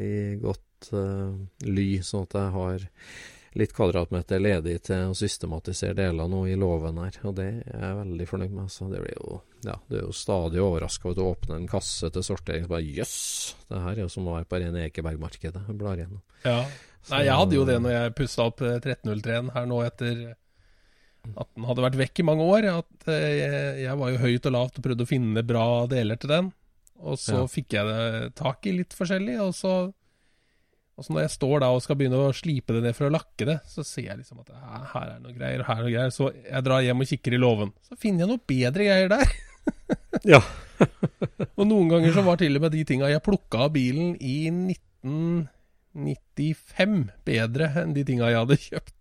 i 0.07 0.13
godt 0.43 0.93
uh, 0.95 1.35
ly, 1.67 1.89
sånn 2.07 2.29
at 2.29 2.39
jeg 2.39 2.55
har 2.57 2.89
litt 3.59 3.75
kvadratmeter 3.77 4.41
ledig 4.41 4.79
til 4.89 5.11
å 5.11 5.17
systematisere 5.17 5.97
deler 5.99 6.29
nå 6.31 6.45
i 6.49 6.55
låven 6.59 7.01
her, 7.03 7.19
og 7.29 7.35
det 7.37 7.49
er 7.67 7.83
jeg 7.85 7.99
veldig 7.99 8.29
fornøyd 8.31 8.55
med. 8.57 8.71
Så 8.73 8.89
det 8.93 9.03
blir 9.05 9.17
jo 9.19 9.41
ja, 9.67 9.77
du 9.89 9.99
er 9.99 10.07
jo 10.07 10.15
stadig 10.17 10.63
overraska 10.63 11.11
over 11.11 11.23
å 11.23 11.35
åpne 11.37 11.59
en 11.61 11.69
kasse 11.71 12.11
til 12.11 12.25
sortering 12.27 12.65
og 12.67 12.73
bare 12.75 12.87
jøss, 12.87 13.13
yes, 13.13 13.67
det 13.69 13.83
her 13.85 13.93
er 13.99 14.05
jo 14.05 14.13
som 14.13 14.27
å 14.27 14.39
være 14.39 14.49
på 14.51 14.63
rene 14.63 14.87
Ekebergmarkedet. 14.89 15.67
og 15.69 15.79
blar 15.79 16.01
gjennom. 16.01 16.23
Ja. 16.47 16.63
Nei, 17.11 17.25
jeg 17.27 17.35
hadde 17.35 17.57
jo 17.59 17.67
det 17.67 17.77
når 17.83 17.95
jeg 17.97 18.15
pussa 18.19 18.47
opp 18.47 18.63
1303-en 18.63 19.51
eh, 19.51 19.55
her 19.57 19.65
nå 19.67 19.81
etter 19.83 20.21
at 21.39 21.49
den 21.55 21.67
hadde 21.67 21.85
vært 21.85 21.99
vekk 21.99 22.23
i 22.23 22.27
mange 22.27 22.47
år. 22.47 22.69
At 22.83 23.09
eh, 23.11 23.31
jeg, 23.39 23.63
jeg 23.85 23.99
var 23.99 24.13
jo 24.13 24.21
høyt 24.23 24.49
og 24.49 24.55
lavt 24.55 24.79
og 24.79 24.87
prøvde 24.87 25.07
å 25.07 25.11
finne 25.11 25.47
bra 25.47 25.67
deler 25.91 26.21
til 26.23 26.33
den. 26.35 26.53
Og 27.03 27.19
så 27.19 27.41
ja. 27.41 27.49
fikk 27.51 27.75
jeg 27.75 27.89
det 27.89 28.33
tak 28.39 28.67
i 28.71 28.77
litt 28.77 28.95
forskjellig, 28.95 29.39
og 29.43 29.51
så 29.59 29.75
og 30.93 31.07
så 31.07 31.15
når 31.15 31.23
jeg 31.25 31.37
står 31.39 31.57
da 31.63 31.69
og 31.73 31.83
skal 31.85 31.97
begynne 31.99 32.19
å 32.21 32.37
slipe 32.37 32.75
det 32.77 32.83
ned 32.85 32.95
for 32.97 33.05
å 33.09 33.15
lakke 33.15 33.45
det, 33.49 33.59
så 33.69 33.81
ser 33.87 34.07
jeg 34.11 34.19
liksom 34.21 34.43
at 34.43 34.49
her 34.93 35.07
er 35.15 35.21
noe 35.23 35.33
greier, 35.33 35.61
og 35.63 35.69
her 35.71 35.79
er 35.79 35.85
noe 35.87 35.95
greier. 35.95 36.11
Så 36.13 36.25
jeg 36.37 36.65
drar 36.67 36.85
hjem 36.85 37.03
og 37.03 37.09
kikker 37.09 37.33
i 37.33 37.41
låven. 37.41 37.71
Så 37.89 37.95
finner 38.01 38.21
jeg 38.27 38.31
noe 38.35 38.49
bedre 38.53 38.83
greier 38.91 39.09
der. 39.13 39.29
ja. 40.35 40.43
og 41.59 41.65
noen 41.65 41.89
ganger 41.95 42.11
så 42.13 42.23
var 42.27 42.37
til 42.43 42.57
og 42.59 42.63
med 42.67 42.73
de 42.77 42.83
tinga 42.89 43.07
jeg 43.09 43.25
plukka 43.25 43.57
av 43.67 43.71
bilen 43.79 44.09
i 44.21 44.37
1995 44.53 47.11
bedre 47.25 47.67
enn 47.83 47.95
de 47.97 48.03
tinga 48.09 48.27
jeg 48.29 48.41
hadde 48.43 48.65
kjøpt. 48.67 49.01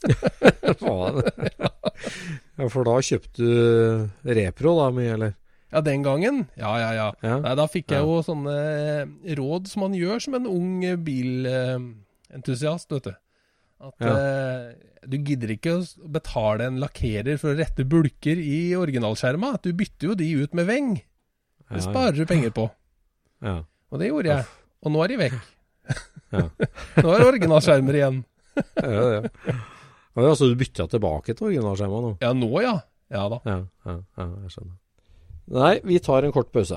ja, 2.60 2.66
for 2.68 2.82
da 2.88 2.94
kjøpte 3.04 3.40
du 3.40 3.50
repro 4.36 4.70
da 4.78 4.86
mye, 4.96 5.12
eller? 5.16 5.32
Ja, 5.70 5.80
den 5.86 6.02
gangen? 6.02 6.44
Ja, 6.58 6.72
ja, 6.80 6.90
ja. 6.94 7.08
ja. 7.22 7.36
Nei, 7.44 7.54
da 7.58 7.66
fikk 7.70 7.92
jeg 7.94 8.02
jo 8.02 8.18
sånne 8.26 8.54
eh, 8.58 9.34
råd 9.38 9.70
som 9.70 9.84
man 9.86 9.94
gjør 9.94 10.22
som 10.24 10.34
en 10.40 10.48
ung 10.50 10.84
eh, 10.86 10.98
bilentusiast, 10.98 12.90
vet 12.90 13.06
du. 13.06 13.12
At 13.80 14.04
ja. 14.04 14.14
eh, 14.18 14.64
du 15.08 15.16
gidder 15.22 15.54
ikke 15.54 15.76
å 15.78 16.10
betale 16.12 16.66
en 16.68 16.80
lakkerer 16.82 17.38
for 17.40 17.54
å 17.54 17.60
rette 17.60 17.86
bulker 17.88 18.40
i 18.42 18.74
originalskjerma. 18.76 19.54
Du 19.62 19.70
bytter 19.76 20.10
jo 20.10 20.18
de 20.18 20.28
ut 20.42 20.58
med 20.58 20.68
veng. 20.68 20.90
Det 21.70 21.84
sparer 21.86 22.18
du 22.18 22.26
penger 22.28 22.54
på. 22.56 22.68
Ja. 23.40 23.62
Og 23.88 23.96
det 23.96 24.10
gjorde 24.10 24.28
jeg. 24.34 24.44
Og 24.84 24.92
nå 24.92 25.00
er 25.00 25.08
de 25.08 25.16
vekk. 25.22 25.36
Ja. 26.30 26.42
nå 27.02 27.08
er 27.10 27.22
det 27.22 27.26
originalskjermer 27.26 27.96
igjen. 27.96 28.18
ja, 28.84 29.06
ja. 29.16 29.54
Altså 30.20 30.46
du 30.46 30.52
bytta 30.60 30.84
tilbake 30.92 31.32
til 31.32 31.48
originalskjerma 31.48 32.02
nå? 32.04 32.12
Ja, 32.20 32.34
nå 32.36 32.50
ja. 32.62 32.74
Ja 33.10 33.24
da. 33.32 33.40
Ja, 33.48 33.56
ja, 33.88 33.96
ja 34.20 34.26
jeg 34.44 34.52
skjønner. 34.54 34.76
Nei, 35.50 35.80
vi 35.82 35.98
tar 35.98 36.22
en 36.22 36.30
kort 36.30 36.52
pause. 36.54 36.76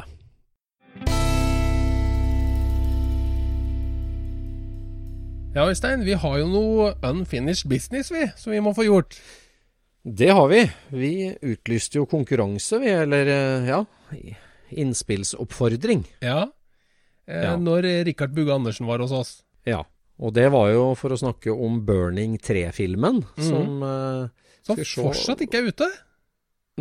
Ja, 5.54 5.68
Øystein, 5.70 6.02
vi 6.02 6.16
har 6.18 6.38
jo 6.40 6.48
noe 6.50 6.88
unfinished 7.06 7.70
business, 7.70 8.10
vi, 8.10 8.24
som 8.34 8.56
vi 8.56 8.62
må 8.66 8.72
få 8.74 8.88
gjort. 8.88 9.20
Det 10.02 10.32
har 10.34 10.48
vi. 10.50 10.64
Vi 10.90 11.12
utlyste 11.54 12.00
jo 12.00 12.08
konkurranse, 12.10 12.80
vi, 12.82 12.90
eller 12.90 13.30
eh, 13.30 13.70
ja, 13.70 13.84
innspillsoppfordring. 14.74 16.02
Ja, 16.26 16.48
eh, 17.30 17.46
ja. 17.46 17.52
når 17.62 17.86
Rikard 18.10 18.34
Bugge 18.34 18.56
Andersen 18.58 18.90
var 18.90 19.06
hos 19.06 19.14
oss. 19.14 19.36
Ja, 19.70 19.84
og 20.18 20.34
det 20.34 20.48
var 20.50 20.72
jo 20.74 20.90
for 20.98 21.14
å 21.14 21.20
snakke 21.22 21.54
om 21.54 21.78
Burning 21.86 22.40
3-filmen, 22.42 23.22
mm. 23.38 23.46
som 23.46 23.86
eh, 23.86 24.50
Som 24.66 24.82
fortsatt 24.82 25.46
ikke 25.46 25.62
er 25.62 25.70
ute? 25.70 25.92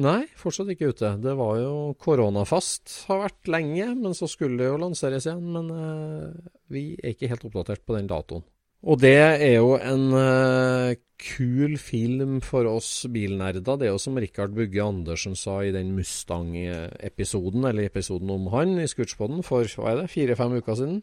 Nei, 0.00 0.22
fortsatt 0.40 0.70
ikke 0.72 0.88
ute. 0.94 1.10
Det 1.20 1.34
var 1.36 1.58
jo 1.60 1.72
koronafast, 2.00 3.04
har 3.10 3.26
vært 3.26 3.50
lenge, 3.52 3.90
men 3.98 4.16
så 4.16 4.28
skulle 4.30 4.56
det 4.62 4.70
jo 4.70 4.80
lanseres 4.80 5.26
igjen. 5.28 5.44
Men 5.52 5.68
uh, 5.68 6.52
vi 6.72 6.94
er 6.96 7.12
ikke 7.12 7.28
helt 7.28 7.44
oppdatert 7.48 7.84
på 7.84 7.98
den 7.98 8.08
datoen. 8.08 8.46
Og 8.82 8.98
det 8.98 9.14
er 9.20 9.58
jo 9.60 9.76
en 9.76 10.08
uh, 10.16 10.94
kul 11.20 11.76
film 11.78 12.40
for 12.42 12.66
oss 12.66 13.04
bilnerder. 13.12 13.76
Det 13.78 13.86
er 13.86 13.92
jo 13.92 14.00
som 14.00 14.16
Rikard 14.18 14.56
Bugge 14.56 14.80
Andersen 14.82 15.36
sa 15.38 15.60
i 15.62 15.74
den 15.76 15.92
Mustang-episoden, 15.94 17.68
eller 17.68 17.86
episoden 17.86 18.32
om 18.32 18.48
han 18.56 18.74
i 18.80 18.88
Scootspoden 18.90 19.44
for 19.46 19.68
hva 19.76 19.92
er 19.92 20.00
det, 20.00 20.10
fire-fem 20.14 20.56
uker 20.56 20.80
siden. 20.80 21.02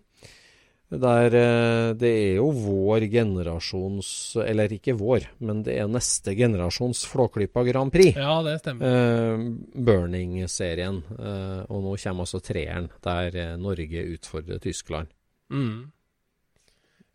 Der 0.90 1.36
eh, 1.38 1.92
det 1.94 2.10
er 2.10 2.40
jo 2.40 2.48
vår 2.50 3.04
generasjons 3.14 4.08
Eller 4.42 4.72
ikke 4.74 4.96
vår, 4.98 5.28
men 5.46 5.62
det 5.62 5.76
er 5.78 5.92
neste 5.92 6.34
generasjons 6.34 7.04
Flåklypa 7.12 7.62
Grand 7.68 7.94
Prix. 7.94 8.18
Ja, 8.18 8.40
det 8.46 8.56
stemmer. 8.64 8.90
Eh, 8.90 9.44
Burning-serien. 9.86 11.04
Eh, 11.14 11.62
og 11.70 11.86
nå 11.86 11.94
kommer 11.94 12.26
altså 12.26 12.42
treeren, 12.42 12.90
der 13.06 13.38
eh, 13.38 13.54
Norge 13.62 14.06
utfordrer 14.16 14.58
Tyskland. 14.64 15.14
Mm. 15.54 15.92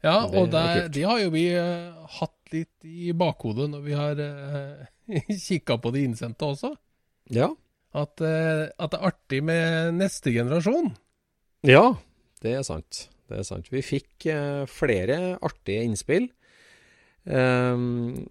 Ja, 0.04 0.20
Det 0.28 0.38
og 0.38 0.46
er 0.46 0.52
der, 0.52 0.88
de 0.92 1.02
har 1.08 1.18
jo 1.22 1.32
vi 1.32 1.44
uh, 1.56 2.06
hatt 2.18 2.52
litt 2.52 2.84
i 2.84 3.14
bakhodet 3.16 3.70
når 3.72 3.84
vi 3.86 3.94
har 3.96 4.20
uh, 4.28 5.30
kikka 5.48 5.78
på 5.80 5.94
de 5.96 6.04
innsendte 6.04 6.46
også. 6.46 6.74
Ja. 7.32 7.48
At, 7.94 8.20
uh, 8.20 8.68
at 8.68 8.92
det 8.92 9.00
er 9.00 9.08
artig 9.08 9.40
med 9.48 9.96
neste 9.96 10.34
generasjon. 10.34 10.92
Ja, 11.66 11.96
det 12.44 12.58
er 12.60 12.66
sant. 12.68 13.06
Det 13.28 13.40
er 13.40 13.46
sant. 13.46 13.70
Vi 13.72 13.82
fikk 13.84 14.26
eh, 14.32 14.64
flere 14.68 15.38
artige 15.44 15.84
innspill. 15.86 16.28
Ehm, 17.24 18.26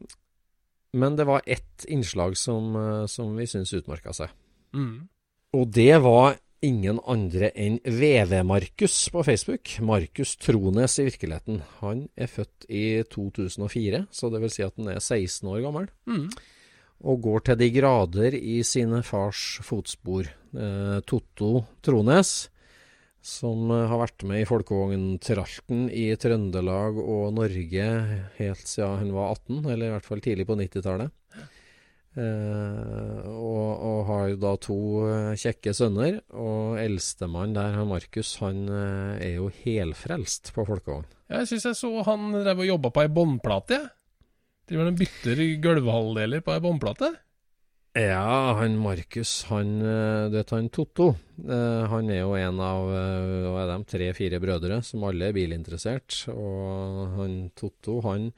men 0.94 1.18
det 1.18 1.26
var 1.26 1.42
ett 1.46 1.86
innslag 1.90 2.38
som, 2.38 2.76
eh, 2.76 3.06
som 3.06 3.36
vi 3.36 3.48
syns 3.50 3.74
utmerka 3.74 4.14
seg. 4.14 4.30
Mm. 4.74 5.10
Og 5.54 5.70
det 5.74 5.98
var 6.02 6.38
ingen 6.64 7.00
andre 7.10 7.50
enn 7.60 7.80
VV-Markus 7.84 8.96
på 9.12 9.24
Facebook. 9.26 9.76
Markus 9.84 10.36
Trones 10.40 11.00
i 11.00 11.08
virkeligheten. 11.10 11.62
Han 11.82 12.08
er 12.16 12.32
født 12.32 12.68
i 12.70 13.04
2004, 13.12 14.06
så 14.12 14.32
det 14.32 14.42
vil 14.44 14.54
si 14.54 14.64
at 14.66 14.78
han 14.80 14.94
er 14.94 15.02
16 15.02 15.50
år 15.50 15.64
gammel. 15.66 15.90
Mm. 16.08 16.30
Og 17.04 17.22
går 17.26 17.44
til 17.50 17.60
de 17.60 17.70
grader 17.76 18.38
i 18.38 18.62
sine 18.64 19.02
fars 19.04 19.60
fotspor. 19.66 20.30
Eh, 20.54 21.00
Totto 21.10 21.66
Trones, 21.84 22.50
som 23.24 23.72
eh, 23.72 23.88
har 23.88 24.02
vært 24.04 24.26
med 24.28 24.44
i 24.44 24.48
folkevogntralten 24.48 25.88
i 25.96 26.10
Trøndelag 26.20 27.00
og 27.00 27.34
Norge 27.38 27.90
helt 28.38 28.68
siden 28.68 29.00
han 29.00 29.14
var 29.16 29.34
18, 29.38 29.64
eller 29.64 29.88
i 29.88 29.94
hvert 29.96 30.10
fall 30.10 30.24
tidlig 30.24 30.48
på 30.50 30.60
90-tallet. 30.60 31.14
Eh, 32.14 33.22
og, 33.26 33.70
og 33.74 34.00
har 34.06 34.28
jo 34.30 34.38
da 34.38 34.52
to 34.62 34.78
eh, 35.08 35.32
kjekke 35.40 35.74
sønner. 35.74 36.20
Og 36.38 36.78
eldstemann 36.82 37.56
der, 37.58 37.80
Markus, 37.90 38.36
han 38.44 38.68
eh, 38.68 39.26
er 39.30 39.36
jo 39.40 39.50
helfrelst 39.64 40.54
på 40.54 40.68
folkevogn. 40.68 41.08
Jeg 41.34 41.50
syns 41.50 41.70
jeg 41.72 41.80
så 41.80 41.92
han 42.06 42.30
drev 42.36 42.62
og 42.62 42.70
jobba 42.70 42.94
på 42.94 43.06
ei 43.06 43.14
båndplate, 43.14 43.80
jeg. 43.80 43.92
Driver 44.70 44.92
og 44.94 45.00
bytter 45.00 45.40
gulvhalvdeler 45.64 46.44
på 46.46 46.54
ei 46.54 46.62
båndplate? 46.64 47.10
Ja, 47.94 48.54
han 48.58 48.74
Markus, 48.82 49.44
han 49.52 49.76
eh, 49.86 50.30
Du 50.34 50.38
vet 50.40 50.50
han 50.56 50.70
Totto. 50.74 51.12
eh, 51.46 51.84
Han 51.92 52.10
er 52.10 52.24
jo 52.24 52.32
en 52.34 52.58
av 52.64 52.88
eh, 52.90 53.50
hva 53.54 53.60
er 53.68 53.70
de, 53.70 53.78
tre-fire 53.92 54.40
brødre 54.42 54.80
som 54.86 55.04
alle 55.06 55.30
er 55.30 55.36
bilinteressert. 55.38 56.24
Og 56.34 57.14
han 57.20 57.36
Totto, 57.54 58.00
han 58.08 58.32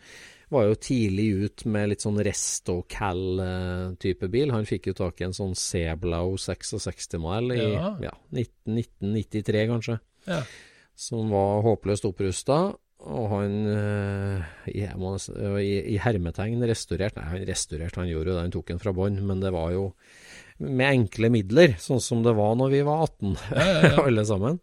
var 0.51 0.67
jo 0.67 0.75
tidlig 0.75 1.29
ut 1.45 1.63
med 1.71 1.93
litt 1.93 2.03
sånn 2.03 2.19
Resto 2.27 2.81
Cal-type 2.91 4.27
bil. 4.31 4.51
Han 4.53 4.67
fikk 4.67 4.91
jo 4.91 4.97
tak 4.99 5.23
i 5.23 5.29
en 5.29 5.33
sånn 5.35 5.55
Seblau 5.57 6.35
66-mal 6.35 7.55
i 7.55 7.61
Ja. 7.63 7.95
ja, 8.09 8.13
19, 8.35 8.75
1993, 8.75 9.65
kanskje. 9.71 9.99
Ja. 10.27 10.41
Som 10.95 11.31
var 11.31 11.63
håpløst 11.65 12.05
opprusta. 12.11 12.59
Og 13.05 13.25
han 13.29 13.57
eh, 13.69 14.45
i, 14.71 15.73
i 15.93 15.97
hermetegn 16.01 16.63
restaurerte 16.65 17.21
Nei, 17.21 17.27
han 17.31 17.49
restaurerte, 17.49 18.01
han 18.01 18.09
gjorde 18.09 18.31
jo 18.31 18.37
det, 18.37 18.45
han 18.47 18.55
tok 18.55 18.71
den 18.73 18.81
fra 18.81 18.95
bånn, 18.95 19.19
men 19.27 19.43
det 19.43 19.53
var 19.53 19.73
jo 19.75 19.89
med 20.63 20.87
enkle 20.87 21.29
midler, 21.33 21.75
sånn 21.83 21.99
som 21.99 22.21
det 22.23 22.31
var 22.37 22.55
når 22.55 22.71
vi 22.71 22.79
var 22.87 23.03
18, 23.09 23.35
Ja, 23.51 23.65
ja, 23.67 23.81
ja. 23.83 23.97
alle 24.07 24.23
sammen. 24.27 24.61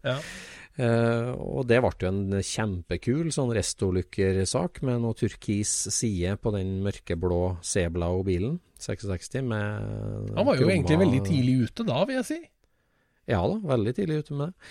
Eh, 0.73 1.29
og 1.37 1.67
det 1.69 1.77
ble 1.85 1.91
jo 2.01 2.09
en 2.09 2.39
kjempekul 2.41 3.29
sånn 3.33 3.53
restolykkersak 3.53 4.81
med 4.87 5.03
noe 5.03 5.17
turkis 5.17 5.73
side 5.93 6.39
på 6.41 6.53
den 6.55 6.79
mørkeblå 6.85 7.41
Seblau-bilen, 7.61 8.57
66, 8.81 9.43
med 9.45 10.33
Han 10.33 10.49
var 10.49 10.57
jo 10.59 10.71
egentlig 10.71 10.99
veldig 11.05 11.21
tidlig 11.29 11.59
ute 11.69 11.85
da, 11.87 12.01
vil 12.09 12.19
jeg 12.19 12.29
si. 12.31 12.39
Ja 13.29 13.39
da, 13.47 13.55
veldig 13.63 13.93
tidlig 13.95 14.23
ute 14.23 14.35
med 14.35 14.51
det. 14.51 14.69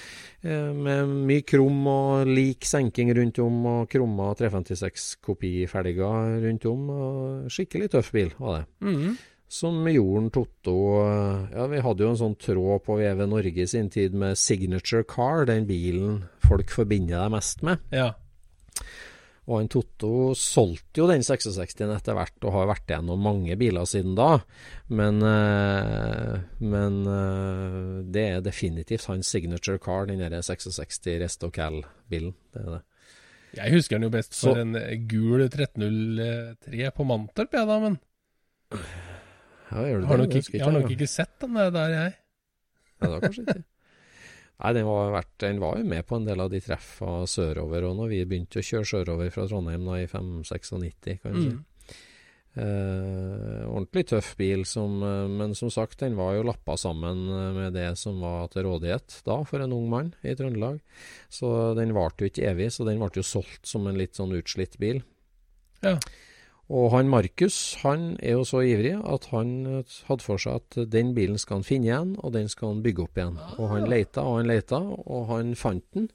Eh, 0.51 0.71
med 0.77 1.13
mye 1.31 1.45
krum 1.49 1.87
og 1.89 2.29
lik 2.29 2.67
senking 2.69 3.13
rundt 3.17 3.41
om, 3.41 3.61
og 3.71 3.93
krumma 3.93 4.33
356-kopifelger 4.39 6.41
rundt 6.47 6.67
om. 6.69 6.89
Og 6.93 7.53
skikkelig 7.53 7.93
tøff 7.95 8.13
bil 8.15 8.33
var 8.39 8.61
det. 8.61 8.67
Mhm. 8.89 9.21
Som 9.53 9.83
Jorden 9.85 10.25
en 10.25 10.31
Totto 10.33 10.75
eh, 11.05 11.51
Ja, 11.53 11.67
vi 11.69 11.81
hadde 11.85 12.07
jo 12.07 12.13
en 12.15 12.17
sånn 12.17 12.37
tråd 12.41 12.87
på 12.87 12.95
VV 12.97 13.27
Norge 13.29 13.65
i 13.65 13.69
sin 13.69 13.91
tid 13.93 14.15
med 14.17 14.39
Signature 14.41 15.05
Car, 15.05 15.45
den 15.45 15.67
bilen 15.69 16.23
folk 16.41 16.73
forbinder 16.73 17.21
deg 17.21 17.35
mest 17.35 17.61
med. 17.67 17.83
Ja. 17.93 18.15
Og 19.51 19.57
han 19.59 19.69
Totto 19.73 20.33
solgte 20.39 21.01
jo 21.03 21.09
den 21.11 21.25
66-en 21.27 21.91
etter 21.97 22.15
hvert, 22.15 22.37
og 22.47 22.53
har 22.55 22.69
vært 22.71 22.87
gjennom 22.93 23.19
mange 23.27 23.57
biler 23.59 23.89
siden 23.91 24.15
da. 24.15 24.37
Men, 24.95 25.19
eh, 25.27 26.37
men 26.63 27.01
eh, 27.11 28.03
det 28.15 28.25
er 28.37 28.45
definitivt 28.47 29.09
hans 29.11 29.27
signature 29.35 29.81
car, 29.83 30.07
den 30.07 30.23
der 30.23 30.39
66 30.47 31.01
Resto 31.25 31.51
Cal-bilen. 31.51 32.37
Det 32.55 32.63
er 32.63 32.71
det. 32.77 32.83
Jeg 33.59 33.75
husker 33.75 33.99
den 33.99 34.07
jo 34.07 34.13
best 34.15 34.33
for 34.39 34.55
Så- 34.55 34.61
en 34.63 34.77
eh, 34.79 34.95
gul 35.11 35.43
1303 35.43 36.91
på 36.97 37.05
Mantorp, 37.05 37.53
jeg 37.59 37.67
da, 37.67 37.81
men 37.83 37.99
Ja, 38.73 39.83
gjør 39.89 39.99
du 39.99 40.07
jeg 40.07 40.09
har 40.09 40.17
nok 40.23 40.33
jeg, 40.33 40.43
ikke, 40.47 40.59
jeg 40.59 40.65
har 40.65 40.73
nok 40.79 40.91
ikke 40.95 41.09
sett 41.09 41.35
den 41.41 41.55
der, 41.59 41.89
jeg. 41.99 42.15
Ja, 43.03 43.07
det 43.07 43.13
har 43.13 43.21
kanskje 43.27 43.43
ikke. 43.49 43.65
Nei, 44.63 44.73
den 44.77 44.87
var, 44.87 45.11
vært, 45.11 45.33
den 45.43 45.59
var 45.59 45.81
jo 45.81 45.91
med 45.91 46.07
på 46.07 46.21
en 46.21 46.27
del 46.29 46.41
av 46.45 46.51
de 46.53 46.61
treffa 46.63 47.25
sørover 47.27 47.89
òg, 47.89 47.97
når 47.99 48.13
vi 48.13 48.23
begynte 48.31 48.61
å 48.61 48.67
kjøre 48.67 48.87
sørover 48.93 49.33
fra 49.35 49.49
Trondheim 49.51 49.89
da 49.89 49.99
i 49.99 50.07
596, 50.07 51.23
kan 51.25 51.35
du 51.35 51.41
si. 51.43 51.53
Mm. 51.57 51.63
Eh, 52.53 53.63
ordentlig 53.65 54.05
tøff 54.11 54.35
bil, 54.37 54.67
som, 54.69 54.99
eh, 55.03 55.29
men 55.29 55.55
som 55.57 55.71
sagt, 55.73 55.99
den 56.05 56.19
var 56.19 56.35
jo 56.37 56.45
lappa 56.45 56.77
sammen 56.77 57.25
eh, 57.33 57.53
med 57.57 57.73
det 57.73 57.89
som 57.97 58.19
var 58.21 58.51
til 58.53 58.67
rådighet 58.67 59.23
da 59.25 59.39
for 59.49 59.65
en 59.65 59.73
ung 59.73 59.89
mann 59.89 60.11
i 60.21 60.35
Trøndelag. 60.37 60.83
Så 61.33 61.73
den 61.79 61.95
varte 61.97 62.23
jo 62.23 62.31
ikke 62.31 62.51
evig, 62.51 62.69
så 62.75 62.85
den 62.85 63.01
ble 63.01 63.09
jo 63.17 63.25
solgt 63.25 63.65
som 63.67 63.89
en 63.89 63.97
litt 63.97 64.21
sånn 64.21 64.37
utslitt 64.37 64.77
bil. 64.83 65.01
Ja. 65.81 65.97
Og 66.73 66.87
han 66.95 67.11
Markus 67.13 67.57
han 67.83 68.15
er 68.23 68.39
jo 68.39 68.45
så 68.49 68.63
ivrig 68.65 68.95
at 68.97 69.27
han 69.33 69.51
eh, 69.69 69.97
hadde 70.09 70.25
for 70.25 70.41
seg 70.41 70.63
at 70.63 70.79
den 70.93 71.11
bilen 71.17 71.37
skal 71.41 71.61
han 71.61 71.67
finne 71.69 71.91
igjen, 71.91 72.15
og 72.25 72.33
den 72.37 72.49
skal 72.49 72.73
han 72.73 72.83
bygge 72.85 73.05
opp 73.05 73.19
igjen. 73.21 73.37
Og 73.59 73.69
han 73.75 73.85
leita 73.91 74.25
og 74.25 74.39
han 74.41 74.49
leita, 74.49 74.81
og 74.81 75.27
han 75.35 75.53
fant 75.59 75.85
den. 75.97 76.09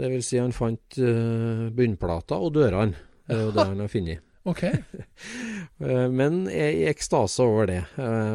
Det 0.00 0.08
vil 0.08 0.22
si 0.24 0.38
han 0.40 0.54
fant 0.56 0.96
uh, 1.02 1.66
bunnplata 1.76 2.38
og 2.40 2.54
dørene. 2.56 2.96
Det 3.28 3.36
er 3.36 3.42
jo 3.44 3.50
det 3.52 3.66
han 3.74 3.82
har 3.84 3.92
funnet. 3.92 4.24
Ok. 4.50 4.62
Eh, 5.80 6.06
Men 6.12 6.42
er 6.52 6.74
i 6.76 6.82
ekstase 6.90 7.40
over 7.44 7.66
det, 7.68 7.78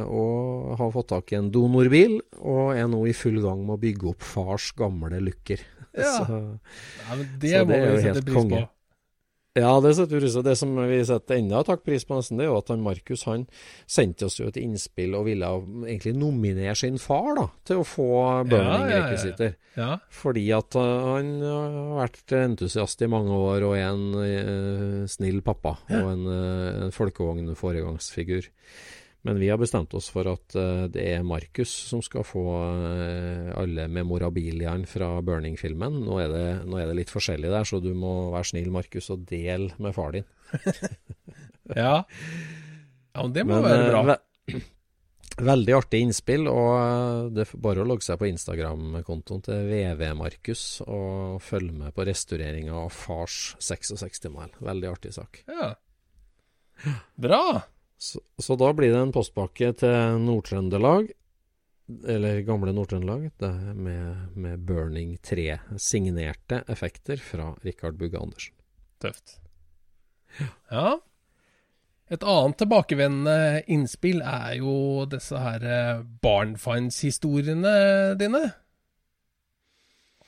og 0.09 0.71
har 0.79 0.91
fått 0.93 1.09
tak 1.11 1.29
i 1.33 1.37
en 1.37 1.51
donorbil, 1.53 2.15
og 2.41 2.71
er 2.73 2.87
nå 2.89 3.03
i 3.09 3.13
full 3.13 3.37
gang 3.43 3.59
med 3.65 3.75
å 3.75 3.81
bygge 3.83 4.07
opp 4.13 4.25
fars 4.25 4.71
gamle 4.77 5.19
lykker. 5.21 5.61
Ja. 5.95 6.13
Så, 6.25 6.39
Ja, 7.05 7.15
men 7.15 7.27
det 7.41 7.51
Så 7.53 7.59
må 7.65 7.69
det 7.69 7.77
er 7.77 7.85
vi 7.85 7.91
jo 7.91 7.99
sette 8.01 8.13
helt 8.13 8.25
pris 8.25 8.35
konge. 8.39 8.61
på. 8.65 8.74
Ja, 9.55 9.71
det 9.79 9.93
setter 9.95 10.17
vi 10.17 10.21
pris 10.25 10.33
på. 10.35 10.41
Det 10.43 10.55
som 10.59 10.71
vi 10.75 10.97
setter 11.07 11.37
enda 11.39 11.61
takk 11.63 11.85
pris 11.87 12.03
på, 12.03 12.17
nesten, 12.17 12.39
det 12.39 12.43
er 12.43 12.49
jo 12.51 12.57
at 12.59 12.71
han 12.73 12.83
Markus 12.83 13.23
han 13.29 13.45
sendte 13.87 14.27
oss 14.27 14.35
jo 14.41 14.49
et 14.49 14.59
innspill 14.59 15.15
og 15.15 15.29
ville 15.29 15.51
egentlig 15.87 16.11
nominere 16.19 16.75
sin 16.75 16.99
far 16.99 17.29
da, 17.37 17.45
til 17.67 17.79
å 17.79 17.87
få 17.87 18.09
Ja, 18.51 18.81
ja, 18.91 18.99
ja. 19.15 19.51
Ja. 19.75 19.89
Fordi 20.11 20.43
at 20.55 20.75
uh, 20.79 20.83
han 21.15 21.31
har 21.43 21.95
vært 22.01 22.35
entusiast 22.37 23.01
i 23.03 23.09
mange 23.11 23.35
år 23.35 23.65
og 23.67 23.77
er 23.77 23.89
en 23.89 24.05
uh, 24.15 25.07
snill 25.11 25.41
pappa 25.43 25.77
og 25.87 26.11
en, 26.13 26.27
uh, 26.27 26.85
en 26.85 26.95
folkevognforegangsfigur. 26.95 28.51
Men 29.25 29.39
vi 29.41 29.49
har 29.49 29.57
bestemt 29.57 29.93
oss 29.97 30.11
for 30.13 30.27
at 30.29 30.53
uh, 30.53 30.85
det 30.91 31.01
er 31.15 31.25
Markus 31.25 31.71
som 31.89 32.03
skal 32.05 32.25
få 32.27 32.43
uh, 32.45 33.49
alle 33.57 33.87
memorabiliaen 33.89 34.85
fra 34.89 35.15
Burning-filmen. 35.25 35.97
Nå, 36.05 36.19
nå 36.69 36.77
er 36.77 36.91
det 36.91 36.99
litt 36.99 37.13
forskjellig 37.13 37.49
der, 37.49 37.65
så 37.65 37.81
du 37.81 37.89
må 37.97 38.29
være 38.35 38.51
snill, 38.51 38.69
Markus, 38.75 39.09
og 39.15 39.25
del 39.25 39.71
med 39.81 39.97
far 39.97 40.13
din. 40.13 40.29
ja. 41.81 41.97
Ja, 42.05 43.27
det 43.33 43.47
må 43.49 43.57
Men, 43.57 43.65
være 43.65 43.81
uh, 43.81 43.89
bra. 43.89 44.05
ve 44.13 44.61
veldig 45.49 45.73
artig 45.81 46.05
innspill, 46.05 46.45
og 46.47 47.33
det 47.33 47.47
er 47.47 47.57
bare 47.65 47.81
å 47.81 47.89
logge 47.89 48.05
seg 48.05 48.21
på 48.21 48.29
Instagram-kontoen 48.29 49.41
til 49.49 49.69
VV-Markus 49.73 50.67
og 50.85 51.41
følge 51.43 51.81
med 51.81 51.97
på 51.97 52.05
restaureringa 52.07 52.77
av 52.85 52.93
fars 52.93 53.55
66-mile. 53.57 54.53
Veldig 54.69 54.93
artig 54.93 55.17
sak. 55.17 55.41
Ja. 55.49 55.73
Bra. 57.17 57.45
Så, 57.97 58.19
så 58.37 58.57
da 58.59 58.71
blir 58.75 58.91
det 58.91 58.99
en 59.01 59.13
postpakke 59.15 59.71
til 59.79 60.19
Nord-Trøndelag, 60.25 61.09
eller 62.11 62.41
gamle 62.47 62.73
Nord-Trøndelag, 62.75 63.29
med, 63.77 64.35
med 64.35 64.67
Burning 64.67 65.15
3 65.23 65.59
signerte 65.79 66.63
effekter 66.71 67.21
fra 67.21 67.53
Rikard 67.63 67.99
Bugge 68.01 68.19
Andersen. 68.19 68.55
Tøft. 69.01 69.37
Ja. 70.71 70.97
Et 72.11 72.21
annet 72.21 72.59
tilbakevendende 72.61 73.63
innspill 73.71 74.19
er 74.21 74.59
jo 74.59 75.05
disse 75.09 75.39
her 75.41 75.63
eh, 75.65 76.03
barnfinds-historiene 76.21 77.73
dine. 78.19 78.43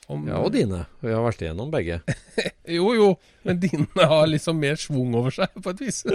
Om- 0.08 0.26
Ja, 0.30 0.38
og 0.40 0.52
dine. 0.54 0.86
Vi 1.04 1.12
har 1.12 1.20
vært 1.26 1.42
igjennom 1.44 1.70
begge. 1.74 2.00
Jo, 2.68 2.90
jo, 2.96 3.06
men 3.48 3.60
dine 3.62 3.86
har 4.10 4.26
liksom 4.28 4.58
mer 4.60 4.76
schwung 4.76 5.14
over 5.16 5.32
seg, 5.32 5.48
på 5.64 5.70
et 5.72 5.80
vis. 5.86 6.02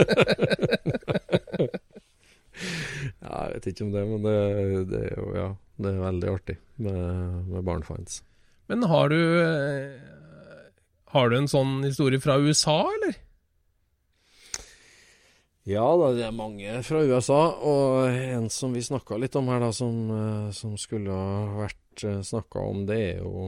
Ja, 3.24 3.48
jeg 3.48 3.54
vet 3.56 3.68
ikke 3.72 3.86
om 3.88 3.92
det, 3.96 4.04
men 4.06 4.26
det, 4.26 4.34
det 4.92 5.00
er 5.08 5.16
jo 5.18 5.30
ja, 5.34 5.46
det 5.82 5.90
er 5.90 6.02
veldig 6.04 6.30
artig 6.30 6.56
med, 6.86 7.00
med 7.50 7.66
barnfinds. 7.66 8.20
Men 8.70 8.86
har 8.88 9.10
du 9.10 9.18
Har 11.14 11.30
du 11.30 11.36
en 11.38 11.50
sånn 11.50 11.80
historie 11.86 12.22
fra 12.22 12.38
USA, 12.42 12.78
eller? 12.98 13.18
Ja 15.70 15.86
da, 15.98 16.10
det 16.14 16.26
er 16.28 16.36
mange 16.36 16.80
fra 16.84 17.02
USA, 17.08 17.42
og 17.64 18.10
en 18.12 18.50
som 18.52 18.74
vi 18.76 18.82
snakka 18.84 19.16
litt 19.22 19.36
om 19.40 19.48
her, 19.48 19.62
da, 19.64 19.70
som, 19.74 20.00
eh, 20.12 20.48
som 20.56 20.74
skulle 20.78 21.14
ha 21.16 21.46
vært 21.64 22.04
eh, 22.04 22.18
snakka 22.26 22.60
om, 22.68 22.82
det 22.90 22.98
er 23.14 23.22
jo 23.24 23.46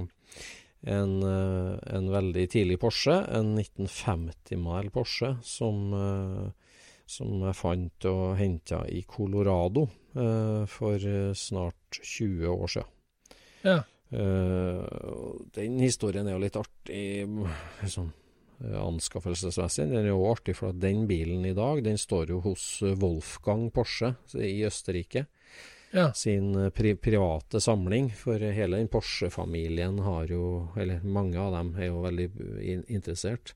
en, 0.86 1.14
eh, 1.24 1.96
en, 1.96 2.10
veldig 2.14 2.46
tidlig 2.54 2.80
Porsche. 2.82 3.18
En 3.34 3.54
1950-mile 3.58 4.94
Porsche 4.94 5.36
som, 5.44 5.94
som 7.06 7.46
jeg 7.48 7.60
fant 7.60 8.10
og 8.12 8.26
henta 8.40 8.86
i 8.90 9.04
Colorado 9.10 9.88
for 10.72 11.08
snart 11.36 11.98
20 12.00 12.48
år 12.48 12.70
siden. 12.72 12.92
Ja. 13.66 13.80
Den 15.58 15.82
historien 15.82 16.30
er 16.30 16.38
jo 16.38 16.44
litt 16.46 16.56
artig. 16.56 17.26
liksom 17.82 18.14
Eh, 18.64 18.76
anskaffelsesmessig. 18.80 19.90
Den 19.90 20.06
er 20.06 20.14
jo 20.14 20.28
artig, 20.30 20.56
for 20.56 20.72
at 20.72 20.80
den 20.80 21.04
bilen 21.10 21.44
i 21.48 21.56
dag 21.56 21.82
den 21.84 21.98
står 22.00 22.32
jo 22.32 22.40
hos 22.46 22.64
eh, 22.86 22.96
Wolfgang 23.02 23.68
Porsche 23.76 24.14
i 24.40 24.62
Østerrike. 24.68 25.26
Ja. 25.96 26.10
Sin 26.14 26.56
eh, 26.60 26.72
pri 26.76 26.96
private 27.00 27.62
samling. 27.64 28.10
For 28.20 28.39
hele 28.39 28.82
den 28.82 28.91
Porsche-familien 28.91 30.02
har 30.04 30.32
jo 30.32 30.68
Eller 30.76 31.04
mange 31.04 31.39
av 31.39 31.56
dem 31.56 31.76
er 31.80 31.89
jo 31.89 32.02
veldig 32.04 32.30
interessert. 32.88 33.56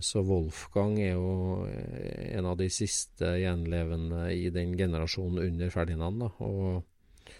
Så 0.00 0.22
Wolfgang 0.24 0.94
er 1.04 1.18
jo 1.18 1.66
en 2.32 2.46
av 2.48 2.54
de 2.56 2.70
siste 2.72 3.28
gjenlevende 3.42 4.30
i 4.32 4.46
den 4.48 4.70
generasjonen 4.72 5.42
under 5.44 5.68
Ferdinand. 5.68 6.22
Da, 6.22 6.30
og, 6.40 7.34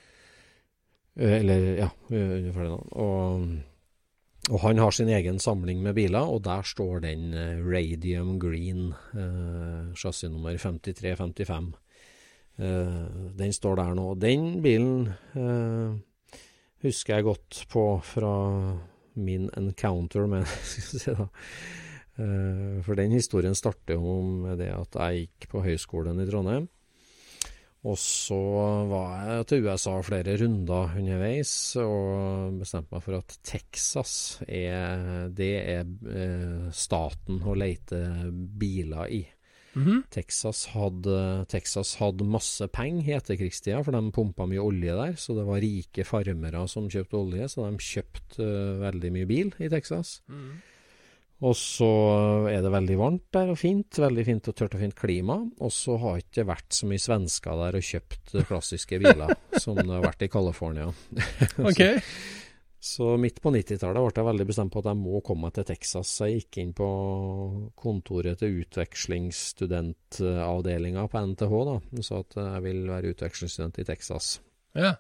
eller, 1.17 1.65
ja, 1.79 1.89
under 2.11 2.53
Ferdinand. 2.53 2.93
Og 2.93 3.47
og 4.53 4.61
han 4.61 4.77
har 4.77 4.93
sin 4.93 5.09
egen 5.09 5.39
samling 5.41 5.81
med 5.81 5.95
biler, 5.97 6.21
og 6.21 6.43
der 6.45 6.67
står 6.69 7.01
den 7.01 7.33
Radium 7.65 8.37
Green, 8.39 8.93
uh, 9.17 9.95
chassisnummer 9.97 10.59
5355. 10.61 11.73
Uh, 12.59 13.31
den 13.35 13.55
står 13.55 13.81
der 13.81 13.95
nå. 13.99 14.09
Den 14.21 14.61
bilen 14.63 15.09
uh, 15.35 15.97
husker 16.85 17.17
jeg 17.17 17.27
godt 17.27 17.65
på 17.73 17.87
fra 18.07 18.35
min 19.15 19.49
encounter 19.59 20.29
med 20.31 20.47
si 20.69 21.11
da. 21.11 21.29
For 22.15 22.95
den 22.95 23.11
historien 23.11 23.57
starter 23.59 23.97
jo 23.97 24.21
med 24.23 24.61
det 24.61 24.69
at 24.71 24.95
jeg 24.95 25.25
gikk 25.25 25.49
på 25.51 25.65
høyskolen 25.65 26.21
i 26.23 26.27
Trondheim. 26.29 26.69
Og 27.85 27.99
så 28.01 28.37
var 28.89 29.27
jeg 29.29 29.47
til 29.51 29.67
USA 29.67 29.99
flere 30.05 30.39
runder 30.41 30.95
underveis 30.97 31.53
og 31.83 32.57
bestemte 32.63 32.95
meg 32.95 33.03
for 33.05 33.19
at 33.19 33.35
Texas 33.45 34.15
er, 34.49 35.29
det 35.29 35.51
er 35.61 35.83
eh, 35.85 36.71
staten 36.73 37.43
å 37.45 37.57
lete 37.59 38.01
biler 38.33 39.13
i. 39.13 39.21
Mm 39.75 39.85
-hmm. 39.85 40.03
Texas, 40.11 40.67
hadde, 40.67 41.47
Texas 41.49 41.95
hadde 41.95 42.25
masse 42.25 42.69
penger 42.69 43.09
i 43.09 43.17
etterkrigstida, 43.17 43.83
for 43.85 43.93
de 43.93 44.13
pumpa 44.13 44.47
mye 44.47 44.61
olje 44.61 44.95
der. 44.95 45.17
Så 45.17 45.35
det 45.35 45.47
var 45.47 45.61
rike 45.61 46.05
farmere 46.05 46.69
som 46.69 46.89
kjøpte 46.89 47.17
olje, 47.17 47.49
så 47.49 47.71
de 47.71 47.77
kjøpte 47.79 48.43
uh, 48.43 48.81
veldig 48.81 49.13
mye 49.13 49.27
bil 49.27 49.55
i 49.59 49.69
Texas. 49.69 50.23
Mm. 50.29 50.63
Og 51.45 51.57
så 51.59 51.89
er 52.49 52.63
det 52.63 52.71
veldig 52.73 52.97
varmt 52.97 53.27
der 53.35 53.51
og 53.53 53.59
fint. 53.59 53.99
Veldig 54.01 54.25
fint 54.25 54.49
og 54.49 54.57
tørt 54.57 54.77
og 54.77 54.81
fint 54.81 54.95
klima. 54.97 55.37
Og 55.61 55.73
så 55.75 55.99
har 56.01 56.23
ikke 56.23 56.41
det 56.41 56.47
vært 56.47 56.77
så 56.77 56.89
mye 56.89 57.03
svensker 57.03 57.59
der 57.61 57.77
og 57.81 57.89
kjøpt 57.91 58.37
klassiske 58.49 59.01
biler 59.03 59.35
som 59.63 59.77
det 59.77 59.89
har 59.91 60.07
vært 60.07 60.25
i 60.25 60.31
California. 60.33 60.89
okay. 61.69 61.99
så, 61.99 62.44
så 62.85 63.15
midt 63.17 63.39
på 63.41 63.49
90-tallet 63.49 63.97
ble 63.97 64.13
jeg 64.21 64.27
veldig 64.29 64.45
bestemt 64.51 64.69
på 64.75 64.83
at 64.83 64.91
jeg 64.91 64.99
må 65.01 65.21
komme 65.25 65.47
meg 65.47 65.55
til 65.57 65.65
Texas. 65.71 66.09
Så 66.13 66.27
jeg 66.29 66.43
gikk 66.43 66.59
inn 66.61 66.75
på 66.77 66.89
kontoret 67.81 68.37
til 68.43 68.59
utvekslingsstudentavdelinga 68.61 71.03
på 71.09 71.17
NTH 71.31 71.53
da, 71.71 71.77
og 71.81 72.03
sa 72.05 72.21
at 72.21 72.37
jeg 72.43 72.61
vil 72.67 72.81
være 72.91 73.09
utvekslingsstudent 73.15 73.81
i 73.81 73.89
Texas. 73.89 74.27
Ja. 74.77 74.93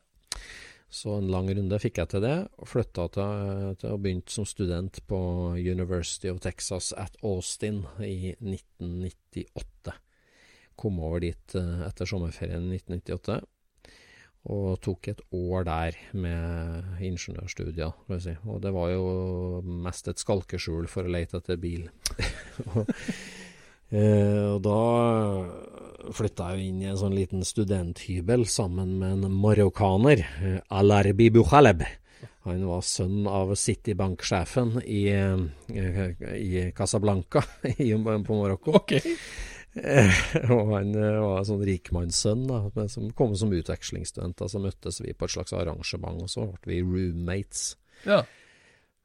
Så 0.89 1.13
en 1.19 1.29
lang 1.29 1.53
runde 1.53 1.77
fikk 1.83 1.99
jeg 2.01 2.09
til 2.15 2.23
det, 2.25 2.39
og 2.57 2.65
flytta 2.71 3.05
til, 3.19 3.77
til 3.83 3.93
og 3.93 4.01
begynte 4.01 4.33
som 4.33 4.47
student 4.49 4.95
på 5.11 5.21
University 5.59 6.29
of 6.33 6.41
Texas 6.41 6.89
at 6.97 7.13
Austin 7.21 7.85
i 8.01 8.33
1998. 8.39 9.93
Kom 10.81 11.05
over 11.05 11.21
dit 11.27 11.55
eh, 11.59 11.83
etter 11.85 12.07
sommerferien 12.09 12.65
i 12.71 12.81
1998, 12.81 13.45
og 14.45 14.77
tok 14.85 15.09
et 15.09 15.23
år 15.33 15.65
der 15.65 15.97
med 16.13 17.01
ingeniørstudier. 17.01 17.95
Si. 18.21 18.35
Og 18.45 18.61
det 18.65 18.75
var 18.77 18.91
jo 18.93 19.63
mest 19.65 20.11
et 20.13 20.21
skalkeskjul 20.21 20.89
for 20.91 21.09
å 21.09 21.15
lete 21.17 21.41
etter 21.41 21.61
bil. 21.61 21.89
Eh, 23.95 24.47
og 24.49 24.63
da 24.65 26.11
flytta 26.17 26.49
jeg 26.55 26.71
inn 26.71 26.81
i 26.83 26.89
en 26.91 26.97
sånn 26.99 27.15
liten 27.15 27.45
studenthybel 27.47 28.43
sammen 28.51 28.97
med 28.99 29.23
en 29.29 29.37
marokkaner, 29.39 30.25
eh, 30.41 30.57
Alarbi 30.75 31.29
Bukhaleb. 31.31 31.85
Han 32.49 32.65
var 32.67 32.83
sønn 32.83 33.29
av 33.31 33.55
Citibank-sjefen 33.55 34.81
i, 34.83 35.05
eh, 35.15 36.11
i, 36.37 36.73
Casablanca 36.75 37.45
i, 37.77 37.93
på 37.95 38.41
Marokko. 38.41 38.75
Okay. 38.83 39.15
og 40.55 40.69
han 40.71 40.93
var 40.95 41.41
en 41.41 41.49
sånn 41.49 41.65
rikmannssønn 41.67 42.47
da, 42.47 42.61
som 42.91 43.11
kom 43.19 43.35
som 43.39 43.53
utvekslingsstudent. 43.55 44.45
Så 44.51 44.63
møttes 44.63 45.01
vi 45.03 45.15
på 45.17 45.27
et 45.27 45.35
slags 45.35 45.55
arrangement, 45.57 46.23
og 46.23 46.31
så 46.31 46.47
ble 46.63 46.79
vi 46.79 46.85
roommates. 46.87 47.75
Ja. 48.07 48.23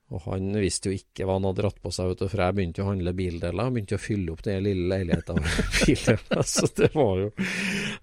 Og 0.10 0.24
han 0.26 0.48
visste 0.58 0.90
jo 0.90 0.98
ikke 0.98 1.28
hva 1.28 1.36
han 1.38 1.46
hadde 1.46 1.62
dratt 1.62 1.78
på 1.84 1.92
seg, 1.94 2.10
vet 2.10 2.24
du, 2.24 2.30
for 2.32 2.42
jeg 2.42 2.56
begynte 2.58 2.82
jo 2.82 2.86
å 2.88 2.90
handle 2.90 3.14
bildeler. 3.14 3.70
Begynte 3.76 4.00
å 4.00 4.02
fylle 4.02 4.34
opp 4.34 4.42
den 4.48 4.64
lille 4.66 4.88
leiligheta 4.90 5.36
med 5.38 5.60
bildeler. 5.84 6.42
Så 6.50 6.70
det 6.80 6.90
var 6.96 7.22
jo 7.22 7.30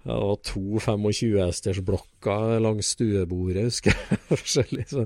det 0.07 0.15
var 0.15 0.39
to 0.47 0.63
25-hestersblokker 0.85 2.61
langs 2.63 2.93
stuebordet, 2.95 3.67
husker 3.67 3.91
jeg. 3.91 4.19
Forskjellig. 4.31 4.87
Så, 4.87 5.03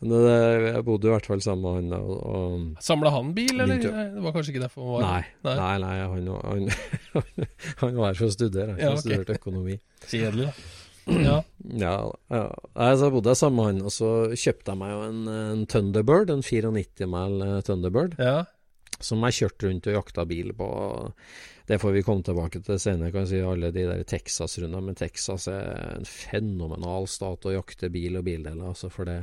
men 0.00 0.16
det, 0.16 0.34
jeg 0.70 0.84
bodde 0.88 1.10
i 1.10 1.14
hvert 1.14 1.28
fall 1.28 1.44
sammen 1.44 1.90
med 1.90 1.96
han. 1.98 2.08
Og, 2.08 2.84
Samla 2.88 3.12
han 3.12 3.34
bil, 3.36 3.60
eller? 3.60 3.84
Det 3.84 4.24
var 4.24 4.36
kanskje 4.36 4.54
ikke 4.54 4.64
derfor 4.64 4.86
han 4.86 4.94
var 4.94 5.08
Nei, 5.10 5.22
nei, 5.44 5.56
nei, 5.60 5.72
nei 5.84 5.96
han, 6.00 6.30
han, 6.40 7.24
han, 7.82 7.98
var 8.00 8.14
her 8.14 8.22
for 8.22 8.30
å 8.30 8.34
studere. 8.38 8.78
Han 8.78 8.80
ja, 8.80 8.94
okay. 8.94 9.04
studerte 9.04 9.36
økonomi. 9.36 9.76
Kjedelig, 10.06 10.48
da. 10.48 10.79
Ja. 11.06 11.40
ja, 11.80 11.94
ja. 12.28 12.42
Altså, 12.74 13.06
jeg 13.06 13.14
bodde 13.14 13.34
sammen 13.38 13.58
med 13.58 13.68
han, 13.70 13.84
og 13.88 13.94
så 13.94 14.10
kjøpte 14.34 14.72
jeg 14.72 14.80
meg 14.80 14.92
jo 14.92 15.04
en, 15.08 15.20
en 15.32 15.62
Thunderbird, 15.70 16.32
en 16.32 16.44
94 16.44 17.08
mile 17.10 17.46
eh, 17.46 17.62
Thunderbird, 17.66 18.18
ja. 18.20 18.44
som 19.02 19.24
jeg 19.26 19.38
kjørte 19.40 19.68
rundt 19.68 19.88
og 19.90 19.96
jakta 19.98 20.26
bil 20.30 20.52
på. 20.56 20.68
Det 21.70 21.78
får 21.78 21.94
vi 21.94 22.04
komme 22.06 22.26
tilbake 22.26 22.62
til 22.66 22.80
senere, 22.82 23.12
kan 23.14 23.26
jeg 23.26 23.32
si, 23.32 23.40
alle 23.46 23.70
de 23.74 23.86
der 23.86 24.04
Texas-rundene. 24.08 24.82
Men 24.90 24.98
Texas 24.98 25.46
er 25.52 25.96
en 25.96 26.08
fenomenal 26.08 27.08
stat 27.10 27.46
å 27.46 27.54
jakte 27.54 27.92
bil 27.94 28.18
og 28.20 28.26
bildeler, 28.26 28.72
altså, 28.72 28.90
for 28.92 29.08
det 29.08 29.22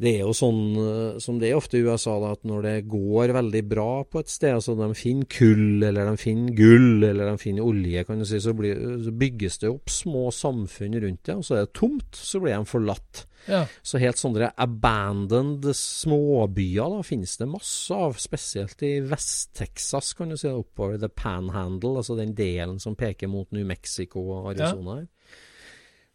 det 0.00 0.14
er 0.16 0.22
jo 0.24 0.32
sånn 0.34 0.60
eh, 0.80 1.18
som 1.22 1.38
det 1.40 1.50
er 1.50 1.58
ofte 1.58 1.78
i 1.78 1.82
USA, 1.84 2.14
da, 2.22 2.32
at 2.34 2.46
når 2.48 2.64
det 2.64 2.76
går 2.90 3.34
veldig 3.36 3.62
bra 3.68 3.90
på 4.08 4.22
et 4.22 4.32
sted, 4.32 4.56
altså 4.56 4.74
de 4.78 4.88
finner 4.98 5.28
kull, 5.30 5.82
eller 5.84 6.08
de 6.08 6.14
finner 6.20 6.56
gull, 6.56 7.04
eller 7.06 7.28
de 7.28 7.42
finner 7.42 7.66
olje, 7.66 8.04
kan 8.08 8.22
du 8.22 8.26
si, 8.28 8.40
så, 8.42 8.54
blir, 8.56 8.80
så 9.04 9.12
bygges 9.22 9.60
det 9.62 9.70
opp 9.70 9.92
små 9.92 10.30
samfunn 10.34 10.96
rundt 10.96 11.28
det, 11.28 11.36
og 11.36 11.44
så 11.46 11.58
er 11.58 11.68
det 11.68 11.76
tomt, 11.78 12.16
så 12.16 12.40
blir 12.42 12.56
de 12.56 12.72
forlatt. 12.72 13.26
Ja. 13.50 13.64
Så 13.82 13.98
helt 13.98 14.20
sånne 14.20 14.52
abandoned 14.62 15.66
småbyer 15.76 16.96
da, 16.96 17.04
finnes 17.06 17.36
det 17.40 17.50
masse 17.50 17.94
av, 17.94 18.16
spesielt 18.22 18.82
i 18.86 18.94
Vest-Texas, 19.06 20.14
kan 20.18 20.32
du 20.32 20.38
si, 20.40 20.50
oppover 20.50 20.98
The 21.02 21.10
Panhandle, 21.12 21.98
altså 22.00 22.16
den 22.18 22.34
delen 22.38 22.80
som 22.82 22.96
peker 22.98 23.30
mot 23.30 23.50
New 23.52 23.66
Mexico 23.68 24.24
og 24.38 24.54
Arizona. 24.54 25.02
Ja. 25.02 25.10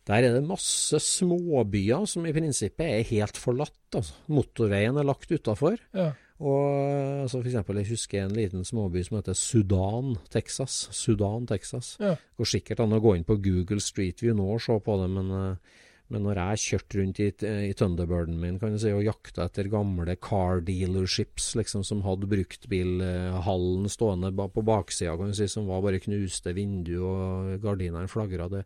Der 0.08 0.24
er 0.24 0.38
det 0.38 0.46
masse 0.48 1.00
småbyer 1.04 2.06
som 2.08 2.26
i 2.28 2.32
prinsippet 2.36 2.86
er 2.88 3.10
helt 3.10 3.40
forlatt. 3.40 3.76
Altså. 3.92 4.16
Motorveien 4.32 4.96
er 5.00 5.08
lagt 5.08 5.32
utafor. 5.32 5.76
Ja. 5.96 6.14
Og 6.38 7.24
altså 7.24 7.42
for 7.42 7.50
eksempel, 7.50 7.80
Jeg 7.82 7.90
husker 7.90 8.24
en 8.24 8.38
liten 8.38 8.64
småby 8.64 9.04
som 9.04 9.18
heter 9.18 9.34
Sudan, 9.34 10.16
Texas. 10.30 10.88
Sudan, 10.92 11.48
Texas. 11.48 11.98
Ja. 12.00 12.16
Går 12.38 12.46
sikkert 12.46 12.80
an 12.80 12.94
å 12.94 13.02
gå 13.02 13.18
inn 13.18 13.28
på 13.28 13.40
Google 13.42 13.82
Street 13.82 14.22
View 14.22 14.38
nå 14.38 14.48
og 14.54 14.62
se 14.62 14.78
på 14.80 14.98
det, 15.02 15.10
men, 15.10 15.32
eh, 15.32 15.84
men 16.10 16.24
når 16.24 16.40
jeg 16.40 16.64
kjørte 16.64 17.02
rundt 17.02 17.20
i, 17.20 17.30
i 17.68 17.74
Thunderbirden 17.74 18.40
min 18.40 18.60
kan 18.62 18.72
du 18.72 18.80
si, 18.80 18.94
og 18.94 19.04
jakta 19.04 19.50
etter 19.50 19.68
gamle 19.68 20.16
car 20.16 20.62
dealerships 20.62 21.56
liksom, 21.60 21.84
som 21.84 22.06
hadde 22.06 22.30
bruktbilhallen 22.32 23.90
stående 23.90 24.32
på 24.32 24.64
baksida, 24.64 25.18
si, 25.34 25.50
som 25.52 25.68
var 25.68 25.82
bare 25.84 26.00
knuste 26.00 26.54
vinduer 26.56 27.02
og 27.04 27.66
gardinene 27.66 28.08
flagra 28.08 28.48
det 28.48 28.64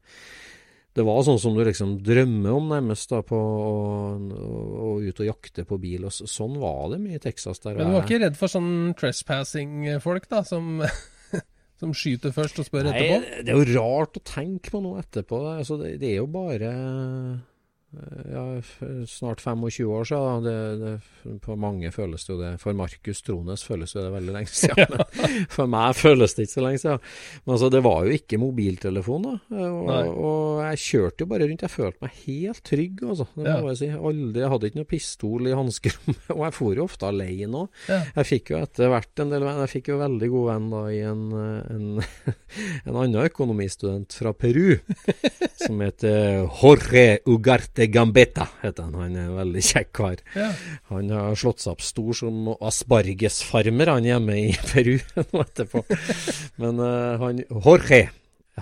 det 0.98 1.04
var 1.08 1.22
sånn 1.24 1.39
som 1.39 1.56
du 1.56 1.62
liksom 1.64 1.94
drømmer 2.04 2.52
om, 2.52 2.66
nærmest, 2.74 3.12
da, 3.14 3.22
på 3.24 3.38
å, 3.38 3.76
å, 4.20 4.89
ut 5.00 5.22
og 5.24 5.30
jakte 5.30 5.64
på 5.68 5.78
bil. 5.80 6.04
og 6.10 6.12
Sånn 6.12 6.58
var 6.60 6.92
det 6.92 7.00
mye 7.04 7.20
i 7.20 7.24
Texas. 7.24 7.62
der. 7.64 7.78
Men 7.78 7.94
du 7.94 7.96
var 7.96 8.08
ikke 8.08 8.20
redd 8.26 8.39
for 8.39 8.52
sånn 8.52 8.92
trespassing-folk, 9.00 10.28
da, 10.32 10.42
som, 10.48 10.84
som, 11.80 11.96
skyter 11.96 12.36
først 12.36 12.60
og 12.60 12.68
spør 12.68 12.89
Nei, 12.89 12.98
etterpå? 12.98 13.39
Det 13.48 13.56
er 13.56 13.62
jo 13.62 13.80
rart 13.80 14.20
å 14.20 14.26
tenke 14.28 14.74
på 14.74 14.84
noe 14.84 15.00
etterpå. 15.06 15.39
Altså, 15.54 15.80
det, 15.80 15.96
det, 16.04 16.12
er 16.12 16.20
jo 16.20 16.28
bare 16.34 16.74
ja, 18.32 18.62
snart 19.08 19.42
25 19.42 19.88
år 19.92 20.06
siden. 20.08 20.44
Det, 20.46 20.56
det, 20.80 21.39
for 21.44 21.60
mange 21.60 21.92
føles 21.92 22.24
det 22.24 22.32
jo 22.32 22.38
det. 22.39 22.52
For 22.62 22.78
Markus 22.78 23.20
Trones 23.26 23.64
føles 23.68 23.92
det 23.98 24.06
veldig 24.14 24.36
lenge 24.36 24.54
siden. 24.54 24.94
Men 25.18 25.48
for 25.52 25.72
meg 25.72 25.98
føles 26.00 26.36
det 26.38 26.46
ikke 26.48 26.54
så 26.54 26.64
lenge 26.64 26.82
siden. 26.86 27.02
Men 27.44 27.56
altså, 27.58 27.70
det 27.74 27.82
var 27.84 28.06
jo 28.08 28.16
ikke 28.16 28.39
mobiltelefon 28.39 29.28
da. 29.28 29.34
Og, 29.60 29.92
og 29.92 30.62
jeg 30.70 30.82
kjørte 30.86 31.26
jo 31.26 31.32
bare 31.34 31.50
rundt. 31.50 31.66
Jeg 31.68 31.74
følte 31.74 32.08
meg 32.08 32.16
helt 32.22 32.64
trygg, 32.72 33.04
altså. 33.10 33.28
Det 33.36 33.44
må 33.44 33.50
ja. 33.50 33.74
jeg 33.74 33.82
si. 33.82 33.92
Aldri, 34.12 34.44
jeg 34.46 34.54
hadde 34.56 34.72
ikke 34.72 34.82
noe 34.82 34.92
pistol 34.94 35.52
i 35.52 35.58
hanskerommet. 35.58 36.24
Og 36.38 36.46
jeg 36.46 36.56
for 36.56 36.80
jo 36.80 36.88
ofte 36.88 37.12
alene 37.12 37.66
òg. 37.66 37.84
Ja. 37.92 38.00
Jeg 38.22 38.30
fikk 38.30 38.54
jo 38.54 38.62
etter 38.62 38.92
hvert 38.94 39.24
en 39.26 39.36
del 39.36 39.44
venner. 39.44 39.66
Jeg 39.68 39.74
fikk 39.76 39.92
jo 39.92 40.00
veldig 40.00 40.32
god 40.32 40.48
venn 40.54 40.72
da 40.72 40.82
i 40.96 41.04
en, 41.12 41.28
en, 41.76 41.86
en 42.88 42.96
annen 42.96 43.20
økonomistudent 43.26 44.16
fra 44.16 44.32
Peru, 44.38 44.78
som 45.60 45.84
heter 45.84 46.46
Jorge 46.62 47.06
Ugarte 47.28 47.81
de 47.82 47.90
Gambetta 47.92 48.48
heter 48.62 48.88
han. 48.88 48.96
Han 49.02 49.18
er 49.18 49.28
en 49.28 49.38
veldig 49.40 49.66
kjekk 49.66 49.92
kar. 49.98 50.24
Ja. 50.38 50.52
Han 50.94 51.12
har 51.14 51.38
slått 51.40 51.64
seg 51.64 51.76
opp 51.76 51.86
stor 51.86 52.18
som 52.22 52.54
aspargesfarmer, 52.54 53.92
han 53.96 54.08
hjemme 54.08 54.40
i 54.40 54.50
Peru 54.72 54.96
nå 55.34 55.44
etterpå. 55.44 55.84
Men 56.62 56.82
uh, 56.82 57.18
han 57.22 57.44
Jorge 57.50 58.04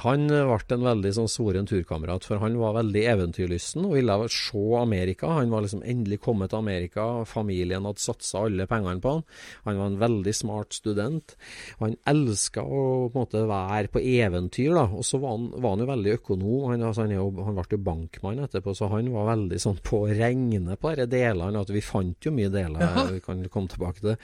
han 0.04 0.28
ble 0.30 0.76
en 0.76 0.86
veldig 0.86 1.12
sånn 1.16 1.30
soren 1.32 1.68
turkamerat, 1.70 2.26
for 2.28 2.42
han 2.44 2.58
var 2.60 2.78
veldig 2.78 3.04
eventyrlysten 3.14 3.86
og 3.88 3.96
ville 3.98 4.16
se 4.32 4.64
Amerika. 4.80 5.32
Han 5.40 5.52
var 5.54 5.66
liksom 5.66 5.84
endelig 5.84 6.20
kommet 6.24 6.54
til 6.54 6.62
Amerika, 6.62 7.08
familien 7.30 7.88
hadde 7.88 8.04
satsa 8.04 8.46
alle 8.48 8.68
pengene 8.70 9.02
på 9.04 9.16
han. 9.16 9.26
Han 9.68 9.80
var 9.82 9.92
en 9.92 10.00
veldig 10.02 10.34
smart 10.36 10.78
student, 10.78 11.36
han 11.80 11.98
elska 12.10 12.64
å 12.64 12.82
på 13.10 13.18
en 13.18 13.20
måte 13.20 13.44
være 13.50 13.92
på 13.94 14.04
eventyr. 14.04 14.74
da, 14.76 14.86
Og 14.88 15.06
så 15.06 15.20
var 15.22 15.36
han, 15.36 15.50
var 15.56 15.76
han 15.76 15.84
jo 15.84 15.90
veldig 15.90 16.16
økonom. 16.20 16.56
Han, 16.72 16.86
altså, 16.90 17.06
han, 17.06 17.16
jo, 17.16 17.28
han, 17.46 17.60
ble 17.60 17.78
jo 17.78 17.82
bankmann 17.90 18.44
etterpå, 18.46 18.76
så 18.78 18.90
han 18.94 19.12
var 19.14 19.30
veldig 19.34 19.62
sånn 19.62 19.80
på 19.84 20.04
å 20.06 20.10
regne 20.12 20.78
på 20.80 20.94
disse 20.96 21.10
delene. 21.12 21.64
at 21.64 21.74
Vi 21.74 21.84
fant 21.86 22.26
jo 22.26 22.34
mye 22.36 22.52
deler, 22.54 22.84
ja. 22.86 23.06
vi 23.12 23.24
kan 23.24 23.44
komme 23.52 23.72
tilbake 23.72 24.02
til 24.02 24.14
det. 24.14 24.18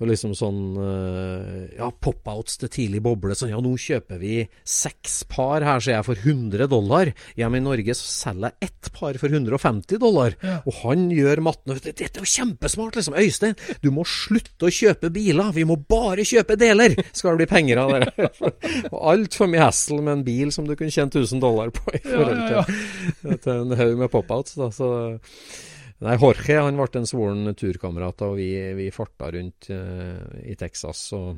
Og 0.00 0.08
liksom 0.10 0.32
sånn 0.38 0.62
eh, 0.82 1.76
Ja, 1.78 1.90
pop-outs 1.92 2.58
til 2.62 2.72
tidlig 2.72 3.02
boble. 3.04 3.36
Sånn 3.38 3.52
ja, 3.52 3.60
nå 3.62 3.74
kjøper 3.78 4.20
vi 4.22 4.40
seks 4.64 5.01
seks 5.02 5.24
par 5.28 5.62
her, 5.62 5.80
ser 5.80 5.96
jeg, 5.96 6.04
for 6.06 6.14
100 6.16 6.68
dollar. 6.70 7.10
Hjemme 7.36 7.58
i 7.58 7.62
Norge 7.62 7.94
så 7.94 8.06
selger 8.06 8.52
jeg 8.52 8.68
ett 8.68 8.90
par 8.94 9.16
for 9.18 9.28
150 9.28 9.98
dollar. 9.98 10.36
Ja. 10.42 10.60
Og 10.66 10.74
han 10.82 11.10
gjør 11.10 11.42
matten 11.42 11.74
og 11.74 11.80
Dette 11.82 12.04
er 12.06 12.22
jo 12.22 12.28
kjempesmart, 12.28 12.96
liksom. 12.96 13.16
Øystein, 13.18 13.56
du 13.82 13.90
må 13.90 14.04
slutte 14.06 14.68
å 14.68 14.72
kjøpe 14.72 15.10
biler. 15.12 15.52
Vi 15.54 15.66
må 15.66 15.76
bare 15.76 16.26
kjøpe 16.26 16.56
deler, 16.56 16.94
skal 17.12 17.34
det 17.34 17.42
bli 17.42 17.50
penger 17.50 17.82
av 17.82 17.94
det. 17.96 18.30
altfor 19.12 19.50
mye 19.50 19.66
hassle 19.66 20.00
med 20.00 20.20
en 20.20 20.24
bil 20.26 20.54
som 20.54 20.66
du 20.68 20.76
kunne 20.76 20.94
tjent 20.94 21.14
1000 21.14 21.42
dollar 21.42 21.74
på 21.74 21.84
i 21.96 22.02
forhold 22.04 22.42
til, 22.46 22.56
ja, 22.56 23.36
til 23.44 23.54
en 23.58 23.78
haug 23.82 23.98
med 24.04 24.12
pop-outs. 24.12 24.58
da, 24.60 24.70
så... 24.72 24.94
Nei, 26.02 26.16
Jorge 26.18 26.56
han 26.58 26.74
ble 26.74 26.98
en 26.98 27.04
svoren 27.06 27.52
turkamerat, 27.54 28.24
og 28.26 28.32
vi, 28.34 28.48
vi 28.74 28.88
farta 28.90 29.28
rundt 29.30 29.68
uh, 29.70 30.18
i 30.42 30.56
Texas. 30.58 31.04
Og, 31.14 31.36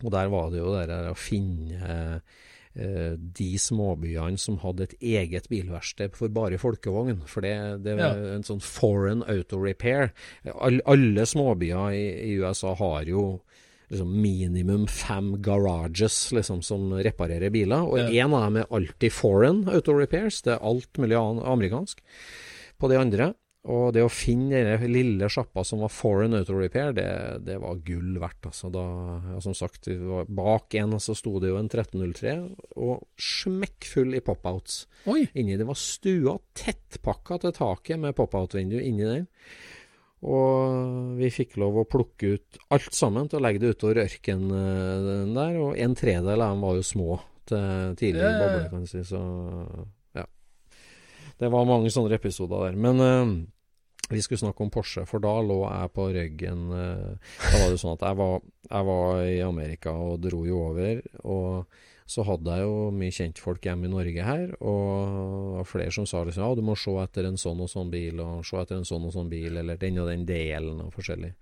og, 0.00 0.06
der 0.08 0.30
var 0.32 0.48
det 0.48 0.62
jo 0.62 0.70
det 0.72 0.86
der 0.88 1.10
å 1.10 1.18
finne 1.20 1.90
uh, 1.90 2.38
de 2.74 3.48
småbyene 3.60 4.40
som 4.40 4.56
hadde 4.64 4.88
et 4.88 4.94
eget 5.14 5.44
bilverksted 5.50 6.16
for 6.18 6.32
bare 6.34 6.58
folkevogn. 6.58 7.20
For 7.30 7.44
det, 7.46 7.54
det 7.86 7.96
var 8.00 8.18
ja. 8.18 8.32
en 8.34 8.46
sånn 8.46 8.62
foreign 8.64 9.22
auto 9.30 9.60
repair. 9.62 10.10
All, 10.54 10.80
alle 10.90 11.26
småbyer 11.28 11.94
i, 11.94 12.06
i, 12.32 12.32
USA 12.42 12.74
har 12.80 13.06
jo 13.06 13.26
liksom 13.92 14.10
minimum 14.18 14.88
fem 14.90 15.34
garages 15.44 16.32
liksom, 16.34 16.64
som 16.66 16.90
reparerer 17.04 17.52
biler. 17.54 17.86
Og 17.86 18.00
ja. 18.00 18.24
en 18.24 18.34
av 18.34 18.48
dem 18.48 18.60
er 18.64 18.74
alltid 18.74 19.14
foreign 19.14 19.64
auto 19.70 19.94
repairs. 19.94 20.42
Det 20.42 20.56
er 20.56 20.66
alt 20.66 20.98
mulig 20.98 21.20
amerikansk. 21.20 22.02
På 22.80 22.90
de 22.90 22.98
andre 22.98 23.32
og 23.64 23.94
det 23.96 24.02
å 24.04 24.10
finne 24.12 24.60
den 24.66 24.90
lille 24.92 25.28
sjappa 25.32 25.62
som 25.64 25.80
var 25.80 25.92
foreign 25.92 26.36
auto 26.36 26.58
repair, 26.58 26.92
det, 26.96 27.06
det 27.46 27.56
var 27.62 27.78
gull 27.86 28.18
verdt. 28.20 28.50
Altså. 28.50 28.68
Da, 28.72 28.82
ja, 29.30 29.38
som 29.40 29.56
sagt, 29.56 29.88
bak 30.28 30.76
en 30.76 30.98
så 31.00 31.16
sto 31.16 31.38
det 31.40 31.48
jo 31.48 31.56
en 31.56 31.70
1303, 31.70 32.34
og 32.76 33.06
smekkfull 33.16 34.18
i 34.18 34.20
pop-outs. 34.24 34.82
Inni 35.08 35.56
det 35.56 35.68
var 35.68 35.80
stua 35.80 36.36
tettpakka 36.60 37.40
til 37.40 37.56
taket 37.56 38.02
med 38.02 38.16
pop-out-vindu 38.18 38.76
inni 38.82 39.08
den. 39.08 39.24
Og 40.28 41.16
vi 41.16 41.32
fikk 41.32 41.56
lov 41.60 41.80
å 41.80 41.88
plukke 41.88 42.34
ut 42.36 42.60
alt 42.72 42.92
sammen 42.96 43.28
til 43.28 43.40
å 43.40 43.44
legge 43.44 43.64
det 43.64 43.74
utover 43.78 44.04
ørkenen 44.04 45.32
der, 45.36 45.56
og 45.60 45.80
en 45.80 45.96
tredel 45.96 46.36
av 46.36 46.52
dem 46.52 46.64
var 46.64 46.76
jo 46.76 46.84
små 46.84 47.16
til 47.48 47.96
tidlig 48.00 48.24
yeah. 48.24 48.38
boble, 48.40 48.68
kan 48.70 48.84
du 48.84 48.92
si. 48.92 49.02
Så 49.08 49.20
ja. 50.16 50.28
Det 51.40 51.52
var 51.52 51.68
mange 51.68 51.92
sånne 51.92 52.16
episoder 52.16 52.68
der. 52.68 52.78
Men 52.80 53.04
uh, 53.04 53.34
vi 54.10 54.22
skulle 54.22 54.42
snakke 54.42 54.64
om 54.64 54.70
Porsche, 54.74 55.06
for 55.08 55.22
da 55.22 55.32
lå 55.44 55.60
jeg 55.64 55.90
på 55.94 56.06
ryggen 56.14 56.68
eh, 56.74 57.32
Da 57.40 57.62
var 57.62 57.72
det 57.72 57.80
sånn 57.82 57.96
at 57.96 58.04
jeg 58.08 58.18
var, 58.20 58.38
jeg 58.68 58.88
var, 58.90 59.24
i 59.24 59.40
Amerika 59.44 59.94
og 59.96 60.22
dro 60.24 60.44
jo 60.48 60.60
over. 60.68 61.02
Og 61.24 61.82
så 62.10 62.24
hadde 62.28 62.52
jeg 62.52 62.66
jo 62.66 62.88
mye 62.92 63.14
kjentfolk 63.16 63.64
hjemme 63.64 63.88
i 63.88 63.92
Norge 63.92 64.24
her, 64.26 64.48
og 64.60 64.88
det 65.08 65.52
var 65.56 65.68
flere 65.70 65.94
som 65.96 66.08
sa 66.08 66.20
liksom 66.20 66.44
ja, 66.44 66.50
du 66.52 66.60
må 66.66 66.74
se 66.76 66.92
etter 67.00 67.30
en 67.30 67.38
sånn 67.40 67.62
og 67.64 67.70
sånn 67.72 67.92
bil, 67.92 68.20
og 68.20 68.42
se 68.44 68.58
etter 68.60 68.76
en 68.76 68.88
sånn 68.88 69.06
og 69.08 69.14
sånn 69.14 69.30
bil, 69.32 69.56
eller 69.62 69.80
den 69.80 70.02
og 70.02 70.10
den 70.12 70.26
delen, 70.28 70.82
og 70.84 70.92
forskjellig. 70.92 71.32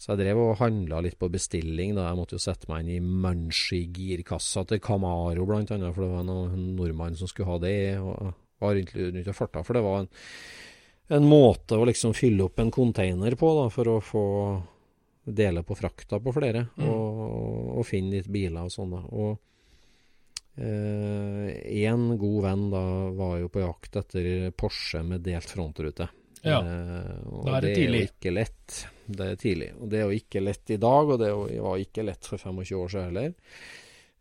Så 0.00 0.12
jeg 0.12 0.22
drev 0.22 0.40
og 0.40 0.58
handla 0.60 1.02
litt 1.04 1.18
på 1.20 1.28
bestilling, 1.32 1.94
da. 1.96 2.10
Jeg 2.10 2.18
måtte 2.18 2.36
jo 2.36 2.42
sette 2.44 2.68
meg 2.68 2.84
inn 2.84 2.96
i 2.96 3.22
Munchie-girkassa 3.24 4.66
til 4.68 4.80
Camaro, 4.84 5.46
blant 5.48 5.72
annet, 5.72 5.92
for 5.96 6.04
det 6.04 6.10
var 6.12 6.24
en 6.24 6.66
nordmann 6.76 7.16
som 7.16 7.28
skulle 7.28 7.52
ha 7.52 7.60
det, 7.64 7.78
og 8.00 8.32
var 8.60 8.76
rundt, 8.76 8.92
rundt 8.96 9.32
og 9.32 9.36
farta, 9.36 9.64
for 9.64 9.76
det 9.76 9.84
var 9.84 10.02
en 10.02 10.10
en 11.08 11.26
måte 11.28 11.78
å 11.78 11.86
liksom 11.86 12.14
fylle 12.16 12.48
opp 12.48 12.58
en 12.60 12.70
container 12.74 13.36
på, 13.38 13.52
da, 13.60 13.66
for 13.70 13.90
å 13.92 14.00
få 14.02 14.24
dele 15.26 15.62
på 15.66 15.74
frakta 15.74 16.20
på 16.22 16.32
flere, 16.34 16.68
mm. 16.76 16.86
og, 16.90 17.24
og, 17.78 17.82
finne 17.86 18.18
litt 18.18 18.30
biler 18.30 18.66
og 18.66 18.72
sånn. 18.74 18.94
da, 18.94 19.02
og 19.10 19.42
Én 20.56 22.04
eh, 22.10 22.16
god 22.16 22.38
venn 22.46 22.62
da 22.72 22.84
var 23.12 23.34
jo 23.42 23.50
på 23.52 23.60
jakt 23.60 23.98
etter 24.00 24.28
Porsche 24.56 25.02
med 25.04 25.20
delt 25.26 25.50
frontrute. 25.52 26.06
Ja, 26.40 26.62
eh, 26.62 27.16
da 27.44 27.58
er 27.58 27.66
det, 27.66 27.68
det 27.68 27.74
tidlig. 27.74 27.98
Er 27.98 28.06
jo 28.06 28.12
ikke 28.14 28.32
lett. 28.32 28.76
Det 29.06 29.26
er 29.26 29.42
tidlig. 29.42 29.68
Og 29.76 29.90
det 29.92 29.98
er 29.98 30.06
jo 30.06 30.20
ikke 30.22 30.44
lett 30.46 30.72
i 30.72 30.78
dag, 30.80 31.10
og 31.12 31.20
det 31.20 31.32
var 31.34 31.82
ikke 31.82 32.06
lett 32.06 32.30
for 32.30 32.40
25 32.40 32.80
år 32.80 32.94
siden 32.94 33.10
heller. 33.10 33.34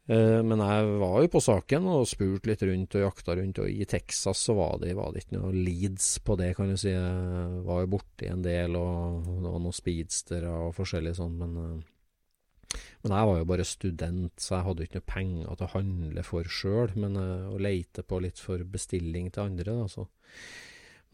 Eh, 0.05 0.39
men 0.45 0.61
jeg 0.61 0.89
var 1.01 1.15
jo 1.23 1.29
på 1.33 1.41
saken 1.41 1.87
og 1.89 2.05
spurte 2.05 2.51
litt 2.51 2.63
rundt 2.67 2.97
og 2.97 3.05
jakta 3.07 3.35
rundt. 3.39 3.61
Og 3.63 3.71
i 3.71 3.87
Texas 3.89 4.43
så 4.47 4.55
var 4.57 4.77
det, 4.83 4.93
var 4.97 5.13
det 5.13 5.25
ikke 5.25 5.39
noe 5.39 5.53
leads 5.55 6.11
på 6.25 6.37
det, 6.39 6.51
kan 6.57 6.69
du 6.69 6.77
si. 6.77 6.93
Jeg 6.93 7.63
var 7.65 7.83
jo 7.83 7.91
borti 7.97 8.29
en 8.29 8.45
del, 8.45 8.77
og 8.77 9.25
det 9.25 9.49
var 9.49 9.65
noen 9.65 9.75
speedstere 9.75 10.53
og 10.67 10.75
forskjellig 10.77 11.15
sånn. 11.17 11.39
Men, 11.41 11.57
eh, 11.63 12.77
men 13.05 13.15
jeg 13.15 13.29
var 13.29 13.39
jo 13.39 13.49
bare 13.49 13.65
student, 13.65 14.35
så 14.41 14.57
jeg 14.57 14.67
hadde 14.67 14.85
ikke 14.85 14.99
noe 14.99 15.09
penger 15.09 15.57
til 15.57 15.67
å 15.67 15.73
handle 15.73 16.27
for 16.27 16.53
sjøl. 16.59 16.93
Men 17.01 17.17
eh, 17.21 17.49
å 17.49 17.57
leite 17.61 18.05
på 18.05 18.21
litt 18.21 18.41
for 18.41 18.61
bestilling 18.61 19.33
til 19.33 19.49
andre, 19.49 19.73
da, 19.81 19.89
så. 19.89 20.05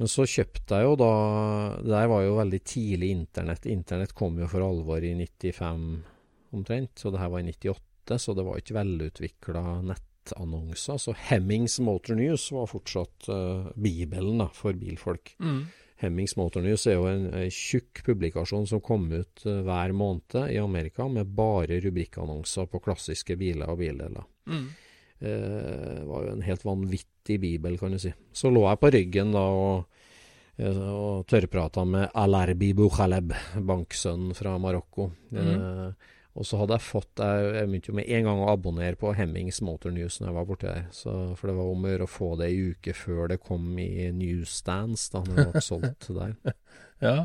Men 0.01 0.09
så 0.09 0.23
kjøpte 0.25 0.79
jeg 0.79 0.87
jo 0.87 0.93
da 0.97 1.09
Det 1.77 1.91
der 1.91 2.07
var 2.09 2.23
jo 2.23 2.37
veldig 2.39 2.59
tidlig 2.65 3.11
internett. 3.13 3.67
Internett 3.69 4.15
kom 4.17 4.39
jo 4.41 4.47
for 4.49 4.65
alvor 4.65 5.03
i 5.05 5.13
95 5.13 5.83
omtrent, 6.57 6.91
så 6.97 7.11
det 7.13 7.21
her 7.21 7.29
var 7.31 7.43
i 7.43 7.51
98 7.51 7.90
så 8.09 8.33
det 8.33 8.45
var 8.45 8.57
ikke 8.59 8.77
velutvikla 8.77 9.63
nettannonser. 9.85 10.97
Så 10.97 11.13
Hemmings 11.29 11.79
Motor 11.83 12.15
News 12.19 12.47
var 12.51 12.69
fortsatt 12.71 13.29
uh, 13.29 13.69
bibelen 13.75 14.41
da, 14.41 14.49
for 14.55 14.77
bilfolk. 14.77 15.35
Mm. 15.39 15.61
Hemmings 16.01 16.35
Motor 16.39 16.65
News 16.65 16.87
er 16.89 16.97
jo 16.97 17.07
en, 17.09 17.27
en 17.37 17.53
tjukk 17.53 18.03
publikasjon 18.07 18.65
som 18.69 18.81
kom 18.81 19.05
ut 19.13 19.45
uh, 19.45 19.61
hver 19.67 19.93
måned 19.93 20.49
i 20.49 20.57
Amerika, 20.61 21.07
med 21.07 21.29
bare 21.37 21.81
rubrikkannonser 21.83 22.69
på 22.71 22.81
klassiske 22.83 23.37
biler 23.39 23.69
og 23.69 23.81
bildeler. 23.83 24.25
Mm. 24.49 24.67
Uh, 25.21 25.97
var 26.09 26.25
jo 26.25 26.35
en 26.35 26.45
helt 26.47 26.65
vanvittig 26.65 27.37
bibel, 27.41 27.77
kan 27.77 27.93
du 27.93 28.01
si. 28.01 28.13
Så 28.33 28.49
lå 28.49 28.65
jeg 28.65 28.81
på 28.81 28.95
ryggen 28.97 29.35
da 29.37 29.47
og 29.55 29.99
og 30.61 31.23
tørrprata 31.25 31.83
med 31.87 32.11
Alerbi 32.21 32.67
Bukhaleb, 32.77 33.31
banksønnen 33.65 34.35
fra 34.37 34.57
Marokko. 34.61 35.07
Mm. 35.33 35.93
Og 36.31 36.47
så 36.47 36.61
hadde 36.61 36.77
jeg 36.77 36.85
fått 36.85 37.19
Jeg, 37.19 37.47
jeg 37.57 37.67
begynte 37.67 37.91
jo 37.91 37.95
med 37.97 38.11
en 38.15 38.27
gang 38.29 38.41
å 38.43 38.51
abonnere 38.53 38.99
på 38.99 39.11
Hemmings 39.17 39.59
Motor 39.67 39.91
News 39.95 40.19
når 40.19 40.29
jeg 40.29 40.37
var 40.37 40.47
borti 40.47 40.69
der. 40.69 40.85
Så, 40.95 41.15
for 41.39 41.51
det 41.51 41.57
var 41.57 41.71
om 41.71 41.87
å 41.87 41.91
gjøre 41.91 42.07
å 42.07 42.11
få 42.11 42.29
det 42.39 42.51
ei 42.51 42.61
uke 42.71 42.95
før 42.95 43.33
det 43.33 43.41
kom 43.43 43.73
i 43.81 44.07
newsstands, 44.15 45.09
da 45.11 45.25
når 45.25 45.41
det 45.41 45.49
ble 45.49 45.65
solgt 45.65 46.07
der. 46.21 46.55
ja. 47.03 47.17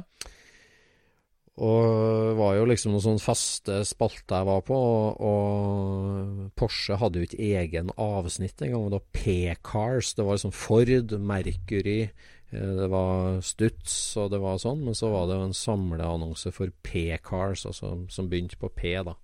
Og 1.56 1.84
det 2.28 2.34
var 2.36 2.56
jo 2.58 2.64
liksom 2.68 2.92
noen 2.92 3.04
sånne 3.04 3.22
faste 3.24 3.78
spalter 3.88 4.42
jeg 4.42 4.48
var 4.50 4.64
på, 4.66 4.76
og, 4.76 5.22
og 5.24 6.50
Porsche 6.58 6.98
hadde 7.00 7.22
jo 7.22 7.28
ikke 7.30 7.46
egen 7.62 7.92
avsnitt 7.96 8.60
engang. 8.60 8.90
Det 8.90 8.98
var 8.98 9.06
P-Cars, 9.16 10.10
det 10.18 10.26
var 10.26 10.36
liksom 10.36 10.52
Ford, 10.52 11.14
Mercury, 11.30 12.10
det 12.56 12.88
var 12.92 13.40
Stutz 13.44 13.94
og 14.20 14.30
det 14.32 14.40
var 14.42 14.60
sånn, 14.62 14.84
men 14.86 14.96
så 14.96 15.10
var 15.12 15.28
det 15.28 15.38
jo 15.38 15.46
en 15.48 15.56
samleannonse 15.56 16.52
for 16.54 16.72
P-Cars, 16.86 17.66
altså, 17.68 17.94
som 18.12 18.30
begynte 18.30 18.58
på 18.60 18.70
P, 18.74 18.94
da. 19.06 19.16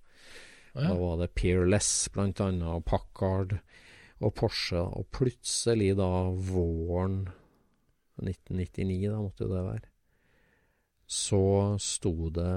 ja. 0.73 0.89
Da 0.89 0.97
var 0.99 1.21
det 1.21 1.33
Peerless 1.37 2.09
blant 2.13 2.41
annet, 2.43 2.67
og 2.67 2.85
Packard 2.89 3.57
og 4.23 4.35
Porsche, 4.37 4.81
og 4.81 5.09
plutselig 5.15 5.93
da 5.99 6.11
våren 6.33 7.25
1999, 8.21 9.09
da 9.09 9.21
måtte 9.21 9.47
jo 9.47 9.53
det 9.53 9.63
være. 9.65 9.89
Så 11.13 11.41
sto 11.83 12.29
det 12.33 12.51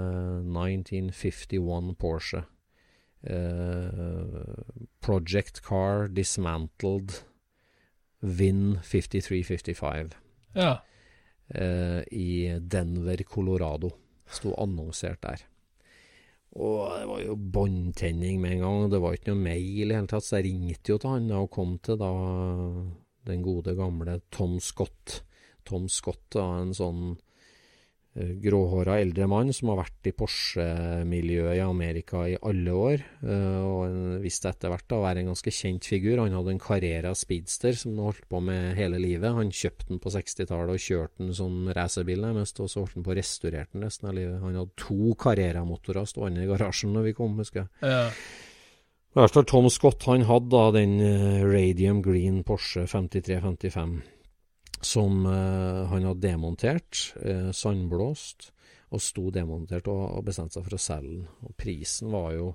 1951 0.47 1.97
Porsche. 1.99 2.45
Eh, 3.27 4.55
Project 5.03 5.61
Car 5.67 6.07
Dismantled 6.09 7.25
Vin 8.21 8.79
5355. 8.83 10.15
Ja. 10.57 10.79
Eh, 11.49 12.01
I 12.17 12.59
Denver, 12.61 13.23
Colorado. 13.29 13.93
Sto 14.27 14.55
annonsert 14.59 15.23
der. 15.23 15.45
Og 16.57 16.89
det 16.97 17.07
var 17.11 17.21
jo 17.21 17.37
båndtenning 17.37 18.41
med 18.41 18.57
en 18.57 18.65
gang. 18.65 18.91
Det 18.91 19.01
var 19.03 19.17
ikke 19.17 19.35
noe 19.35 19.45
mail 19.45 19.91
i 19.91 19.93
hele 19.93 20.09
tatt, 20.11 20.25
så 20.25 20.41
jeg 20.41 20.49
ringte 20.49 20.95
jo 20.95 20.99
til 21.03 21.13
han 21.13 21.29
og 21.37 21.51
kom 21.53 21.77
til 21.85 22.01
da 22.01 22.11
den 23.29 23.43
gode 23.45 23.77
gamle 23.77 24.21
Tom 24.33 24.57
Scott. 24.63 25.21
Tom 25.67 25.91
Scott 25.93 26.39
var 26.39 26.63
en 26.63 26.73
sånn 26.77 27.03
uh, 27.13 27.26
gråhåra 28.17 28.99
eldre 29.03 29.27
mann 29.29 29.53
som 29.53 29.71
har 29.73 29.83
vært 29.83 30.09
i 30.09 30.13
Porsche-miljøet 30.17 31.59
i 31.59 31.65
Amerika 31.65 32.23
i 32.31 32.37
alle 32.49 32.73
år, 32.73 33.05
uh, 33.27 33.61
og 33.67 34.23
visste 34.25 34.51
etter 34.51 34.73
hvert 34.73 34.95
å 34.97 35.03
være 35.03 35.23
en 35.23 35.31
ganske 35.33 35.53
kjent 35.53 35.89
figur. 35.89 36.23
Han 36.23 36.37
hadde 36.39 36.55
en 36.55 36.63
Carrera 36.63 37.13
Speedster 37.19 37.77
som 37.77 37.93
han 37.95 38.09
holdt 38.09 38.25
på 38.33 38.41
med 38.49 38.73
hele 38.79 39.01
livet. 39.03 39.37
Han 39.37 39.53
kjøpte 39.53 39.91
den 39.91 40.01
på 40.03 40.15
60-tallet 40.17 40.79
og 40.79 40.87
kjørte 40.89 41.27
den 41.27 41.37
som 41.37 41.71
racerbil 41.77 42.25
nærmest, 42.25 42.61
og 42.65 42.73
så 42.73 42.83
holdt 42.83 42.97
han 42.97 43.07
på 43.07 43.15
å 43.15 43.21
restaurere 43.21 43.69
den 43.75 43.87
resten 43.87 44.11
av 44.11 44.17
livet. 44.17 44.41
Han 44.43 44.59
hadde 44.63 44.87
to 44.87 45.13
Carrera-motorer 45.21 46.09
stående 46.09 46.47
i 46.47 46.51
garasjen 46.51 46.97
når 46.97 47.11
vi 47.11 47.17
kom, 47.21 47.39
husker 47.43 47.67
jeg. 47.67 47.73
ja. 47.85 48.11
I 49.17 49.23
hvert 49.23 49.33
fall 49.33 49.47
Tom 49.49 49.67
Scott 49.73 50.05
han 50.11 50.27
hadde 50.29 50.51
da 50.53 50.67
den 50.77 50.99
uh, 51.01 51.45
Radium 51.49 52.03
Green 52.05 52.43
Porsche 52.45 52.85
5355 52.85 54.16
som 54.87 55.25
uh, 55.27 55.87
han 55.91 56.07
hadde 56.07 56.23
demontert, 56.23 57.01
uh, 57.23 57.51
sandblåst, 57.55 58.51
og 58.95 59.03
sto 59.03 59.31
demontert 59.35 59.89
og, 59.91 60.23
bestemte 60.25 60.57
seg 60.57 60.67
for 60.69 60.77
å 60.77 60.81
selge 60.81 61.11
den. 61.19 61.27
Og 61.49 61.57
prisen 61.59 62.13
var 62.15 62.31
jo 62.37 62.55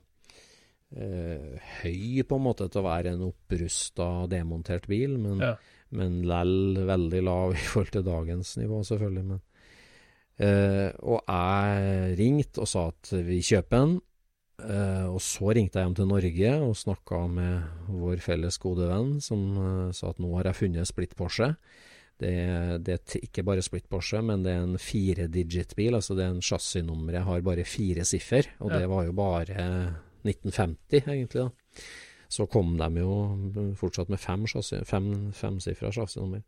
høy 0.92 2.24
på 2.28 2.36
en 2.36 2.44
måte 2.44 2.66
til 2.68 2.82
å 2.82 2.84
være 2.84 3.14
en 3.14 3.22
opprusta, 3.24 4.08
demontert 4.28 4.90
bil, 4.92 5.14
men, 5.24 5.40
Ja. 5.40 5.54
men 5.96 6.18
lell 6.28 6.82
veldig 6.84 7.22
lav 7.24 7.54
i 7.56 7.62
forhold 7.64 7.94
til 7.96 8.04
dagens 8.04 8.52
nivå, 8.60 8.82
selvfølgelig. 8.90 9.24
Men, 9.30 9.40
og 11.00 11.22
jeg 11.22 12.18
ringte 12.20 12.66
og 12.66 12.68
sa 12.68 12.90
at 12.92 13.14
vi 13.24 13.40
kjøper 13.40 13.86
den. 13.86 13.96
Uh, 14.62 15.10
og 15.16 15.22
så 15.24 15.54
ringte 15.56 15.80
jeg 15.80 15.88
hjem 15.88 15.96
til 15.98 16.10
Norge 16.10 16.52
og 16.62 16.76
snakka 16.78 17.22
med 17.34 17.88
vår 17.90 18.22
felles 18.22 18.60
gode 18.62 18.90
venn, 18.92 19.16
som 19.24 19.42
uh, 19.58 19.94
sa 19.96 20.12
at 20.12 20.22
nå 20.22 20.30
har 20.36 20.52
jeg 20.52 20.60
funnet 20.60 20.90
splitt 20.90 21.16
Porsche. 21.18 21.56
Det, 22.22 22.84
det 22.86 22.94
er 23.00 23.24
ikke 23.26 23.44
bare 23.48 23.64
split 23.66 23.88
Porsche, 23.90 24.22
men 24.22 24.44
det 24.46 24.54
er 24.54 24.62
en 24.68 24.78
firedigit-bil. 24.78 25.96
Altså 25.98 26.14
det 26.18 26.28
er 26.28 26.36
en 26.36 26.42
chassisnummeret 26.46 27.26
har 27.26 27.42
bare 27.42 27.66
fire 27.66 28.06
siffer, 28.06 28.46
og 28.62 28.70
Ja. 28.72 28.80
det 28.84 28.90
var 28.92 29.06
jo 29.08 29.12
bare 29.18 29.58
1950, 30.24 31.02
egentlig. 31.08 31.42
da. 31.42 31.50
Så 32.32 32.46
kom 32.48 32.78
de 32.80 32.88
jo 33.02 33.74
fortsatt 33.76 34.08
med 34.08 34.20
fem, 34.24 34.46
chassis- 34.48 34.86
fem 34.88 35.34
femsifra 35.36 35.90
chassisnummer. 35.92 36.44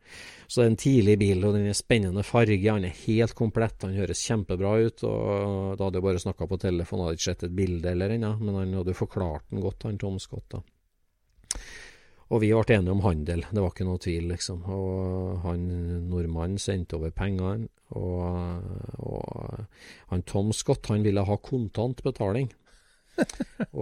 Så 0.48 0.62
det 0.62 0.64
er 0.64 0.70
en 0.72 0.78
tidlig 0.80 1.16
bil, 1.20 1.44
og 1.44 1.56
den 1.58 1.66
er 1.68 1.74
spennende 1.76 2.24
farge. 2.24 2.72
Han 2.72 2.86
er 2.86 2.94
helt 3.08 3.34
komplett, 3.36 3.82
han 3.84 3.94
høres 3.98 4.22
kjempebra 4.24 4.78
ut. 4.86 5.04
og 5.04 5.76
Da 5.78 5.84
hadde 5.84 5.96
jeg 6.00 6.04
bare 6.04 6.22
snakka 6.24 6.48
på 6.48 6.60
telefon, 6.62 7.04
hadde 7.04 7.18
ikke 7.18 7.28
sett 7.34 7.44
et 7.44 7.56
bilde 7.56 7.92
eller 7.92 8.10
ennå, 8.16 8.40
men 8.40 8.56
han 8.56 8.74
hadde 8.74 8.94
jo 8.94 9.02
forklart 9.06 9.50
den 9.52 9.60
godt, 9.60 9.84
han 9.84 9.98
Tom 9.98 10.20
Scott. 10.20 10.46
da. 10.50 10.62
Og 12.32 12.42
vi 12.42 12.54
ble 12.54 12.78
enige 12.78 12.94
om 12.96 13.04
handel, 13.04 13.44
det 13.52 13.62
var 13.62 13.74
ikke 13.74 13.86
noe 13.88 14.02
tvil, 14.02 14.30
liksom. 14.32 14.64
Og 14.72 15.44
han 15.44 15.68
nordmannen 16.10 16.62
sendte 16.62 16.98
over 16.98 17.12
pengene, 17.14 17.68
og, 17.94 18.64
og 19.04 19.66
han 20.10 20.24
Tom 20.30 20.54
Scott 20.56 20.90
han 20.90 21.06
ville 21.06 21.26
ha 21.28 21.38
kontant 21.44 22.02
betaling. 22.06 22.50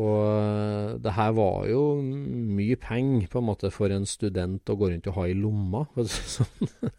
og 0.03 0.99
det 0.99 1.13
her 1.15 1.31
var 1.37 1.67
jo 1.69 1.83
mye 2.03 2.75
penger 2.81 3.29
på 3.31 3.39
en 3.39 3.47
måte 3.47 3.71
for 3.71 3.93
en 3.93 4.07
student 4.09 4.67
å 4.67 4.75
gå 4.75 4.89
rundt 4.91 5.07
og 5.07 5.17
ha 5.21 5.27
i 5.29 5.37
lomma. 5.37 5.85
sånn. 5.95 6.67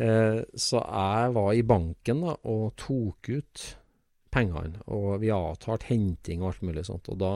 Eh, 0.00 0.38
Så 0.56 0.80
jeg 0.80 1.32
var 1.36 1.50
i 1.52 1.62
banken 1.68 2.22
da, 2.24 2.32
og 2.48 2.72
tok 2.80 3.28
ut 3.28 3.64
pengene, 4.32 4.80
og 4.88 5.20
vi 5.20 5.28
avtalte 5.34 5.90
henting 5.90 6.40
og 6.40 6.48
alt 6.48 6.62
mulig 6.64 6.86
sånt. 6.88 7.10
Og 7.12 7.18
da, 7.20 7.32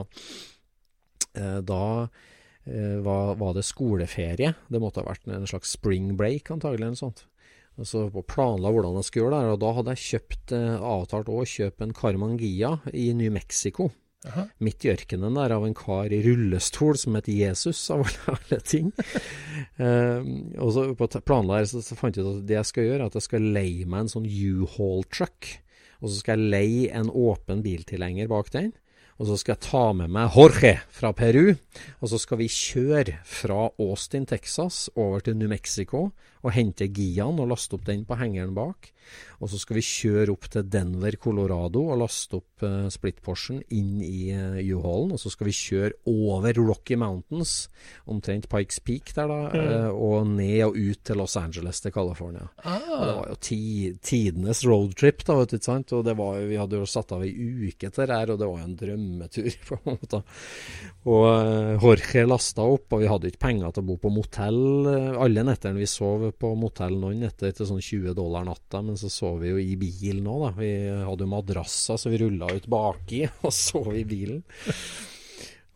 eh, 1.36 1.58
da 1.60 1.82
eh, 2.08 2.08
var, 2.66 3.36
var 3.38 3.52
det 3.54 3.62
skoleferie. 3.62 4.52
Det 4.66 4.80
måtte 4.82 5.02
ha 5.02 5.06
vært 5.06 5.28
en 5.30 5.46
slags 5.46 5.76
spring 5.76 6.16
break, 6.18 6.50
antagelig. 6.50 6.82
eller 6.82 6.96
noe 6.96 7.02
sånt. 7.04 7.26
Og 7.76 7.84
så 7.88 8.06
planla 8.24 8.72
hvordan 8.72 8.96
jeg 8.98 9.08
skulle 9.10 9.26
gjøre 9.26 9.42
det, 9.44 9.52
og 9.52 9.60
da 9.60 9.70
hadde 9.76 9.94
jeg 9.94 10.04
kjøpt, 10.06 10.52
eh, 10.56 10.88
avtalt 10.94 11.28
å 11.28 11.44
kjøpe 11.44 11.84
en 11.84 11.94
Carmangia 11.96 12.72
i 12.96 13.10
New 13.16 13.32
Mexico. 13.34 13.90
Aha. 14.26 14.46
Midt 14.64 14.86
i 14.86 14.90
ørkenen 14.90 15.36
der, 15.36 15.52
av 15.54 15.66
en 15.66 15.76
kar 15.76 16.10
i 16.10 16.22
rullestol 16.24 16.96
som 16.98 17.18
het 17.18 17.28
Jesus, 17.30 17.82
av 17.92 18.06
alle, 18.32 18.60
ting. 18.72 18.88
Eh, 19.76 20.24
og 20.56 20.72
så 20.72 20.88
på 20.96 21.10
planla 21.20 21.60
her 21.60 21.68
så, 21.68 21.84
så 21.84 21.98
fant 21.98 22.16
jeg 22.16 22.24
ut 22.24 22.40
at 22.40 22.48
det 22.48 22.56
jeg 22.56 22.70
skal 22.72 22.88
gjøre, 22.88 23.02
er 23.02 23.12
at 23.12 23.20
jeg 23.20 23.28
skal 23.28 23.52
leie 23.58 23.84
meg 23.84 24.06
en 24.06 24.12
sånn 24.16 24.30
U-Haul-truck. 24.30 25.52
Og 26.00 26.08
så 26.08 26.16
skal 26.16 26.40
jeg 26.40 26.52
leie 26.56 26.96
en 26.96 27.12
åpen 27.12 27.60
biltilhenger 27.64 28.32
bak 28.32 28.50
den. 28.56 28.72
Og 29.16 29.30
så 29.30 29.36
skal 29.40 29.54
jeg 29.54 29.64
ta 29.64 29.84
med 29.96 30.12
meg 30.12 30.34
Jorge 30.36 30.74
fra 30.92 31.12
Peru. 31.16 31.54
Og 32.00 32.10
så 32.12 32.20
skal 32.20 32.40
vi 32.42 32.50
kjøre 32.52 33.18
fra 33.24 33.70
Austin, 33.80 34.26
Texas 34.28 34.90
over 34.94 35.24
til 35.24 35.38
New 35.40 35.48
Mexico 35.48 36.10
og 36.46 36.52
hente 36.54 36.86
Gian 36.94 37.40
og 37.42 37.50
laste 37.50 37.76
opp 37.78 37.86
den 37.88 38.04
på 38.06 38.18
hengeren 38.20 38.54
bak. 38.56 38.92
Og 39.38 39.50
så 39.52 39.58
skal 39.60 39.78
vi 39.78 39.84
kjøre 39.86 40.32
opp 40.32 40.48
til 40.50 40.66
Denver, 40.70 41.14
Colorado 41.20 41.84
og 41.92 42.00
laste 42.00 42.38
opp 42.40 42.64
uh, 42.64 42.88
Split-Porschen 42.90 43.60
inn 43.76 44.00
i 44.02 44.32
uh, 44.34 44.58
U-Hallen. 44.74 45.14
Og 45.14 45.20
så 45.22 45.30
skal 45.32 45.50
vi 45.50 45.54
kjøre 45.54 45.92
over 46.10 46.58
Rocky 46.58 46.98
Mountains, 46.98 47.54
omtrent 48.10 48.48
Pikes 48.50 48.80
Peak 48.82 49.12
der, 49.16 49.30
da, 49.30 49.38
eh, 49.56 49.90
og 49.90 50.26
ned 50.30 50.64
og 50.66 50.78
ut 50.78 51.02
til 51.06 51.20
Los 51.20 51.36
Angeles 51.38 51.82
til 51.82 51.94
California. 51.94 52.48
Ah. 52.64 52.80
det 52.80 53.12
var 53.20 53.30
jo 53.30 53.38
ti, 53.42 53.60
tidenes 54.02 54.64
roadtrip, 54.66 55.22
da, 55.26 55.38
vet 55.40 55.54
du, 55.54 55.58
ikke 55.60 55.70
sant. 55.70 55.94
Og 55.96 56.04
det 56.06 56.16
var 56.18 56.40
jo, 56.40 56.48
vi 56.50 56.60
hadde 56.60 56.80
jo 56.80 56.90
satt 56.90 57.14
av 57.16 57.24
ei 57.26 57.32
uke 57.70 57.90
til 57.90 58.06
det 58.06 58.18
her, 58.18 58.34
og 58.34 58.40
det 58.40 58.50
var 58.50 58.62
jo 58.62 58.70
en 58.70 58.78
drømmetur, 59.06 59.50
på 59.68 59.78
en 59.78 59.96
måte. 59.96 60.20
Og 61.06 61.24
uh, 61.26 61.82
Jorge 61.82 62.24
lasta 62.26 62.66
opp, 62.66 62.92
og 62.92 63.02
vi 63.02 63.10
hadde 63.10 63.30
ikke 63.30 63.44
penger 63.46 63.74
til 63.74 63.84
å 63.84 63.88
bo 63.90 63.96
på 64.02 64.12
motell 64.12 64.88
eh, 64.90 65.18
alle 65.22 65.44
nettene. 65.46 65.78
Vi 65.80 65.88
sov 65.90 66.28
på 66.38 66.52
motell 66.58 66.96
noen 66.98 67.22
netter 67.22 67.54
til 67.54 67.68
sånn 67.68 67.82
20 67.82 68.16
dollar 68.16 68.46
natta, 68.46 68.82
men 68.82 68.98
så 68.98 69.10
sov 69.12 69.42
vi 69.44 69.52
jo 69.52 69.60
i 69.60 69.76
bil 69.78 70.22
nå, 70.24 70.38
da. 70.44 70.52
Vi 70.58 70.72
hadde 71.06 71.26
jo 71.26 71.32
madrasser, 71.32 72.00
så 72.00 72.12
vi 72.12 72.22
rulla 72.24 72.50
ut 72.52 72.70
baki 72.70 73.26
og 73.46 73.54
sov 73.54 73.92
i 73.94 74.06
bilen. 74.08 74.42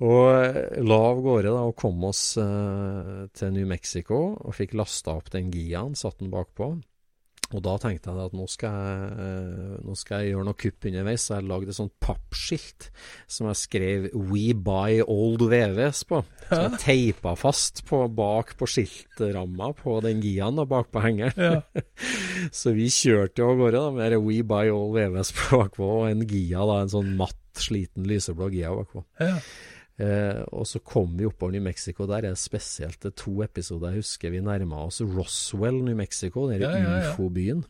Og 0.01 0.27
eh, 0.33 0.79
la 0.81 1.01
av 1.11 1.21
gårde 1.25 1.51
da, 1.53 1.65
og 1.69 1.77
kom 1.79 2.01
oss 2.09 2.25
eh, 2.41 3.27
til 3.37 3.53
New 3.57 3.69
Mexico 3.69 4.23
og 4.33 4.57
fikk 4.57 4.79
lasta 4.81 5.19
opp 5.19 5.29
den 5.35 5.53
Giaen, 5.53 5.99
satt 5.99 6.23
den 6.23 6.33
bakpå. 6.33 6.73
Og 7.51 7.63
da 7.65 7.73
tenkte 7.83 8.13
jeg 8.13 8.29
at 8.29 8.35
nå 8.37 8.45
skal 8.51 8.75
jeg, 8.79 9.07
eh, 9.25 9.79
nå 9.83 9.95
skal 9.99 10.23
jeg 10.23 10.35
gjøre 10.35 10.47
noe 10.47 10.59
kupp 10.61 10.87
underveis, 10.91 11.25
så 11.27 11.37
jeg 11.39 11.49
lagde 11.51 11.73
et 11.73 11.79
sånt 11.81 11.95
pappskilt 12.03 12.87
som 13.27 13.49
jeg 13.51 13.59
skrev 13.59 14.07
'We 14.15 14.55
buy 14.55 15.01
old 15.03 15.43
VVS' 15.51 16.05
på. 16.07 16.23
Så 16.47 16.61
jeg 16.61 16.81
teipa 16.85 17.35
fast 17.39 17.83
på, 17.89 18.05
bak 18.15 18.55
på 18.59 18.69
skiltramma 18.71 19.73
på 19.75 19.99
den 20.07 20.23
Giaen 20.23 20.63
og 20.63 20.71
bak 20.71 20.93
på 20.95 21.03
hengeren. 21.03 21.35
ja. 21.37 21.83
Så 22.61 22.73
vi 22.77 22.87
kjørte 22.87 23.43
jo 23.43 23.51
av 23.51 23.59
gårde 23.59 23.83
da, 23.83 23.91
med 23.99 24.19
'We 24.21 24.43
buy 24.47 24.71
old 24.71 24.95
VVS' 24.95 25.35
bakpå, 25.51 25.91
og 26.03 26.09
en 26.11 26.27
Gia, 26.31 26.63
da, 26.67 26.81
en 26.85 26.95
sånn 26.95 27.17
matt, 27.19 27.37
sliten 27.59 28.07
lyseblå 28.07 28.51
Gia 28.55 28.71
bakpå. 28.71 29.05
ja. 29.21 29.37
Eh, 30.01 30.41
og 30.57 30.65
så 30.69 30.81
kom 30.81 31.13
vi 31.19 31.27
oppover 31.29 31.53
New 31.53 31.65
Mexico. 31.65 32.07
Der 32.09 32.23
er 32.23 32.33
det 32.33 32.41
spesielt 32.41 33.05
er 33.05 33.13
to 33.13 33.43
episoder 33.45 33.93
jeg 33.93 34.05
husker 34.05 34.33
vi 34.33 34.41
nærma 34.45 34.87
oss 34.87 35.03
Roswell, 35.05 35.83
New 35.85 35.97
Mexico, 35.99 36.47
den 36.49 36.63
Ja, 36.63 36.73
ja, 36.79 36.97
ja. 37.03 37.13
ufo-byen. 37.13 37.65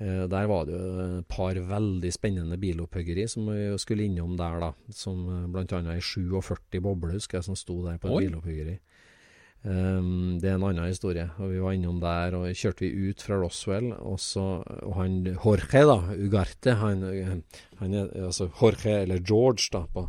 Eh, 0.00 0.24
der 0.30 0.48
var 0.50 0.64
det 0.66 0.74
jo 0.74 1.18
et 1.20 1.28
par 1.28 1.54
veldig 1.54 2.12
spennende 2.12 2.58
bilopphuggeri 2.58 3.28
som 3.28 3.46
vi 3.52 3.68
skulle 3.78 4.08
innom 4.08 4.36
der, 4.40 4.58
da. 4.60 4.72
Som 4.90 5.52
bl.a. 5.52 5.82
ei 5.92 6.00
47 6.00 6.80
boble, 6.80 7.12
husker 7.12 7.38
jeg, 7.38 7.50
som 7.50 7.58
sto 7.58 7.82
der 7.84 7.98
på 7.98 8.08
et 8.08 8.26
bilopphuggeri. 8.26 8.78
Um, 9.64 10.36
det 10.42 10.50
er 10.50 10.58
en 10.58 10.64
annen 10.68 10.90
historie. 10.90 11.24
Og 11.40 11.48
Vi 11.54 11.60
var 11.62 11.72
innom 11.72 11.96
der, 12.02 12.34
og 12.36 12.50
kjørte 12.52 12.84
vi 12.84 13.08
ut 13.08 13.22
fra 13.24 13.38
Roswell. 13.40 13.94
Og, 13.96 14.18
så, 14.20 14.60
og 14.60 14.92
han 14.98 15.22
Jorge, 15.30 15.80
da, 15.88 15.96
Ugarte, 16.20 16.74
han, 16.82 17.06
han 17.80 17.96
altså 17.96 18.50
Jorge, 18.50 18.98
eller 19.06 19.22
George, 19.24 19.70
da, 19.72 19.86
på, 19.88 20.04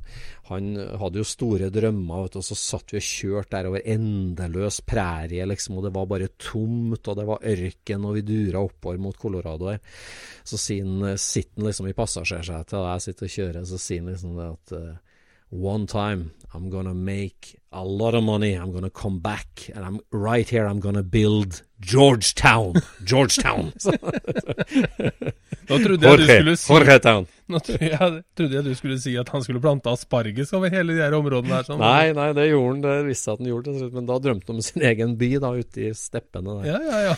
han 0.50 0.74
hadde 1.00 1.24
jo 1.24 1.28
store 1.30 1.72
drømmer. 1.72 2.26
Vet 2.26 2.36
du, 2.36 2.42
og 2.44 2.48
så 2.50 2.60
satt 2.60 2.92
vi 2.92 3.00
og 3.00 3.08
kjørte 3.08 3.56
der 3.56 3.72
over 3.72 3.88
endeløs 3.96 4.82
prærie, 4.84 5.48
liksom, 5.48 5.80
og 5.80 5.88
det 5.88 5.96
var 5.96 6.12
bare 6.12 6.32
tomt, 6.36 7.08
og 7.08 7.20
det 7.22 7.28
var 7.32 7.50
ørken, 7.56 8.10
og 8.10 8.20
vi 8.20 8.28
dura 8.28 8.68
oppover 8.68 9.00
mot 9.08 9.16
Colorado 9.16 9.72
der. 9.72 9.80
Så 10.44 10.60
sitter 10.60 11.56
han 11.56 11.70
liksom 11.70 11.88
i 11.88 11.96
passasjersetet, 11.96 12.76
og 12.76 12.92
jeg 12.92 13.08
sitter 13.08 13.30
og 13.30 13.36
kjører, 13.40 13.64
så 13.72 13.80
sier 13.80 14.04
han 14.04 14.12
liksom 14.12 14.36
det 14.36 14.52
at 14.52 14.80
eh, 14.82 15.15
One 15.50 15.86
time 15.88 16.32
I'm 16.56 16.70
gonna 16.70 16.94
make 16.94 17.58
a 17.72 17.84
lot 17.84 18.16
of 18.16 18.24
money. 18.24 18.54
I'm 18.54 18.72
gonna 18.72 18.90
come 18.90 19.20
back, 19.20 19.70
and 19.76 19.84
I'm 19.84 20.00
right 20.12 20.48
here. 20.48 20.66
I'm 20.66 20.80
gonna 20.80 21.04
build 21.04 21.64
Georgetown. 21.82 22.76
Georgetown. 23.04 23.74
Nå 25.68 25.78
trodde 25.82 26.08
jeg 26.08 26.18
du 26.18 26.24
skulle 26.24 26.56
si 26.56 26.72
Jorgetown. 26.72 27.26
Nå 27.52 27.60
trodde 27.60 27.90
jeg, 27.90 28.24
trodde 28.38 28.56
jeg 28.56 28.64
du 28.64 28.76
skulle 28.78 29.00
si 29.02 29.16
at 29.20 29.30
han 29.34 29.44
skulle 29.44 29.60
plante 29.60 29.92
asparges 29.92 30.54
over 30.56 30.72
hele 30.72 30.96
de 30.96 31.04
her 31.04 31.18
områdene 31.18 31.58
her. 31.58 31.68
Sånn. 31.68 31.82
Nei, 31.84 32.14
nei, 32.16 32.30
det 32.38 32.48
gjorde 32.52 32.70
han. 32.72 32.84
Det 32.86 32.96
visste 33.10 33.28
jeg 33.30 33.36
at 33.36 33.44
han 33.44 33.52
gjorde. 33.52 33.90
Men 33.98 34.08
da 34.12 34.20
drømte 34.24 34.54
han 34.54 34.62
om 34.62 34.68
sin 34.70 34.86
egen 34.94 35.18
by 35.20 35.32
da, 35.44 35.52
ute 35.60 35.90
i 35.90 35.92
steppene 35.98 36.60
der. 36.62 36.72
Ja, 36.72 36.80
ja, 36.86 37.02
ja. 37.10 37.18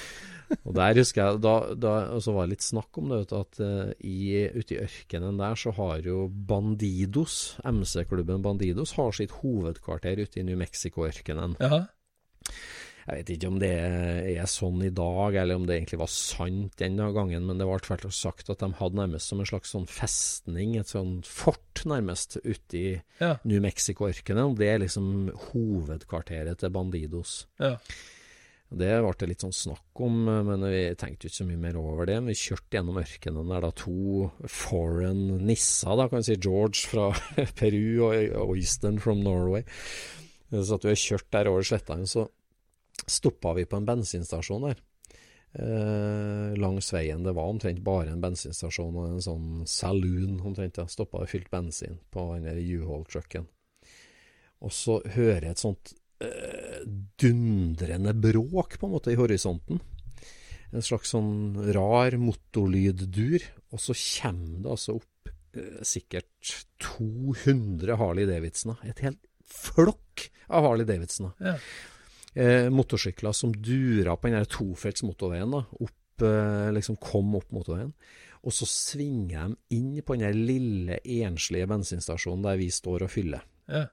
Og 0.64 0.74
der 0.78 0.95
husker 1.02 1.22
jeg, 1.24 1.41
da, 1.43 1.56
da 1.76 1.93
så 2.24 2.34
var 2.36 2.48
det 2.48 2.56
litt 2.58 2.66
snakk 2.68 2.98
om 3.02 3.10
det, 3.12 3.20
vet 3.26 3.34
at 3.38 3.60
uh, 3.64 3.91
i, 4.00 4.48
ute 4.56 4.76
i 4.78 4.82
ørkenen 4.86 5.39
der 5.41 5.60
så 5.60 5.74
har 5.76 6.06
jo 6.08 6.28
Bandidos, 6.32 7.58
MC-klubben 7.68 8.43
Bandidos, 8.45 8.95
har 9.00 9.12
sitt 9.18 9.36
hovedkvarter 9.41 10.24
ute 10.24 10.39
i 10.41 10.48
New 10.48 10.58
Mexico-ørkenen. 10.60 11.58
ja. 11.60 11.86
Jeg 13.08 13.22
vet 13.22 13.30
ikke 13.38 13.48
om 13.48 13.58
det 13.62 13.70
er 13.72 14.50
sånn 14.52 14.82
i 14.84 14.89
dag, 14.91 15.36
eller 15.39 15.56
om 15.56 15.64
det 15.64 15.78
egentlig 15.78 16.00
var 16.02 16.10
sant 16.12 16.74
den 16.82 16.98
gangen, 17.00 17.45
men 17.48 17.56
det 17.62 17.64
var 17.70 17.80
tvert 17.80 18.04
og 18.10 18.12
sagt 18.12 18.50
at 18.52 18.60
de 18.60 18.68
hadde 18.82 19.00
nærmest 19.00 19.32
som 19.32 19.39
en 19.39 19.48
slags 19.48 19.72
sånn 19.72 19.86
festning, 19.88 20.74
et 20.76 20.91
sånn 20.91 21.22
fort 21.24 21.86
nærmest, 21.88 22.36
ute 22.43 22.76
i 22.76 22.89
Ja. 23.24 23.38
New 23.48 23.64
Mexico-ørkenen. 23.64 24.58
Det 24.60 24.68
er 24.68 24.84
liksom 24.84 25.32
hovedkvarteret 25.54 26.60
til 26.60 26.70
Bandidos. 26.76 27.45
ja. 27.64 27.78
Det 28.68 28.89
ble 28.99 29.11
det 29.15 29.28
litt 29.30 29.43
sånn 29.45 29.55
snakk 29.55 30.01
om, 30.03 30.26
men 30.28 30.65
vi 30.68 30.82
tenkte 30.99 31.30
ikke 31.30 31.38
så 31.38 31.45
mye 31.47 31.61
mer 31.61 31.78
over 31.80 32.09
det. 32.09 32.18
Vi 32.26 32.36
kjørte 32.36 32.76
gjennom 32.76 32.99
ørkenen 32.99 33.53
der 33.53 33.63
da 33.63 33.70
to 33.80 34.28
foreign 34.51 35.45
nisser, 35.47 35.95
da 35.95 36.09
kan 36.11 36.20
vi 36.20 36.28
si 36.28 36.36
George 36.36 36.84
fra 36.91 37.05
Peru 37.59 38.03
og 38.03 38.51
Oyston 38.57 38.99
from 38.99 39.24
Norway. 39.24 39.63
Så 40.51 40.76
at 40.76 40.84
vi 40.84 40.91
har 40.91 40.99
kjørt 40.99 41.32
der 41.32 41.51
over 41.51 41.63
slettene, 41.68 42.07
så 42.07 42.28
stoppa 43.07 43.53
vi 43.55 43.68
på 43.70 43.80
en 43.80 43.88
bensinstasjon 43.88 44.68
der. 44.68 44.84
Eh, 45.57 46.57
langs 46.59 46.91
veien. 46.93 47.24
Det 47.24 47.34
var 47.34 47.47
omtrent 47.49 47.80
bare 47.86 48.11
en 48.11 48.22
bensinstasjon 48.22 48.97
og 48.99 49.13
en 49.13 49.24
sånn 49.24 49.47
saloon 49.70 50.41
omtrent. 50.43 50.80
Ja. 50.82 50.88
Stoppa 50.91 51.24
og 51.24 51.32
fylte 51.32 51.53
bensin 51.53 52.01
på 52.11 52.28
den 52.36 52.49
der 52.49 52.59
U-Haul-trucken. 52.59 53.47
Og 54.59 54.74
så 54.74 54.99
hører 55.15 55.47
jeg 55.47 55.55
et 55.55 55.63
sånt 55.63 55.93
eh, 56.24 56.82
dundrende 57.20 58.13
bråk 58.13 58.80
på 58.80 58.88
en 58.88 58.95
måte 58.95 59.13
i 59.13 59.20
horisonten. 59.20 59.82
En 60.76 60.84
slags 60.84 61.13
sånn 61.15 61.70
rar 61.76 62.18
motorlyddur. 62.20 63.45
Og 63.76 63.84
så 63.84 63.95
kommer 63.97 64.63
det 64.63 64.74
altså 64.76 64.97
opp 64.99 65.32
eh, 65.57 65.84
sikkert 65.88 66.55
200 66.84 67.99
Harley 67.99 68.28
Davidsoner. 68.30 68.82
Et 68.88 69.05
helt 69.05 69.22
flokk 69.47 70.28
av 70.47 70.68
Harley 70.68 70.88
Davidsoner. 70.88 71.36
Ja. 71.43 71.57
Eh, 72.38 72.68
motorsykler 72.70 73.34
som 73.34 73.55
dura 73.55 74.15
på 74.15 74.30
den 74.30 74.38
der 74.38 74.49
tofelts 74.51 75.03
motorveien. 75.07 75.51
da, 75.51 75.63
opp, 75.80 76.22
eh, 76.22 76.72
liksom 76.76 76.99
kom 77.01 77.36
opp 77.39 77.51
motorveien. 77.51 77.93
Og 78.43 78.53
så 78.53 78.68
svinger 78.70 79.49
de 79.49 79.76
inn 79.76 80.01
på 80.01 80.15
den 80.15 80.28
der 80.28 80.38
lille 80.38 80.99
enslige 81.03 81.68
bensinstasjonen 81.68 82.45
der 82.45 82.59
vi 82.59 82.70
står 82.72 83.07
og 83.07 83.11
fyller. 83.11 83.41
ja. 83.68 83.88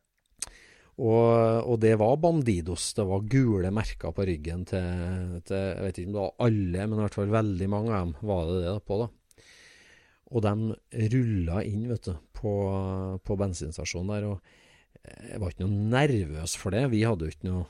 Og, 0.94 1.66
og 1.66 1.78
det 1.82 1.96
var 1.98 2.16
Bandidos. 2.22 2.92
Det 2.94 3.06
var 3.08 3.26
gule 3.30 3.70
merker 3.74 4.14
på 4.14 4.26
ryggen 4.28 4.62
til, 4.68 5.40
til 5.48 5.58
Jeg 5.58 5.82
vet 5.82 5.98
ikke 5.98 6.10
om 6.10 6.16
det 6.16 6.22
var 6.22 6.46
alle, 6.46 6.86
men 6.86 6.98
i 6.98 7.02
hvert 7.02 7.18
fall 7.18 7.34
veldig 7.34 7.70
mange 7.72 7.94
av 7.94 8.04
dem 8.06 8.30
var 8.30 8.50
det 8.50 8.60
det 8.62 8.74
på. 8.86 9.00
da. 9.02 9.08
Og 10.34 10.44
de 10.44 11.08
rulla 11.14 11.62
inn 11.66 11.88
vet 11.90 12.10
du, 12.10 12.14
på, 12.34 12.52
på 13.22 13.38
bensinstasjonen 13.38 14.12
der. 14.14 14.28
og 14.30 15.24
Jeg 15.32 15.40
var 15.42 15.54
ikke 15.54 15.66
noe 15.66 15.88
nervøs 15.96 16.54
for 16.58 16.74
det. 16.74 16.86
Vi 16.94 17.02
hadde 17.06 17.26
jo 17.26 17.34
ikke 17.34 17.50
noe 17.50 17.66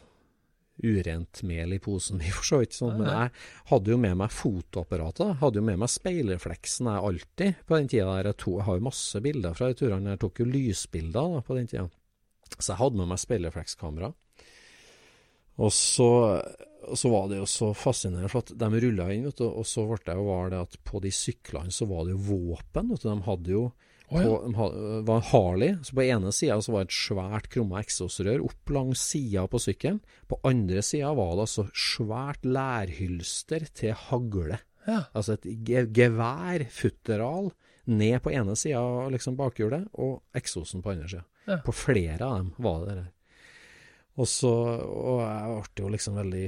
urent 0.85 1.43
mel 1.47 1.77
i 1.77 1.79
posen, 1.79 2.18
vi 2.22 2.31
for 2.35 2.49
så 2.51 2.61
vidt. 2.61 2.77
Sånn. 2.77 2.97
Men 3.01 3.09
jeg 3.09 3.35
hadde 3.72 3.95
jo 3.95 4.01
med 4.05 4.20
meg 4.20 4.37
fotoapparatet. 4.37 5.39
Hadde 5.41 5.62
jo 5.62 5.66
med 5.66 5.81
meg 5.81 5.93
speilrefleksen 5.93 6.93
jeg 6.93 7.09
alltid 7.11 7.66
på 7.66 7.79
den 7.79 7.93
tida. 7.93 8.09
der 8.11 8.33
Jeg, 8.35 8.41
to, 8.45 8.59
jeg 8.61 8.68
har 8.68 8.81
jo 8.81 8.89
masse 8.93 9.25
bilder 9.25 9.57
fra 9.57 9.70
de 9.70 9.81
turene. 9.81 10.16
Jeg 10.16 10.27
tok 10.27 10.45
jo 10.45 10.51
lysbilder 10.53 11.39
da, 11.39 11.45
på 11.47 11.57
den 11.57 11.70
tida. 11.72 11.89
Så 12.59 12.72
jeg 12.72 12.80
hadde 12.80 13.00
med 13.00 13.11
meg 13.11 13.22
speilreflekskamera. 13.22 14.12
Og 15.64 15.70
så, 15.70 16.11
og 16.82 16.98
så 16.98 17.11
var 17.12 17.28
det 17.30 17.38
jo 17.38 17.48
så 17.50 17.70
fascinerende, 17.78 18.30
for 18.32 18.42
at 18.42 18.55
de 18.59 18.82
rulla 18.84 19.09
inn, 19.14 19.28
vet 19.28 19.38
du, 19.38 19.46
og 19.46 19.66
så 19.68 19.86
ble 19.86 20.00
det 20.02 20.16
jo 20.18 20.26
var 20.26 20.50
det 20.50 20.62
at 20.66 20.78
på 20.86 21.02
de 21.05 21.12
syklene 21.14 21.74
så 21.74 21.86
var 21.90 22.07
det 22.07 22.16
jo 22.16 22.24
våpen. 22.32 22.90
vet 22.90 23.05
du, 23.05 23.11
De 23.11 23.18
hadde 23.28 23.55
jo 23.55 23.66
Oh, 24.12 24.20
ja. 24.20 24.28
på, 24.52 24.66
de 24.74 25.00
var 25.09 25.16
en 25.16 25.28
Harley, 25.30 25.76
så 25.82 25.96
på 25.96 26.05
ene 26.05 26.32
sida 26.34 26.59
var 26.68 26.84
det 26.84 26.90
et 26.90 26.96
svært 26.96 27.46
krumma 27.50 27.80
eksosrør 27.80 28.44
opp 28.44 28.72
langs 28.76 29.00
sida 29.00 29.46
på 29.48 29.61
sykkelen. 29.64 30.02
På 30.28 30.38
andre 30.44 30.82
sida 30.84 31.14
var 31.16 31.32
det 31.34 31.46
altså 31.46 31.64
svært 31.72 32.44
lærhylster 32.44 33.64
til 33.72 33.96
hagle. 34.11 34.61
Ja. 34.84 35.07
Altså 35.16 35.38
et 35.38 35.48
ge 35.66 35.86
gevær, 35.96 36.66
futteral, 36.70 37.55
ned 37.88 38.20
på 38.24 38.32
ene 38.36 38.57
sida 38.61 38.84
liksom 39.12 39.38
bakhjulet, 39.40 39.88
og 39.96 40.20
eksosen 40.36 40.84
på 40.84 40.92
andre 40.92 41.09
sida. 41.09 41.24
Ja. 41.45 41.59
På 41.64 41.74
flere 41.76 42.24
av 42.24 42.38
dem 42.38 42.53
var 42.64 42.86
det 42.86 42.97
det. 43.01 43.09
Og 44.14 44.28
så, 44.30 44.51
og 44.51 45.20
jeg 45.24 45.62
ble 45.74 45.84
jo 45.84 45.92
liksom 45.92 46.18
veldig 46.20 46.45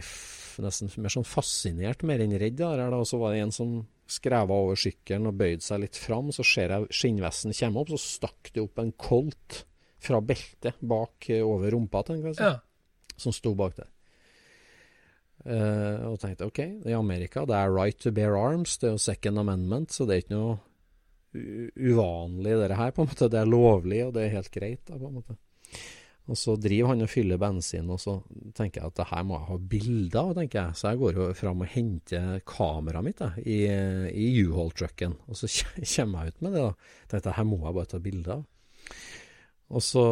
nesten 0.63 0.91
mer 1.03 1.13
sånn 1.13 1.27
fascinert, 1.27 2.05
mer 2.07 2.23
enn 2.23 2.37
redd. 2.39 2.61
Der. 2.61 2.85
Og 2.95 3.07
så 3.11 3.19
var 3.21 3.35
det 3.35 3.43
en 3.43 3.55
som 3.55 3.73
skreva 4.07 4.55
over 4.55 4.79
sykkelen 4.79 5.27
og 5.29 5.41
bøyde 5.41 5.65
seg 5.67 5.83
litt 5.83 5.99
fram. 5.99 6.31
Så 6.35 6.47
ser 6.47 6.75
jeg 6.75 6.95
skinnvesten 6.95 7.57
komme 7.59 7.83
opp, 7.83 7.91
så 7.95 8.01
stakk 8.03 8.53
det 8.55 8.63
opp 8.63 8.81
en 8.83 8.95
Colt 8.95 9.65
fra 10.07 10.23
beltet 10.23 10.79
bak 10.87 11.29
eh, 11.33 11.43
over 11.43 11.75
rumpa 11.75 12.05
til 12.07 12.21
en 12.21 12.37
ja. 12.39 12.55
som 13.19 13.35
sto 13.35 13.57
bak 13.59 13.77
der. 13.81 13.91
Uh, 15.47 16.11
og 16.11 16.17
tenkte 16.19 16.49
ok, 16.49 16.59
i 16.91 16.95
Amerika 16.97 17.45
det 17.47 17.55
er 17.55 17.71
right 17.71 17.99
to 18.03 18.11
bear 18.11 18.35
arms, 18.35 18.81
det 18.83 18.89
er 18.89 18.95
jo 18.97 19.03
second 19.05 19.39
amendment, 19.39 19.93
så 19.95 20.03
det 20.03 20.15
er 20.15 20.23
ikke 20.25 20.35
noe 20.35 20.57
uvanlig 21.35 22.57
det 22.63 22.79
her, 22.79 22.93
på 22.95 23.05
en 23.05 23.11
måte. 23.11 23.31
Det 23.33 23.41
er 23.41 23.51
lovlig, 23.51 24.01
og 24.07 24.15
det 24.17 24.25
er 24.25 24.37
helt 24.37 24.53
greit, 24.55 24.83
da, 24.89 24.99
på 24.99 25.11
en 25.11 25.19
måte. 25.21 25.39
Og 26.27 26.39
så 26.39 26.57
driver 26.59 26.91
han 26.91 27.05
og 27.05 27.11
fyller 27.11 27.39
bensin, 27.39 27.91
og 27.93 28.01
så 28.03 28.17
tenker 28.57 28.81
jeg 28.81 28.91
at 28.91 28.97
det 28.99 29.09
her 29.13 29.27
må 29.27 29.37
jeg 29.37 29.49
ha 29.51 29.59
bilder 29.75 30.21
av, 30.23 30.33
tenker 30.35 30.59
jeg. 30.59 30.79
Så 30.79 30.91
jeg 30.91 31.01
går 31.03 31.21
jo 31.21 31.27
fram 31.39 31.63
og 31.63 31.71
henter 31.71 32.41
kameraet 32.51 33.07
mitt 33.07 33.21
da, 33.23 33.31
i, 33.39 33.61
i 34.11 34.27
U-Haul-trucken, 34.43 35.15
og 35.31 35.39
så 35.39 35.51
kommer 35.95 36.27
jeg 36.27 36.35
ut 36.35 36.43
med 36.43 36.57
det. 36.57 36.65
da. 36.65 36.91
Tenkte 37.13 37.37
her 37.39 37.47
må 37.47 37.61
jeg 37.63 37.79
bare 37.79 37.93
ta 37.93 38.03
bilder 38.03 38.41
av. 38.41 38.45
Og 39.77 39.83
så 39.83 40.05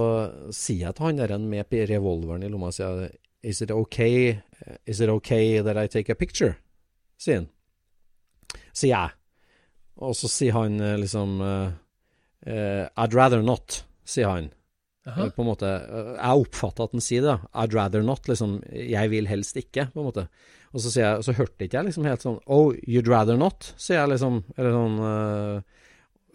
sier 0.55 0.89
jeg 0.89 0.97
til 0.99 1.07
han 1.07 1.21
der 1.21 1.35
med 1.39 1.75
revolveren 1.91 2.47
i 2.47 2.51
lomma, 2.51 2.73
sier 2.75 3.05
jeg, 3.07 3.19
Is 3.45 3.61
it 3.61 3.71
okay 3.71 4.41
Is 4.87 5.03
it 5.05 5.11
okay 5.11 5.61
that 5.61 5.77
I 5.77 5.87
take 5.87 6.09
a 6.09 6.15
picture? 6.15 6.55
sier 7.21 7.43
han. 7.43 7.51
Sier 8.75 8.95
jeg. 8.95 9.24
Og 10.03 10.17
så 10.19 10.31
sier 10.31 10.57
han 10.57 10.81
eh, 10.83 10.97
liksom 10.99 11.39
eh, 11.45 11.71
eh, 12.51 12.85
I'd 12.99 13.15
rather 13.15 13.43
not, 13.47 13.83
sier 14.05 14.31
han. 14.31 14.51
På 15.05 15.43
en 15.43 15.49
måte 15.51 15.69
Jeg 15.69 16.41
oppfatter 16.41 16.87
at 16.87 16.95
han 16.97 17.03
sier 17.05 17.21
det. 17.21 17.35
da. 17.35 17.49
I'd 17.61 17.75
rather 17.77 18.01
not. 18.03 18.25
liksom 18.25 18.63
Jeg 18.73 19.11
vil 19.13 19.27
helst 19.29 19.59
ikke, 19.61 19.91
på 19.93 20.01
en 20.01 20.07
måte. 20.09 20.25
Og 20.73 20.81
så 20.81 20.91
sier 20.91 21.05
jeg, 21.05 21.27
så 21.27 21.35
hørte 21.37 21.67
ikke 21.67 21.77
jeg 21.77 21.91
liksom 21.91 22.07
helt 22.09 22.25
sånn 22.25 22.39
Oh, 22.49 22.73
you'd 22.89 23.11
rather 23.13 23.37
not, 23.37 23.75
sier 23.77 24.01
jeg 24.01 24.15
liksom. 24.15 24.41
Eller 24.57 24.73
sånn 24.73 24.97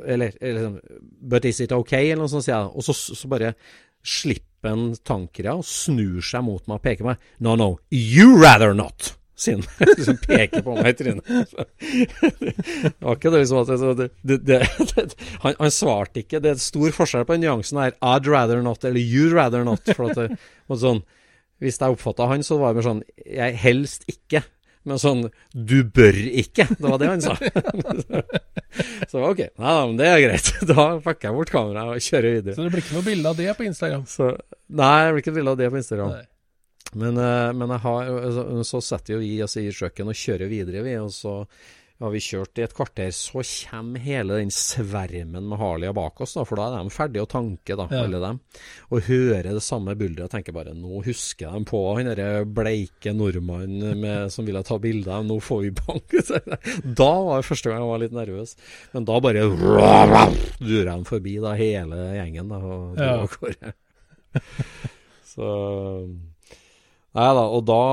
Eller, 0.06 0.38
eller 0.38 0.68
sånn 0.68 0.78
But 1.34 1.50
is 1.50 1.64
it 1.66 1.74
okay? 1.74 2.12
Eller 2.12 2.22
noe 2.24 2.32
sånt, 2.32 2.46
sier 2.46 2.60
jeg. 2.60 2.70
Og 2.78 2.86
så, 2.86 2.94
så 2.94 3.32
bare 3.32 3.56
slipper 4.06 4.70
han 4.70 4.94
tankere 5.04 5.58
og 5.60 5.66
snur 5.68 6.22
seg 6.24 6.46
mot 6.46 6.70
meg 6.70 6.78
og 6.78 6.86
peker 6.86 7.10
meg. 7.10 7.26
No, 7.42 7.58
no, 7.60 7.72
you 7.90 8.38
rather 8.38 8.76
not! 8.78 9.16
Han. 9.48 9.64
liksom 9.88 10.18
peker 10.28 10.64
på 10.66 10.76
meg 10.78 10.92
i 10.92 10.98
trynet. 11.00 11.30
det 11.30 12.94
var 13.06 13.16
ikke 13.18 13.32
det 13.34 13.44
liksom 13.44 13.62
at 13.64 13.72
det, 13.72 14.10
det, 14.22 14.38
det, 14.48 14.60
det, 14.96 15.08
han, 15.46 15.58
han 15.60 15.74
svarte 15.74 16.24
ikke. 16.24 16.42
Det 16.44 16.54
er 16.54 16.62
stor 16.64 16.94
forskjell 16.96 17.26
på 17.28 17.38
den 17.38 17.48
nyansen 17.48 17.82
her. 17.82 17.96
I'd 18.04 18.30
rather 18.30 18.62
not, 18.66 18.84
eller 18.84 19.02
you'd 19.02 19.36
rather 19.36 19.66
not. 19.68 19.84
For 19.96 20.12
at 20.12 20.20
det, 20.20 20.40
sånn, 20.84 21.04
hvis 21.64 21.80
jeg 21.82 21.98
oppfatta 21.98 22.30
han, 22.32 22.46
så 22.46 22.60
var 22.60 22.72
det 22.72 22.82
mer 22.82 22.90
sånn 22.92 23.04
Jeg 23.26 23.60
helst 23.64 24.08
ikke. 24.12 24.44
Men 24.88 25.00
sånn 25.02 25.26
Du 25.52 25.80
bør 25.84 26.16
ikke. 26.16 26.66
Det 26.72 26.86
var 26.86 27.00
det 27.02 27.10
han 27.12 27.24
sa. 27.24 27.36
så 29.12 29.24
ok, 29.28 29.42
nei 29.60 29.74
da, 29.76 29.86
men 29.86 29.98
det 30.00 30.08
er 30.08 30.24
greit. 30.24 30.52
Da 30.70 30.86
pakker 31.04 31.30
jeg 31.30 31.38
bort 31.38 31.54
kameraet 31.54 31.98
og 31.98 32.06
kjører 32.06 32.38
videre. 32.40 32.56
Så 32.56 32.66
det 32.66 32.74
blir 32.74 32.86
ikke 32.86 32.98
noe 32.98 33.08
bilde 33.08 33.34
av 33.34 33.40
det 33.40 33.56
på 33.58 33.68
Instagram? 33.68 34.06
Så, 34.10 34.32
nei, 34.72 34.98
det 35.06 35.16
blir 35.16 35.24
ikke 35.24 35.34
noe 35.34 35.40
bilde 35.42 35.56
av 35.56 35.64
det 35.64 35.72
på 35.74 35.82
Instagram. 35.82 36.14
Nei. 36.16 36.28
Men, 36.94 37.18
eh, 37.18 37.50
men 37.54 37.76
jeg 37.76 37.84
har, 37.86 38.14
så, 38.34 38.46
så 38.66 38.82
setter 38.82 39.18
jo 39.18 39.20
vi 39.22 39.36
oss 39.46 39.60
i 39.62 39.68
kjøkkenet 39.70 40.16
og 40.16 40.24
kjører 40.24 40.50
videre, 40.52 40.86
vi. 40.86 40.96
Og 41.02 41.14
så 41.14 41.36
har 42.00 42.14
vi 42.14 42.22
kjørt 42.24 42.60
i 42.60 42.64
et 42.64 42.74
kvarter, 42.76 43.10
så 43.12 43.42
kommer 43.44 44.00
hele 44.00 44.38
den 44.40 44.52
svermen 44.56 45.50
med 45.50 45.60
harlia 45.60 45.92
bak 45.96 46.22
oss, 46.24 46.38
da, 46.38 46.46
for 46.48 46.60
da 46.60 46.70
er 46.70 46.88
de 46.88 46.94
ferdige 46.96 47.26
å 47.26 47.30
tanke, 47.30 47.76
da, 47.76 47.88
ja. 47.92 48.04
alle 48.06 48.22
dem. 48.24 48.40
Og 48.88 49.10
hører 49.10 49.50
det 49.52 49.64
samme 49.66 49.98
bulderet 50.00 50.30
og 50.30 50.32
tenker 50.32 50.56
bare 50.56 50.76
nå 50.78 51.02
husker 51.04 51.52
de 51.52 51.68
på 51.68 51.82
han 51.98 52.08
derre 52.14 52.46
bleike 52.48 53.14
nordmannen 53.16 54.08
som 54.34 54.48
ville 54.48 54.64
ta 54.64 54.80
bilde 54.80 55.12
av 55.12 55.28
nå 55.28 55.42
får 55.44 55.66
vi 55.66 55.74
bank. 55.82 56.18
da 57.02 57.12
var 57.28 57.44
det 57.44 57.50
første 57.50 57.74
gang 57.74 57.84
jeg 57.84 57.92
var 57.92 58.04
litt 58.06 58.16
nervøs. 58.16 58.56
Men 58.96 59.12
da 59.12 59.20
bare 59.28 59.46
durer 60.70 60.94
de 60.94 60.98
forbi 61.10 61.36
da, 61.44 61.56
hele 61.60 62.02
gjengen 62.16 62.56
da, 62.56 62.64
og 62.64 62.96
dro 62.96 63.12
av 63.26 63.36
gårde. 63.36 63.76
så 65.28 65.48
Nei 67.18 67.30
da, 67.34 67.46
og 67.50 67.64
da 67.66 67.84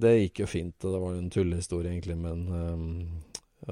Det 0.00 0.12
gikk 0.18 0.42
jo 0.44 0.50
fint. 0.50 0.76
Det 0.82 1.00
var 1.00 1.14
jo 1.14 1.22
en 1.22 1.32
tullehistorie, 1.32 1.94
egentlig, 1.94 2.18
men 2.20 2.44
um, 2.52 2.90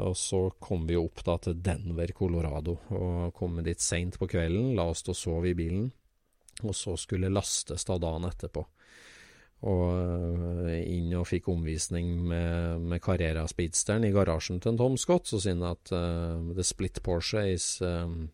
Og 0.00 0.16
så 0.18 0.46
kom 0.60 0.86
vi 0.88 0.96
opp 0.98 1.22
da 1.24 1.36
til 1.40 1.58
Denver, 1.62 2.12
Colorado, 2.16 2.78
og 2.92 3.34
kom 3.36 3.60
dit 3.64 3.80
seint 3.80 4.18
på 4.18 4.28
kvelden. 4.28 4.74
La 4.76 4.88
oss 4.90 5.04
stå 5.04 5.14
og 5.14 5.20
sove 5.20 5.52
i 5.52 5.58
bilen. 5.58 5.90
Og 6.64 6.72
så 6.74 6.96
skulle 6.96 7.32
lastes 7.32 7.84
da 7.84 7.98
dagen 8.00 8.24
etterpå. 8.28 8.64
Og 9.66 9.84
uh, 9.88 10.72
inn 10.72 11.14
og 11.16 11.28
fikk 11.28 11.48
omvisning 11.52 12.10
med, 12.28 12.82
med 12.92 13.00
Carrera 13.04 13.46
Speedsteren 13.48 14.04
i 14.04 14.12
garasjen 14.12 14.60
til 14.60 14.74
en 14.74 14.80
Tom 14.80 14.98
Scott. 15.00 15.28
Så 15.28 15.40
siden 15.44 15.64
at 15.68 15.92
uh, 15.92 16.40
the 16.56 16.64
split 16.64 17.00
Porsche 17.04 17.44
is 17.54 17.76
um, 17.84 18.30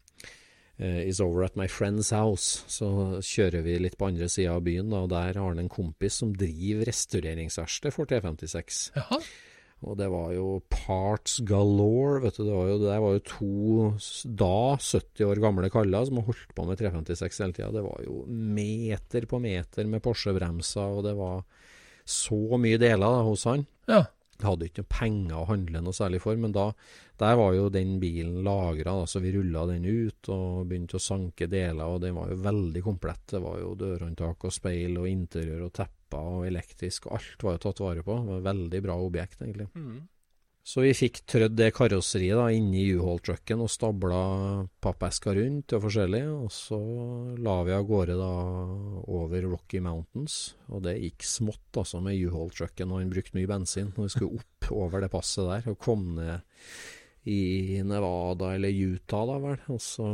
is 0.83 1.21
over 1.23 1.45
at 1.47 1.57
my 1.59 1.69
friend's 1.71 2.11
house. 2.15 2.65
Så 2.71 2.89
kjører 3.23 3.63
vi 3.67 3.79
litt 3.79 3.99
på 4.01 4.11
andre 4.11 4.29
sida 4.33 4.57
av 4.57 4.67
byen, 4.67 4.91
da, 4.91 5.05
og 5.05 5.13
der 5.15 5.39
har 5.39 5.53
han 5.53 5.63
en 5.63 5.73
kompis 5.73 6.21
som 6.23 6.35
driver 6.35 6.89
restaureringsverksted 6.91 7.95
for 7.95 8.11
T56. 8.11 8.85
Jaha. 8.99 9.23
Og 9.83 9.97
det 9.99 10.07
var 10.13 10.31
jo 10.31 10.61
parts 10.71 11.41
galore, 11.47 12.21
vet 12.23 12.37
du. 12.39 12.45
Det 12.47 12.55
var 12.55 12.69
jo, 12.71 12.77
det 12.85 12.99
var 13.03 13.17
jo 13.17 13.23
to 13.27 14.29
da 14.39 14.59
70 14.79 15.27
år 15.27 15.43
gamle 15.43 15.71
kaller 15.75 16.07
som 16.07 16.21
har 16.21 16.29
holdt 16.29 16.55
på 16.55 16.67
med 16.69 16.79
356 16.79 17.43
hele 17.43 17.57
tida. 17.57 17.73
Det 17.75 17.83
var 17.89 18.05
jo 18.07 18.23
meter 18.31 19.27
på 19.27 19.43
meter 19.43 19.91
med 19.91 20.05
Porsche-bremser, 20.05 20.99
og 20.99 21.07
det 21.09 21.17
var 21.19 21.43
så 22.07 22.59
mye 22.63 22.79
deler 22.79 23.03
da, 23.03 23.25
hos 23.27 23.47
han. 23.51 23.67
Ja. 23.91 24.05
Hadde 24.43 24.69
ikke 24.69 24.85
noe 24.85 24.93
penger 24.93 25.39
å 25.39 25.49
handle 25.49 25.83
noe 25.85 25.97
særlig 25.97 26.23
for, 26.25 26.39
men 26.41 26.55
da, 26.55 26.69
der 27.23 27.37
var 27.39 27.55
jo 27.57 27.69
den 27.73 27.97
bilen 28.03 28.41
lagra, 28.47 28.95
så 29.07 29.23
vi 29.23 29.35
rulla 29.37 29.65
den 29.71 29.87
ut 29.87 30.31
og 30.33 30.67
begynte 30.71 30.99
å 30.99 31.03
sanke 31.03 31.49
deler, 31.51 31.87
og 31.87 32.03
den 32.05 32.17
var 32.19 32.33
jo 32.33 32.41
veldig 32.45 32.85
komplett. 32.85 33.25
Det 33.35 33.43
var 33.43 33.61
jo 33.63 33.75
dørhåndtak 33.79 34.49
og 34.49 34.55
speil 34.55 34.99
og 35.01 35.11
interiør 35.11 35.69
og 35.69 35.75
tepper 35.79 36.33
og 36.39 36.49
elektrisk, 36.49 37.09
alt 37.15 37.47
var 37.47 37.57
jo 37.57 37.63
tatt 37.67 37.85
vare 37.85 38.05
på. 38.07 38.19
Det 38.19 38.35
var 38.35 38.43
et 38.43 38.51
veldig 38.51 38.83
bra 38.89 38.99
objekt, 39.01 39.41
egentlig. 39.45 39.69
Mm. 39.79 40.03
Så 40.63 40.85
vi 40.85 40.93
fikk 40.95 41.25
trødd 41.27 41.57
det 41.59 41.73
karosseriet 41.75 42.39
da 42.39 42.45
inni 42.55 42.85
U-Haul-trucken 42.95 43.65
og 43.65 43.71
stabla 43.73 44.21
pappesker 44.85 45.35
rundt 45.41 45.75
og 45.75 45.83
forskjellig. 45.89 46.23
Og 46.31 46.53
så 46.55 46.79
la 47.43 47.57
vi 47.67 47.75
av 47.75 47.89
gårde 47.89 48.15
da 48.21 48.31
over 49.11 49.49
Rocky 49.49 49.83
Mountains. 49.83 50.55
Og 50.71 50.85
det 50.87 51.01
gikk 51.01 51.27
smått 51.27 51.83
altså 51.83 51.99
med 52.05 52.15
U-Haul-trucken, 52.29 52.95
og 52.95 53.03
han 53.03 53.11
brukte 53.11 53.35
mye 53.39 53.51
bensin 53.51 53.91
når 53.97 54.07
vi 54.07 54.15
skulle 54.15 54.39
opp 54.39 54.71
over 54.79 55.03
det 55.03 55.11
passet 55.11 55.51
der. 55.51 55.67
Og 55.75 55.81
kom 55.83 56.13
ned 56.21 56.47
i 57.27 57.83
Nevada 57.83 58.55
eller 58.55 58.71
Utah, 58.71 59.27
da 59.33 59.43
vel. 59.43 59.61
Og 59.67 59.83
så 59.83 60.09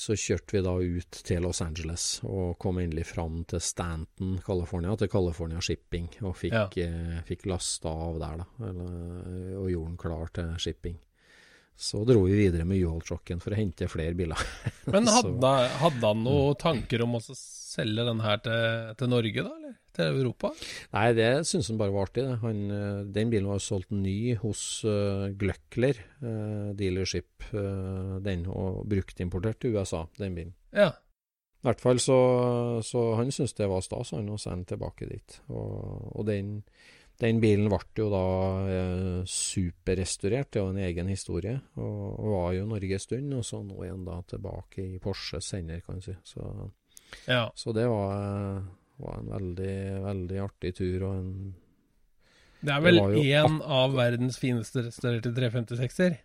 så 0.00 0.16
kjørte 0.16 0.56
vi 0.56 0.62
da 0.64 0.72
ut 0.80 1.18
til 1.28 1.42
Los 1.44 1.60
Angeles 1.60 2.04
og 2.24 2.54
kom 2.62 2.78
endelig 2.80 3.04
fram 3.10 3.42
til 3.50 3.60
Stanton, 3.60 4.38
California, 4.46 4.94
til 4.96 5.10
California 5.12 5.60
Shipping, 5.60 6.08
og 6.24 6.38
fikk, 6.40 6.56
ja. 6.80 6.86
eh, 6.86 7.18
fikk 7.28 7.44
lasta 7.50 7.92
av 8.06 8.16
der, 8.22 8.40
da. 8.40 8.70
Eller, 8.70 8.94
og 9.60 9.68
gjorde 9.68 9.90
den 9.90 10.00
klar 10.00 10.32
til 10.38 10.54
shipping. 10.64 10.96
Så 11.80 12.02
dro 12.08 12.24
vi 12.26 12.36
videre 12.36 12.64
med 12.68 12.80
U-Haul-trucken 12.80 13.40
for 13.40 13.52
å 13.52 13.60
hente 13.60 13.88
flere 13.88 14.16
biler. 14.16 14.40
Men 14.92 15.08
hadde, 15.08 15.52
hadde, 15.80 16.00
han 16.04 16.24
noen 16.24 16.56
tanker 16.60 17.04
om 17.04 17.16
å 17.16 17.22
selge 17.24 18.04
den 18.08 18.24
her 18.24 18.40
til, 18.44 18.96
til 19.00 19.12
Norge, 19.12 19.44
da? 19.44 19.54
eller? 19.56 19.76
Til 19.96 20.20
Europa? 20.20 20.52
Nei, 20.94 21.08
det 21.18 21.28
syns 21.48 21.70
han 21.72 21.80
bare 21.80 21.94
var 21.94 22.08
artig. 22.08 22.26
Han, 22.44 22.62
eh, 22.74 23.02
den 23.14 23.32
bilen 23.32 23.50
var 23.50 23.62
solgt 23.64 23.92
ny 23.94 24.36
hos 24.40 24.62
uh, 24.86 25.28
Gløckler 25.38 25.98
uh, 26.22 26.72
dealership, 26.78 27.50
uh, 27.52 28.18
den, 28.24 28.46
og 28.50 28.84
bruktimportert 28.90 29.60
til 29.62 29.76
USA, 29.76 30.04
den 30.20 30.36
bilen. 30.38 30.56
Ja. 30.76 30.92
I 31.60 31.68
hvert 31.68 31.82
fall 31.82 31.98
så, 32.00 32.16
så 32.84 33.02
han 33.18 33.28
syntes 33.34 33.52
det 33.58 33.68
var 33.68 33.84
stas, 33.84 34.14
han, 34.16 34.30
å 34.32 34.38
sende 34.40 34.70
tilbake 34.70 35.08
dit. 35.10 35.34
Og, 35.52 36.06
og 36.16 36.24
den, 36.24 36.54
den, 37.20 37.40
bilen 37.42 37.68
ble 37.68 37.80
jo 38.00 38.06
da 38.08 38.22
eh, 38.64 39.18
superrestaurert, 39.28 40.54
det 40.54 40.62
var 40.64 40.72
en 40.72 40.80
egen 40.86 41.10
historie. 41.12 41.58
Og, 41.76 42.06
og 42.16 42.32
var 42.32 42.54
jo 42.56 42.64
Norge 42.70 42.96
en 42.96 43.04
stund, 43.04 43.34
og 43.36 43.44
så 43.44 43.60
nå 43.60 43.76
igjen 43.84 44.08
da 44.08 44.16
tilbake 44.32 44.86
i 44.86 45.02
Porsche 45.04 45.42
senere, 45.44 45.84
kan 45.84 46.00
du 46.00 46.08
si. 46.08 46.16
Så, 46.32 46.48
ja. 47.28 47.44
så 47.52 47.76
det 47.76 47.84
var 47.92 48.64
var 49.02 49.20
en 49.20 49.32
veldig, 49.34 49.74
veldig 50.04 50.40
artig 50.44 50.74
tur. 50.78 51.06
og 51.08 51.14
en 51.18 51.32
Det 52.60 52.74
er 52.74 52.84
vel 52.84 53.00
én 53.20 53.60
av 53.64 53.96
verdens 53.96 54.38
fineste 54.40 54.86
restaurerte 54.88 55.32
356-er? 55.36 56.20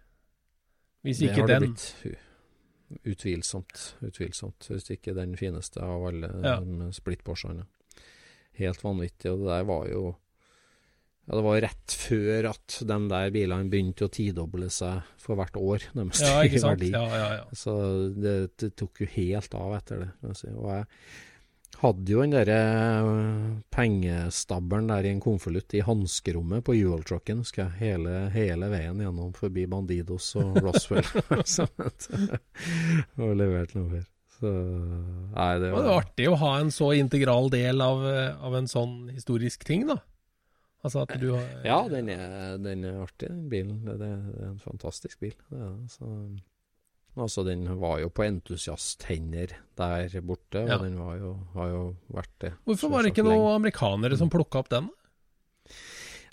Hvis 1.05 1.21
ikke 1.21 1.45
den. 1.45 1.47
Det 1.47 1.53
har 1.53 1.61
det 1.61 1.69
blitt. 1.69 2.21
Utvilsomt. 3.05 3.87
Utvilsomt. 4.05 4.67
Hvis 4.71 4.91
ikke 4.93 5.15
den 5.17 5.35
fineste 5.39 5.81
av 5.85 6.05
alle 6.09 6.29
ja. 6.43 6.59
splitt-Porschene. 6.95 7.65
Helt 8.59 8.83
vanvittig. 8.83 9.31
Og 9.31 9.43
det 9.43 9.51
der 9.51 9.67
var 9.67 9.89
jo 9.89 10.03
ja, 11.25 11.35
Det 11.35 11.43
var 11.45 11.61
rett 11.65 11.95
før 11.97 12.49
at 12.51 12.79
de 12.85 12.97
der 13.09 13.31
bilene 13.33 13.69
begynte 13.69 14.05
å 14.05 14.13
tidoble 14.13 14.69
seg 14.73 15.05
for 15.21 15.39
hvert 15.39 15.57
år. 15.57 15.87
Nærmest, 15.97 16.25
ja, 16.25 16.43
ikke 16.45 16.61
sant? 16.61 16.83
Ja, 16.85 17.05
ja, 17.09 17.29
ja. 17.39 17.45
Så 17.57 17.73
det, 18.13 18.35
det, 18.61 18.75
tok 18.77 19.01
jo 19.01 19.09
helt 19.15 19.57
av 19.57 19.77
etter 19.79 20.03
det. 20.05 20.11
Og 20.53 20.69
jeg 20.69 20.85
hadde 21.81 22.11
jo 22.11 22.23
den 22.23 22.33
derre 22.35 22.57
eh, 22.61 23.51
pengestabelen 23.73 24.89
der 24.91 25.07
i 25.07 25.11
en 25.15 25.21
konvolutt 25.23 25.75
i 25.77 25.83
hanskerommet 25.85 26.65
på 26.65 26.75
Ual-trucken, 26.77 27.43
husker 27.43 27.65
jeg, 27.65 27.77
hele, 27.81 28.15
hele, 28.35 28.69
veien 28.73 29.03
gjennom 29.03 29.35
forbi 29.37 29.67
Bandidos 29.71 30.31
og 30.41 30.59
Roswell. 30.63 31.05
og 33.21 33.37
levert 33.39 33.75
noe 33.77 33.87
mer. 33.91 34.09
Så 34.35 34.51
nei, 34.51 35.51
det 35.61 35.69
var, 35.71 35.77
det 35.77 35.85
var 35.85 36.01
artig 36.01 36.27
å 36.27 36.39
ha 36.41 36.51
en 36.59 36.73
så 36.75 36.91
integral 36.97 37.47
del 37.53 37.83
av, 37.83 38.03
av 38.43 38.57
en 38.57 38.67
sånn 38.67 38.97
historisk 39.13 39.63
ting, 39.67 39.87
da. 39.87 40.01
Altså 40.85 41.01
at 41.01 41.15
du 41.17 41.31
har 41.33 41.45
Ja, 41.65 41.79
den 41.89 42.11
er, 42.13 42.57
den 42.61 42.83
er 42.85 42.99
artig, 43.01 43.31
den 43.31 43.47
bilen. 43.49 43.79
Det, 43.87 43.95
det, 44.01 44.09
er 44.11 44.51
en 44.51 44.59
fantastisk 44.61 45.23
bil. 45.23 45.33
Det 45.49 45.61
er, 45.65 45.71
så 45.89 46.09
Altså, 47.15 47.45
den 47.47 47.67
var 47.79 48.01
jo 48.01 48.09
på 48.11 48.25
entusiasthender 48.25 49.53
der 49.79 50.17
borte, 50.25 50.65
og 50.65 50.83
den 50.83 50.97
jo, 50.99 51.31
har 51.55 51.69
jo 51.71 51.85
vært 52.11 52.33
det. 52.43 52.51
Hvorfor 52.67 52.91
var 52.91 53.05
det 53.05 53.13
ikke 53.13 53.27
noen 53.27 53.53
amerikanere 53.55 54.19
som 54.19 54.31
plukka 54.31 54.63
opp 54.63 54.73
den? 54.73 54.89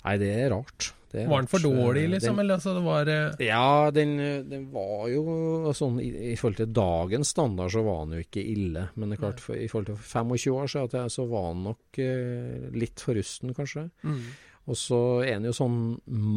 Nei, 0.03 0.17
det 0.19 0.33
er 0.35 0.51
rart. 0.51 0.91
Det 1.13 1.21
er 1.21 1.27
var 1.29 1.43
den 1.43 1.49
for 1.51 1.61
dårlig, 1.61 2.07
liksom? 2.09 2.35
Den, 2.35 2.41
eller 2.41 2.57
altså, 2.57 2.73
det 2.73 2.81
var 2.83 3.09
uh... 3.11 3.41
Ja, 3.45 3.91
den, 3.93 4.15
den, 4.49 4.63
var 4.73 5.05
jo 5.11 5.73
sånn 5.77 5.99
i, 6.01 6.09
i, 6.31 6.37
forhold 6.39 6.57
til 6.57 6.71
dagens 6.73 7.31
standard 7.35 7.69
så 7.75 7.83
var 7.85 8.07
den 8.07 8.17
jo 8.17 8.25
ikke 8.25 8.41
ille. 8.41 8.87
Men 8.97 9.13
det 9.13 9.19
er 9.19 9.21
klart, 9.21 9.43
for, 9.43 9.55
i 9.55 9.69
forhold 9.69 9.91
til 9.91 9.99
25 10.01 10.57
år 10.57 10.73
siden 10.73 11.13
så 11.13 11.27
var 11.29 11.51
den 11.51 11.61
nok 11.69 12.01
uh, 12.01 12.65
litt 12.75 13.05
for 13.05 13.19
rusten, 13.19 13.53
kanskje. 13.55 13.85
Mm. 14.01 14.25
Og 14.73 14.79
så 14.79 14.99
er 15.21 15.37
den 15.37 15.47
jo 15.51 15.55
sånn 15.55 15.79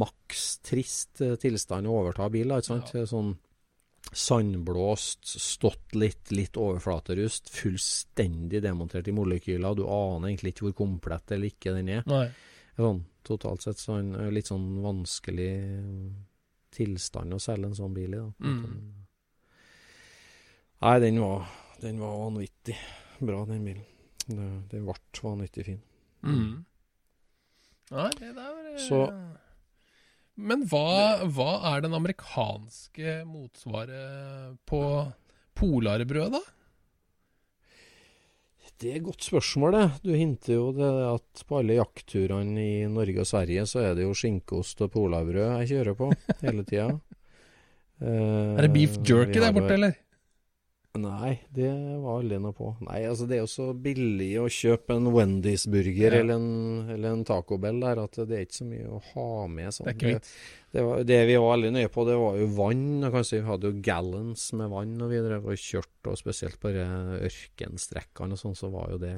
maks 0.05 0.45
trist 0.67 1.25
uh, 1.25 1.35
tilstand 1.41 1.89
å 1.89 1.97
overta 2.03 2.29
bil, 2.37 2.53
da, 2.53 2.61
ikke 2.61 2.75
sant. 2.75 2.95
Ja. 2.95 3.09
Sånn 3.09 3.33
sandblåst, 4.13 5.27
stått 5.41 5.95
litt, 5.95 6.31
litt 6.31 6.57
overflaterust, 6.57 7.51
fullstendig 7.53 8.63
demontert 8.63 9.09
i 9.09 9.15
molekyler. 9.15 9.75
Du 9.75 9.85
aner 9.89 10.31
egentlig 10.31 10.55
ikke 10.55 10.69
hvor 10.69 10.77
komplett 10.85 11.35
eller 11.35 11.51
ikke 11.51 11.75
den 11.77 11.91
er. 11.99 12.07
Nei. 12.11 12.29
Sånn, 12.77 13.03
totalt 13.27 13.65
sett 13.65 13.81
så 13.81 13.99
en 14.01 14.13
litt 14.35 14.51
sånn 14.51 14.67
vanskelig 14.85 15.51
tilstand 16.77 17.35
å 17.35 17.41
selge 17.41 17.71
en 17.71 17.79
sånn 17.79 17.97
bil 17.97 18.15
i. 18.15 18.21
Da. 18.21 18.31
Mm. 18.45 19.07
Nei, 20.85 20.97
den 21.01 21.21
var, 21.25 21.47
den 21.81 22.01
var 22.03 22.19
vanvittig 22.21 22.77
bra, 23.19 23.45
den 23.49 23.65
bilen. 23.65 23.85
Den 24.27 24.67
ble 24.71 24.97
vanvittig 25.23 25.65
fin. 25.71 25.83
Mm. 26.27 26.65
Nei, 27.95 28.11
det 28.19 28.33
der 28.35 28.79
Så 28.83 29.01
men 30.37 30.67
hva, 30.69 31.25
hva, 31.33 31.53
er 31.73 31.87
den 31.87 31.97
amerikanske 31.97 33.23
motsvaret 33.29 34.59
på 34.69 34.83
polarbrød, 35.57 36.37
da? 36.37 36.43
Det 38.77 38.91
er 38.91 38.99
et 38.99 39.07
godt 39.07 39.25
spørsmål, 39.25 39.73
det. 39.73 39.85
Du 40.05 40.11
hinter 40.13 40.53
jo 40.53 40.65
det 40.77 40.89
at 41.09 41.45
på 41.49 41.63
alle 41.63 41.79
jaktturene 41.79 42.61
i 42.61 42.89
Norge 42.93 43.23
og 43.23 43.29
Sverige, 43.31 43.65
så 43.65 43.81
er 43.87 43.95
det 43.97 44.05
jo 44.05 44.13
skinkeost 44.13 44.83
og 44.85 44.91
polarbrød 44.93 45.63
jeg 45.63 45.71
kjører 45.71 45.97
på 45.97 46.11
hele 46.43 46.67
tida. 46.69 46.91
Er 47.97 48.61
det 48.61 48.75
beef 48.75 48.99
jerky 49.09 49.39
der 49.41 49.55
borte, 49.57 49.73
eller? 49.73 49.95
Nei, 51.01 51.33
det 51.55 51.69
var 52.03 52.25
Lena 52.27 52.51
på. 52.57 52.73
Nei, 52.87 53.03
altså 53.09 53.27
det 53.29 53.37
er 53.39 53.43
jo 53.45 53.51
så 53.53 53.67
billig 53.73 54.31
å 54.43 54.47
kjøpe 54.53 54.97
en 54.97 55.09
Wendy's-burger 55.15 56.17
Ja. 56.17 56.21
eller, 56.23 56.41
en, 56.41 56.91
eller 56.97 57.15
en 57.17 57.25
Taco 57.29 57.59
Bell 57.63 57.79
der 57.83 58.01
at 58.03 58.19
det 58.27 58.37
er 58.39 58.45
ikke 58.47 58.59
så 58.61 58.69
mye 58.69 58.89
å 58.89 59.01
ha 59.13 59.29
med. 59.53 59.73
Sånn. 59.77 59.91
Det. 59.93 60.15
Det, 60.73 60.83
var, 60.85 61.05
det 61.09 61.21
vi 61.31 61.37
var 61.41 61.53
veldig 61.57 61.73
nøye 61.77 61.93
på, 61.93 62.05
det 62.09 62.17
var 62.21 62.41
jo 62.41 62.49
vann. 62.59 62.87
og 63.07 63.15
Kanskje 63.17 63.41
vi 63.41 63.47
hadde 63.51 63.71
jo 63.73 63.81
gallons 63.87 64.47
med 64.59 64.73
vann 64.75 64.97
og 65.07 65.13
videre. 65.13 65.41
Og 65.45 65.61
kjørt, 65.61 65.95
og 66.11 66.19
spesielt 66.21 66.59
på 66.63 66.73
ørkenstrekkene 66.77 68.37
og 68.37 68.41
sånn, 68.41 68.57
så 68.59 68.71
var 68.73 68.93
jo 68.95 69.01
det 69.03 69.15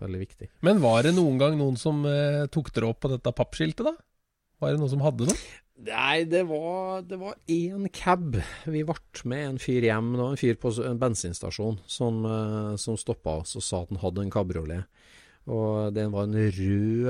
veldig 0.00 0.20
viktig. 0.22 0.50
Men 0.66 0.80
var 0.82 1.02
det 1.04 1.14
noen 1.16 1.40
gang 1.40 1.58
noen 1.60 1.76
som 1.80 2.04
eh, 2.08 2.46
tok 2.52 2.70
dere 2.76 2.92
opp 2.92 3.02
på 3.04 3.10
dette 3.12 3.32
pappskiltet, 3.36 3.84
da? 3.86 3.96
Var 4.60 4.74
det 4.74 4.80
noen 4.82 4.92
som 4.92 5.02
hadde 5.04 5.26
noe? 5.28 5.40
Nei, 5.80 6.24
det 6.28 6.42
var, 6.44 7.00
det 7.08 7.16
var 7.20 7.38
én 7.48 7.86
cab. 7.94 8.36
Vi 8.68 8.82
ble 8.84 9.28
med 9.32 9.44
en 9.46 9.60
fyr 9.62 9.86
hjem. 9.86 10.12
Det 10.12 10.20
var 10.20 10.34
en 10.34 10.40
fyr 10.40 10.58
på 10.60 10.72
en 10.84 11.00
bensinstasjon 11.00 11.78
som, 11.88 12.24
uh, 12.28 12.74
som 12.80 12.98
stoppa 13.00 13.38
oss 13.40 13.56
og 13.56 13.64
sa 13.64 13.80
at 13.84 13.94
han 13.94 14.02
hadde 14.02 14.26
en 14.26 14.34
kabriolet. 14.34 15.06
Og 15.48 15.94
den 15.96 16.12
var 16.12 16.28
en 16.28 16.36
rød 16.36 17.08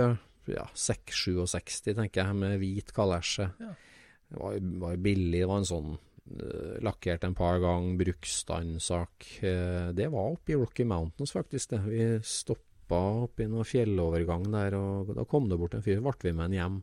ja, 0.51 0.69
667, 0.75 1.91
tenker 1.97 2.23
jeg, 2.23 2.37
med 2.39 2.61
hvit 2.63 2.95
kalesje. 2.95 3.51
Ja. 3.59 3.75
Det 4.31 4.39
var, 4.39 4.63
var 4.85 5.03
billig. 5.03 5.43
Det 5.43 5.51
var 5.51 5.63
en 5.65 5.71
sånn 5.73 5.91
uh, 5.97 6.79
lakkert 6.87 7.27
en 7.27 7.35
par 7.39 7.59
ganger, 7.63 7.99
bruksstandsak. 8.05 9.31
Uh, 9.43 9.91
det 9.99 10.13
var 10.15 10.37
oppe 10.37 10.55
i 10.55 10.61
Rocky 10.61 10.87
Mountains, 10.87 11.35
faktisk. 11.35 11.75
det. 11.75 11.83
Vi 11.91 12.09
stoppa 12.23 13.03
oppi 13.27 13.51
noen 13.51 13.67
fjellovergang 13.67 14.47
der, 14.55 14.79
og 14.79 15.11
da 15.19 15.27
kom 15.27 15.51
det 15.51 15.59
bort 15.59 15.75
en 15.75 15.83
fyr. 15.83 15.99
Ble 16.07 16.15
vi 16.23 16.37
med 16.39 16.53
en 16.53 16.59
hjem. 16.61 16.81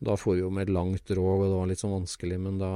Da 0.00 0.16
for 0.18 0.34
vi 0.34 0.40
jo 0.42 0.50
med 0.50 0.66
et 0.68 0.74
langt 0.74 1.08
råd 1.10 1.38
og 1.38 1.44
det 1.46 1.54
var 1.58 1.68
litt 1.70 1.80
sånn 1.80 1.94
vanskelig, 1.94 2.38
men 2.40 2.58
da 2.58 2.70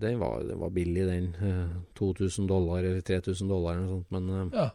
Den 0.00 0.18
var, 0.20 0.44
den 0.46 0.58
var 0.60 0.70
billig, 0.70 1.04
den. 1.08 1.34
Eh, 1.34 1.74
2000 1.98 2.46
dollar 2.48 2.78
eller 2.84 3.00
3000 3.04 3.48
dollar 3.50 3.74
eller 3.74 3.86
noe 3.88 3.98
sånt. 3.98 4.10
Men 4.14 4.30
eh, 4.30 4.58
Ja. 4.62 4.70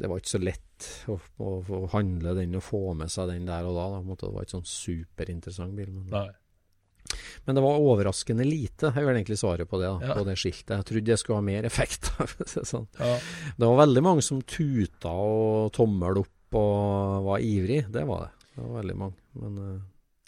det 0.00 0.08
var 0.10 0.18
ikke 0.20 0.34
så 0.34 0.42
lett 0.42 0.88
å, 1.08 1.18
å, 1.38 1.48
å 1.62 1.88
handle 1.92 2.34
den 2.34 2.54
og 2.56 2.62
få 2.66 2.94
med 2.96 3.10
seg 3.12 3.28
den 3.28 3.46
der 3.46 3.64
og 3.68 3.74
da. 3.78 3.86
da. 4.00 4.16
Det 4.16 4.32
var 4.34 4.42
ikke 4.44 4.58
sånn 4.58 4.66
superinteressant 4.74 5.76
bil. 5.76 5.90
Men, 5.94 6.06
Nei. 6.10 6.28
men 7.46 7.54
det 7.56 7.62
var 7.64 7.80
overraskende 7.80 8.44
lite, 8.48 8.90
er 8.90 9.04
vel 9.06 9.16
egentlig 9.20 9.38
svaret 9.40 9.68
på 9.70 9.78
det, 9.80 9.88
da, 9.92 10.08
Ja. 10.10 10.14
på 10.18 10.24
det 10.26 10.36
skiltet. 10.40 10.74
Jeg 10.76 10.88
trodde 10.90 11.04
det 11.12 11.18
skulle 11.22 11.38
ha 11.40 11.46
mer 11.46 11.64
effekt. 11.70 12.10
sånn. 12.72 12.88
Ja. 12.98 13.14
Det 13.56 13.66
var 13.70 13.86
veldig 13.86 14.02
mange 14.04 14.22
som 14.26 14.42
tuta 14.42 15.12
og 15.14 15.72
tommel 15.72 16.18
opp 16.24 16.58
og 16.60 17.24
var 17.30 17.38
ivrig. 17.46 17.84
Det 17.92 18.04
var 18.08 18.26
det. 18.26 18.32
Det 18.56 18.66
var 18.66 18.82
veldig 18.82 18.96
mange. 18.98 19.16
Men 19.38 19.58
eh, 19.64 19.80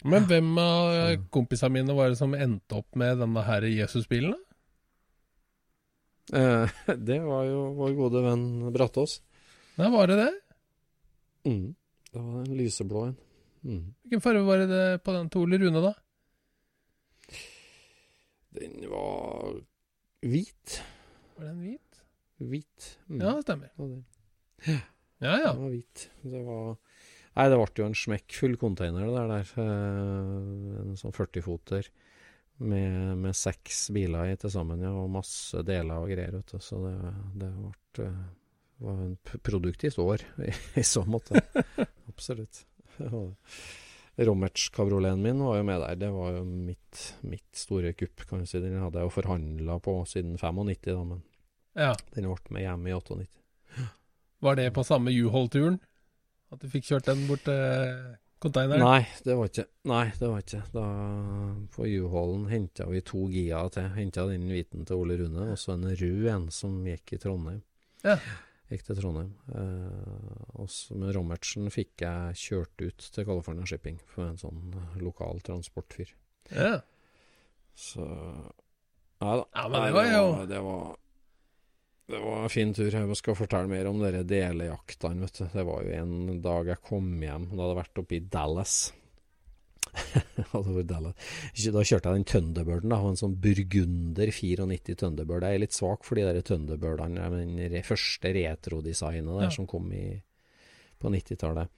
Men 0.04 0.26
hvem 0.26 0.48
av 0.58 0.92
eh, 0.94 1.18
kompisene 1.30 1.76
mine 1.76 1.94
var 1.94 2.10
det 2.10 2.18
som 2.18 2.34
endte 2.34 2.80
opp 2.80 2.96
med 2.98 3.20
denne 3.22 3.44
her 3.46 3.66
Jesusbilen? 3.70 4.38
Eh, 6.32 6.70
det 7.08 7.18
var 7.22 7.44
jo 7.46 7.60
vår 7.78 7.94
gode 7.98 8.22
venn 8.24 8.46
Brattås. 8.74 9.20
Nei, 9.78 9.90
var 9.92 10.10
det 10.10 10.18
det? 10.20 10.30
Mm. 11.48 11.74
Det 12.12 12.20
var 12.22 12.40
en 12.42 12.56
lyseblå 12.58 13.04
en. 13.08 13.18
Mm. 13.62 13.82
Hvilken 14.02 14.24
farge 14.24 14.42
var 14.46 14.64
det 14.66 14.86
på 15.06 15.14
den 15.14 15.30
til 15.30 15.44
Ole 15.46 15.58
Rune, 15.62 15.82
da? 15.84 15.92
Den 18.58 18.82
var 18.90 19.60
hvit. 20.26 20.80
Var 21.38 21.46
den 21.46 21.60
hvit? 21.62 22.02
Hvit. 22.42 22.88
Mm. 23.06 23.20
Ja, 23.22 23.36
det 23.38 23.46
stemmer. 23.46 23.70
Ja, 23.78 24.80
Ja, 25.22 25.36
ja. 25.38 25.52
Den 25.54 25.62
var 25.62 25.70
hvit. 25.70 26.08
Det 26.26 26.42
var 26.46 26.74
Nei, 27.32 27.48
det 27.48 27.56
ble 27.56 27.80
jo 27.80 27.88
en 27.88 27.96
smekkfull 27.96 28.58
container, 28.60 29.06
det 29.08 29.14
der. 29.16 29.30
der. 29.32 29.52
Eh, 29.62 30.80
En 30.82 30.98
sånn 31.00 31.14
40-foter 31.16 31.88
med, 32.62 33.16
med 33.22 33.36
seks 33.36 33.86
biler 33.94 34.34
i 34.34 34.36
til 34.40 34.52
sammen, 34.52 34.82
ja, 34.84 34.92
og 34.92 35.10
masse 35.14 35.62
deler 35.66 36.02
og 36.02 36.12
greier, 36.12 36.34
vet 36.36 36.52
du. 36.52 36.60
Så 36.62 36.82
det, 36.84 36.96
det 37.40 37.50
ble 37.56 38.06
eh, 38.10 38.22
var 38.82 39.00
en 39.06 39.16
produktivt 39.46 39.98
år 40.02 40.24
i, 40.48 40.52
i 40.80 40.84
så 40.86 41.04
måte. 41.08 41.40
Absolutt. 42.12 42.64
Det. 42.98 43.26
Rommerts-kabrioleten 44.20 45.22
min 45.24 45.40
var 45.40 45.56
jo 45.56 45.66
med 45.66 45.80
der. 45.80 46.00
Det 46.02 46.10
var 46.12 46.34
jo 46.36 46.42
mitt, 46.44 47.04
mitt 47.24 47.56
store 47.56 47.94
kupp, 47.96 48.26
kan 48.28 48.42
du 48.42 48.48
si. 48.48 48.60
Den 48.60 48.76
hadde 48.82 49.00
jeg 49.00 49.08
jo 49.08 49.14
forhandla 49.14 49.78
på 49.80 49.96
siden 50.10 50.36
95, 50.36 50.82
da, 50.90 51.04
men 51.14 51.22
ja. 51.78 51.94
den 52.12 52.28
ble 52.28 52.56
med 52.58 52.66
hjem 52.66 52.90
i 52.90 52.96
98. 52.98 53.30
Var 54.42 54.58
det 54.58 54.68
på 54.74 54.84
samme 54.84 55.14
U-Hold-turen? 55.14 55.78
At 56.52 56.60
du 56.60 56.68
fikk 56.68 56.84
kjørt 56.90 57.06
den 57.08 57.22
bort 57.28 57.42
til 57.46 58.16
containeren? 58.42 58.82
Nei, 58.84 59.06
det 59.24 59.36
var 59.38 59.48
ikke 59.48 59.64
Nei, 59.88 60.04
det 60.18 60.28
var 60.28 60.42
ikke 60.42 60.62
da, 60.74 60.84
På 61.72 61.86
U-Hallen 61.88 62.46
henta 62.50 62.86
vi 62.90 63.00
to 63.08 63.26
Gia 63.32 63.62
til. 63.72 63.88
Henta 63.96 64.26
den 64.28 64.48
hviten 64.52 64.84
til 64.88 64.96
Ole 65.00 65.16
Rune, 65.20 65.50
og 65.54 65.58
så 65.60 65.74
en 65.78 65.86
rød 65.88 66.26
en 66.34 66.48
som 66.52 66.80
gikk 66.86 67.14
i 67.16 67.20
Trondheim. 67.22 67.62
Ja. 68.04 68.18
Gikk 68.72 68.84
til 68.88 68.96
Trondheim. 69.00 69.32
Eh, 69.52 70.56
og 70.60 70.68
så 70.72 70.96
med 70.96 71.14
Rommertsen 71.16 71.68
fikk 71.72 72.04
jeg 72.04 72.38
kjørt 72.40 72.84
ut 72.84 73.08
til 73.14 73.26
California 73.28 73.66
Shipping 73.68 73.98
for 74.12 74.24
en 74.28 74.38
sånn 74.40 74.72
lokal 75.00 75.40
transportfyr. 75.44 76.12
Ja. 76.52 76.80
Så 77.76 78.04
Nei 79.22 79.36
da. 79.38 79.44
Ja, 79.54 79.68
men 79.70 79.84
det 79.86 79.92
var 79.94 80.08
jo- 80.10 80.46
det 80.50 80.60
var 80.66 80.96
det 82.12 82.20
var 82.22 82.42
en 82.44 82.52
fin 82.52 82.72
tur. 82.76 82.90
Jeg 82.92 83.16
skal 83.18 83.36
fortelle 83.38 83.70
mer 83.70 83.88
om 83.90 84.00
dere 84.02 84.22
delejaktene. 84.28 85.24
vet 85.26 85.38
du. 85.40 85.46
Det 85.56 85.64
var 85.68 85.82
jo 85.86 85.94
en 85.98 86.40
dag 86.44 86.68
jeg 86.74 86.82
kom 86.84 87.08
hjem. 87.22 87.48
Da 87.52 87.62
hadde 87.62 87.72
jeg 87.72 87.80
vært 87.82 88.02
oppe 88.04 88.18
i 88.18 88.26
Dallas. 88.38 88.76
Da 90.52 91.82
kjørte 91.84 92.08
jeg 92.08 92.16
den 92.16 92.24
Thunderbirden. 92.28 92.92
da, 92.92 92.98
En 93.08 93.18
sånn 93.18 93.34
burgunder 93.42 94.30
94 94.32 94.96
Thunderbird. 95.00 95.44
Jeg 95.46 95.58
er 95.58 95.62
litt 95.64 95.76
svak 95.76 96.04
for 96.06 96.16
de 96.18 96.24
der 96.26 96.40
Thunderbirdene. 96.46 97.28
Den 97.32 97.82
første 97.86 98.32
retrodesignet 98.36 99.28
der 99.40 99.48
Ja. 99.48 99.50
som 99.50 99.66
kom 99.66 99.90
i, 99.92 100.22
på 101.00 101.10
90-tallet. 101.12 101.68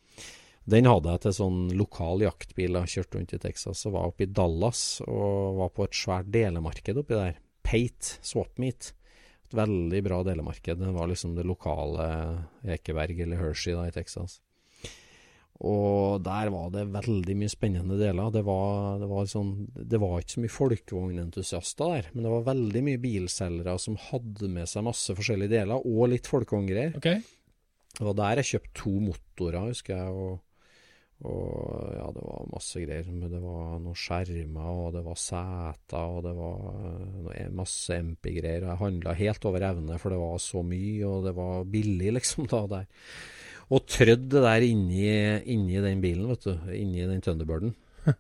Den 0.67 0.87
hadde 0.89 1.11
jeg 1.13 1.21
til 1.21 1.33
sånn 1.37 1.59
lokal 1.77 2.23
jaktbil. 2.25 2.79
Jeg 2.81 2.93
kjørte 2.95 3.19
rundt 3.19 3.35
i 3.37 3.39
Texas 3.43 3.85
og 3.87 3.93
var 3.99 4.07
oppe 4.09 4.25
i 4.25 4.33
Dallas 4.33 5.01
og 5.07 5.59
var 5.59 5.69
på 5.77 5.85
et 5.85 5.93
svært 5.99 6.31
delemarked 6.33 6.97
oppi 7.03 7.15
der. 7.19 7.37
Pate 7.65 8.19
Swap 8.25 8.57
Meet. 8.59 8.93
Et 9.45 9.57
veldig 9.59 10.01
bra 10.07 10.23
delemarked. 10.27 10.81
Det 10.81 10.95
var 10.97 11.11
liksom 11.11 11.37
det 11.37 11.47
lokale 11.49 12.09
Ekeberg 12.77 13.21
eller 13.27 13.41
Hershey 13.43 13.77
da 13.77 13.87
i 13.89 13.95
Texas. 13.95 14.41
Og 15.63 16.19
der 16.27 16.51
var 16.51 16.73
det 16.75 16.89
veldig 16.91 17.37
mye 17.39 17.53
spennende 17.53 17.97
deler. 18.01 18.33
Det 18.35 18.43
var, 18.47 18.99
det 18.99 19.07
var, 19.11 19.29
sånn, 19.31 19.53
det 19.73 20.01
var 20.03 20.19
ikke 20.19 20.35
så 20.35 20.43
mye 20.43 20.55
folkevognentusiaster 20.55 21.93
der, 21.93 22.09
men 22.13 22.27
det 22.27 22.33
var 22.33 22.49
veldig 22.49 22.83
mye 22.89 23.03
bilselgere 23.03 23.77
som 23.81 23.99
hadde 24.11 24.51
med 24.51 24.71
seg 24.71 24.87
masse 24.89 25.15
forskjellige 25.15 25.55
deler, 25.55 25.87
og 25.87 26.11
litt 26.11 26.27
folkevogngreier. 26.31 26.99
Okay. 26.99 27.23
Det 27.95 28.03
var 28.09 28.19
der 28.19 28.43
jeg 28.43 28.51
kjøpte 28.51 28.75
to 28.81 28.97
motorer, 29.05 29.71
husker 29.71 29.95
jeg. 29.95 30.19
Og, 30.25 30.43
og 31.23 31.93
ja, 31.95 32.09
det 32.13 32.25
var 32.27 32.49
masse 32.51 32.83
greier. 32.83 33.07
Men 33.09 33.31
det 33.31 33.41
var 33.41 33.79
noen 33.79 33.97
skjermer, 33.97 34.67
og 34.67 34.91
det 34.97 35.05
var 35.07 35.21
seter, 35.21 36.11
og 36.17 36.27
det 36.27 36.35
var 36.37 37.31
eh, 37.37 37.53
masse 37.55 38.01
MP-greier. 38.03 38.67
Og 38.67 38.73
Jeg 38.73 38.83
handla 38.83 39.17
helt 39.21 39.49
over 39.49 39.69
evne, 39.71 40.01
for 40.03 40.13
det 40.13 40.21
var 40.21 40.43
så 40.43 40.65
mye, 40.67 41.07
og 41.09 41.29
det 41.29 41.37
var 41.39 41.65
billig, 41.71 42.13
liksom, 42.19 42.51
da 42.51 42.65
der. 42.75 42.91
Og 43.73 43.87
trødd 43.89 44.29
det 44.35 44.45
der 44.45 44.67
inni, 44.67 45.09
inni 45.55 45.81
den 45.81 46.03
bilen, 46.05 46.29
vet 46.35 46.51
du. 46.51 46.71
Inni 46.77 47.07
den 47.09 47.25
Thunderbirden. 47.25 47.73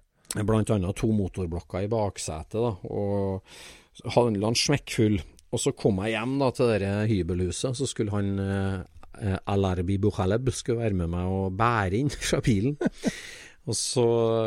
Blant 0.48 0.72
annet 0.72 0.96
to 0.96 1.10
motorblokker 1.12 1.84
i 1.84 1.92
baksetet, 1.92 2.56
da. 2.62 2.72
Og 2.88 4.14
handla 4.16 4.48
han 4.48 4.58
smekkfull. 4.58 5.20
Og 5.54 5.60
så 5.60 5.70
kom 5.76 6.00
jeg 6.02 6.16
hjem 6.16 6.38
da 6.40 6.48
til 6.50 6.72
det 6.72 6.94
hybelhuset, 7.12 7.76
så 7.78 7.86
skulle 7.86 8.14
han 8.16 8.32
eh, 8.42 8.80
Alarbi 9.50 9.98
Bukhaleb 10.02 10.50
skulle 10.54 10.84
være 10.84 10.98
med 10.98 11.10
meg 11.14 11.30
og 11.30 11.56
bære 11.58 12.00
inn 12.00 12.12
fra 12.12 12.40
bilen. 12.44 12.76
og 13.68 13.78
så 13.78 14.06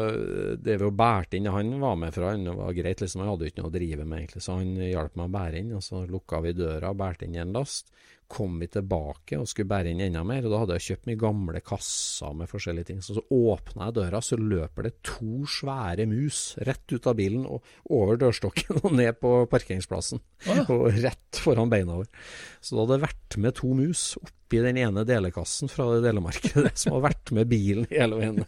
eh, 0.10 0.52
Det 0.62 0.76
vi 0.78 0.86
jo 0.86 0.92
bærte 0.94 1.40
inn 1.40 1.50
Han 1.50 1.72
var 1.82 1.96
med 1.98 2.14
fra, 2.16 2.34
han 2.36 2.46
var 2.60 2.76
greit, 2.78 3.02
liksom. 3.02 3.24
Han 3.24 3.34
hadde 3.34 3.50
ikke 3.50 3.64
noe 3.64 3.72
å 3.72 3.78
drive 3.78 4.06
med, 4.06 4.20
egentlig, 4.20 4.44
så 4.46 4.60
han 4.60 4.76
hjalp 4.78 5.18
meg 5.18 5.30
å 5.30 5.36
bære 5.38 5.64
inn. 5.64 5.74
Og 5.78 5.86
så 5.86 6.04
lukka 6.10 6.44
vi 6.46 6.56
døra 6.58 6.94
og 6.94 7.02
bærte 7.02 7.28
inn 7.28 7.40
en 7.42 7.56
last. 7.58 7.94
Kom 8.28 8.58
vi 8.60 8.68
tilbake 8.68 9.38
og 9.40 9.48
skulle 9.48 9.70
bære 9.72 9.94
inn 9.94 10.02
enda 10.04 10.24
mer, 10.28 10.44
og 10.44 10.52
da 10.52 10.60
hadde 10.62 10.78
jeg 10.78 10.86
kjøpt 10.88 11.08
mye 11.08 11.20
gamle 11.22 11.62
kasser 11.64 12.34
med 12.36 12.50
forskjellige 12.52 12.90
ting. 12.90 13.00
Så, 13.04 13.16
så 13.16 13.24
åpna 13.32 13.88
jeg 13.88 13.98
døra, 14.00 14.22
så 14.24 14.40
løper 14.40 14.88
det 14.90 14.94
to 15.08 15.46
svære 15.48 16.08
mus 16.12 16.42
rett 16.68 16.92
ut 16.92 17.08
av 17.08 17.16
bilen 17.20 17.46
og 17.48 17.64
over 17.96 18.20
dørstokken 18.20 18.82
og 18.82 18.98
ned 19.00 19.16
på 19.22 19.32
parkeringsplassen. 19.52 20.20
Og 20.68 20.90
rett 21.00 21.40
foran 21.40 21.72
beina 21.72 22.02
våre. 22.02 22.12
Så 22.60 22.76
da 22.76 22.84
hadde 22.84 22.98
det 22.98 23.08
vært 23.08 23.40
med 23.46 23.58
to 23.62 23.72
mus 23.78 24.04
oppi 24.20 24.62
den 24.64 24.80
ene 24.84 25.08
delekassen 25.08 25.72
fra 25.72 25.88
det 25.96 26.04
delemarkedet, 26.10 26.76
som 26.80 26.98
har 26.98 27.08
vært 27.10 27.32
med 27.36 27.48
bilen 27.52 27.88
hele 27.94 28.20
veien. 28.20 28.44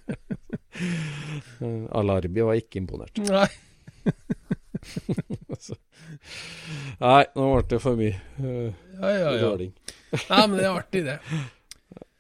Alarbi 2.00 2.44
var 2.44 2.60
ikke 2.60 2.84
imponert. 2.84 3.24
Nei. 3.32 3.48
Nei, 7.04 7.24
nå 7.36 7.48
ble 7.54 7.64
det 7.70 7.80
for 7.84 7.96
mye 8.00 8.16
uh, 8.40 8.72
Ja, 9.00 9.10
ja, 9.12 9.32
ja. 9.38 9.50
Nei, 9.60 10.46
men 10.46 10.56
det 10.58 10.66
er 10.66 10.74
artig, 10.74 11.04
det. 11.08 11.18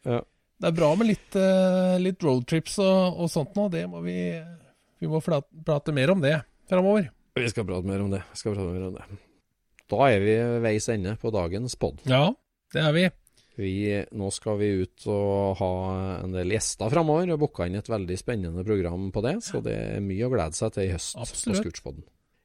Ja. 0.07 0.21
Det 0.59 0.67
er 0.69 0.75
bra 0.75 0.89
med 0.95 1.07
litt, 1.09 1.35
uh, 1.35 1.97
litt 1.99 2.23
roadtrips 2.23 2.77
og, 2.83 3.19
og 3.19 3.27
sånt 3.31 3.55
nå. 3.59 3.67
Det 3.71 3.83
må 3.91 3.99
vi 4.03 4.15
Vi 4.99 5.07
må 5.11 5.19
prate 5.23 5.91
mer 5.95 6.09
om 6.15 6.21
det 6.23 6.37
framover. 6.71 7.09
Vi 7.35 7.49
skal 7.51 7.65
prate 7.67 7.87
mer 7.87 7.99
om 8.03 8.11
det. 8.11 8.21
Vi 8.31 8.37
skal 8.39 8.55
prate 8.55 8.71
mer 8.71 8.87
om 8.87 8.93
det. 8.95 9.03
Da 9.89 10.07
er 10.11 10.19
vi 10.23 10.35
veis 10.63 10.87
ende 10.91 11.15
på 11.19 11.31
dagens 11.33 11.75
pod. 11.79 11.99
Ja, 12.09 12.29
det 12.73 12.81
er 12.83 12.93
vi. 12.95 13.05
Vi, 13.59 13.73
nå 14.15 14.29
skal 14.31 14.55
vi 14.61 14.69
ut 14.85 15.05
og 15.11 15.57
ha 15.59 15.71
en 16.21 16.31
del 16.35 16.53
gjester 16.55 16.91
framover, 16.93 17.33
og 17.33 17.41
booka 17.41 17.67
inn 17.67 17.75
et 17.79 17.89
veldig 17.91 18.15
spennende 18.19 18.63
program 18.63 19.09
på 19.11 19.23
det. 19.25 19.35
Så 19.43 19.59
det 19.65 19.75
er 19.97 20.05
mye 20.05 20.29
å 20.29 20.31
glede 20.31 20.55
seg 20.55 20.71
til 20.75 20.87
i 20.87 20.93
høst 20.93 21.17
Absolutt. 21.19 21.49
på 21.49 21.65
Scootspoden. 21.65 22.05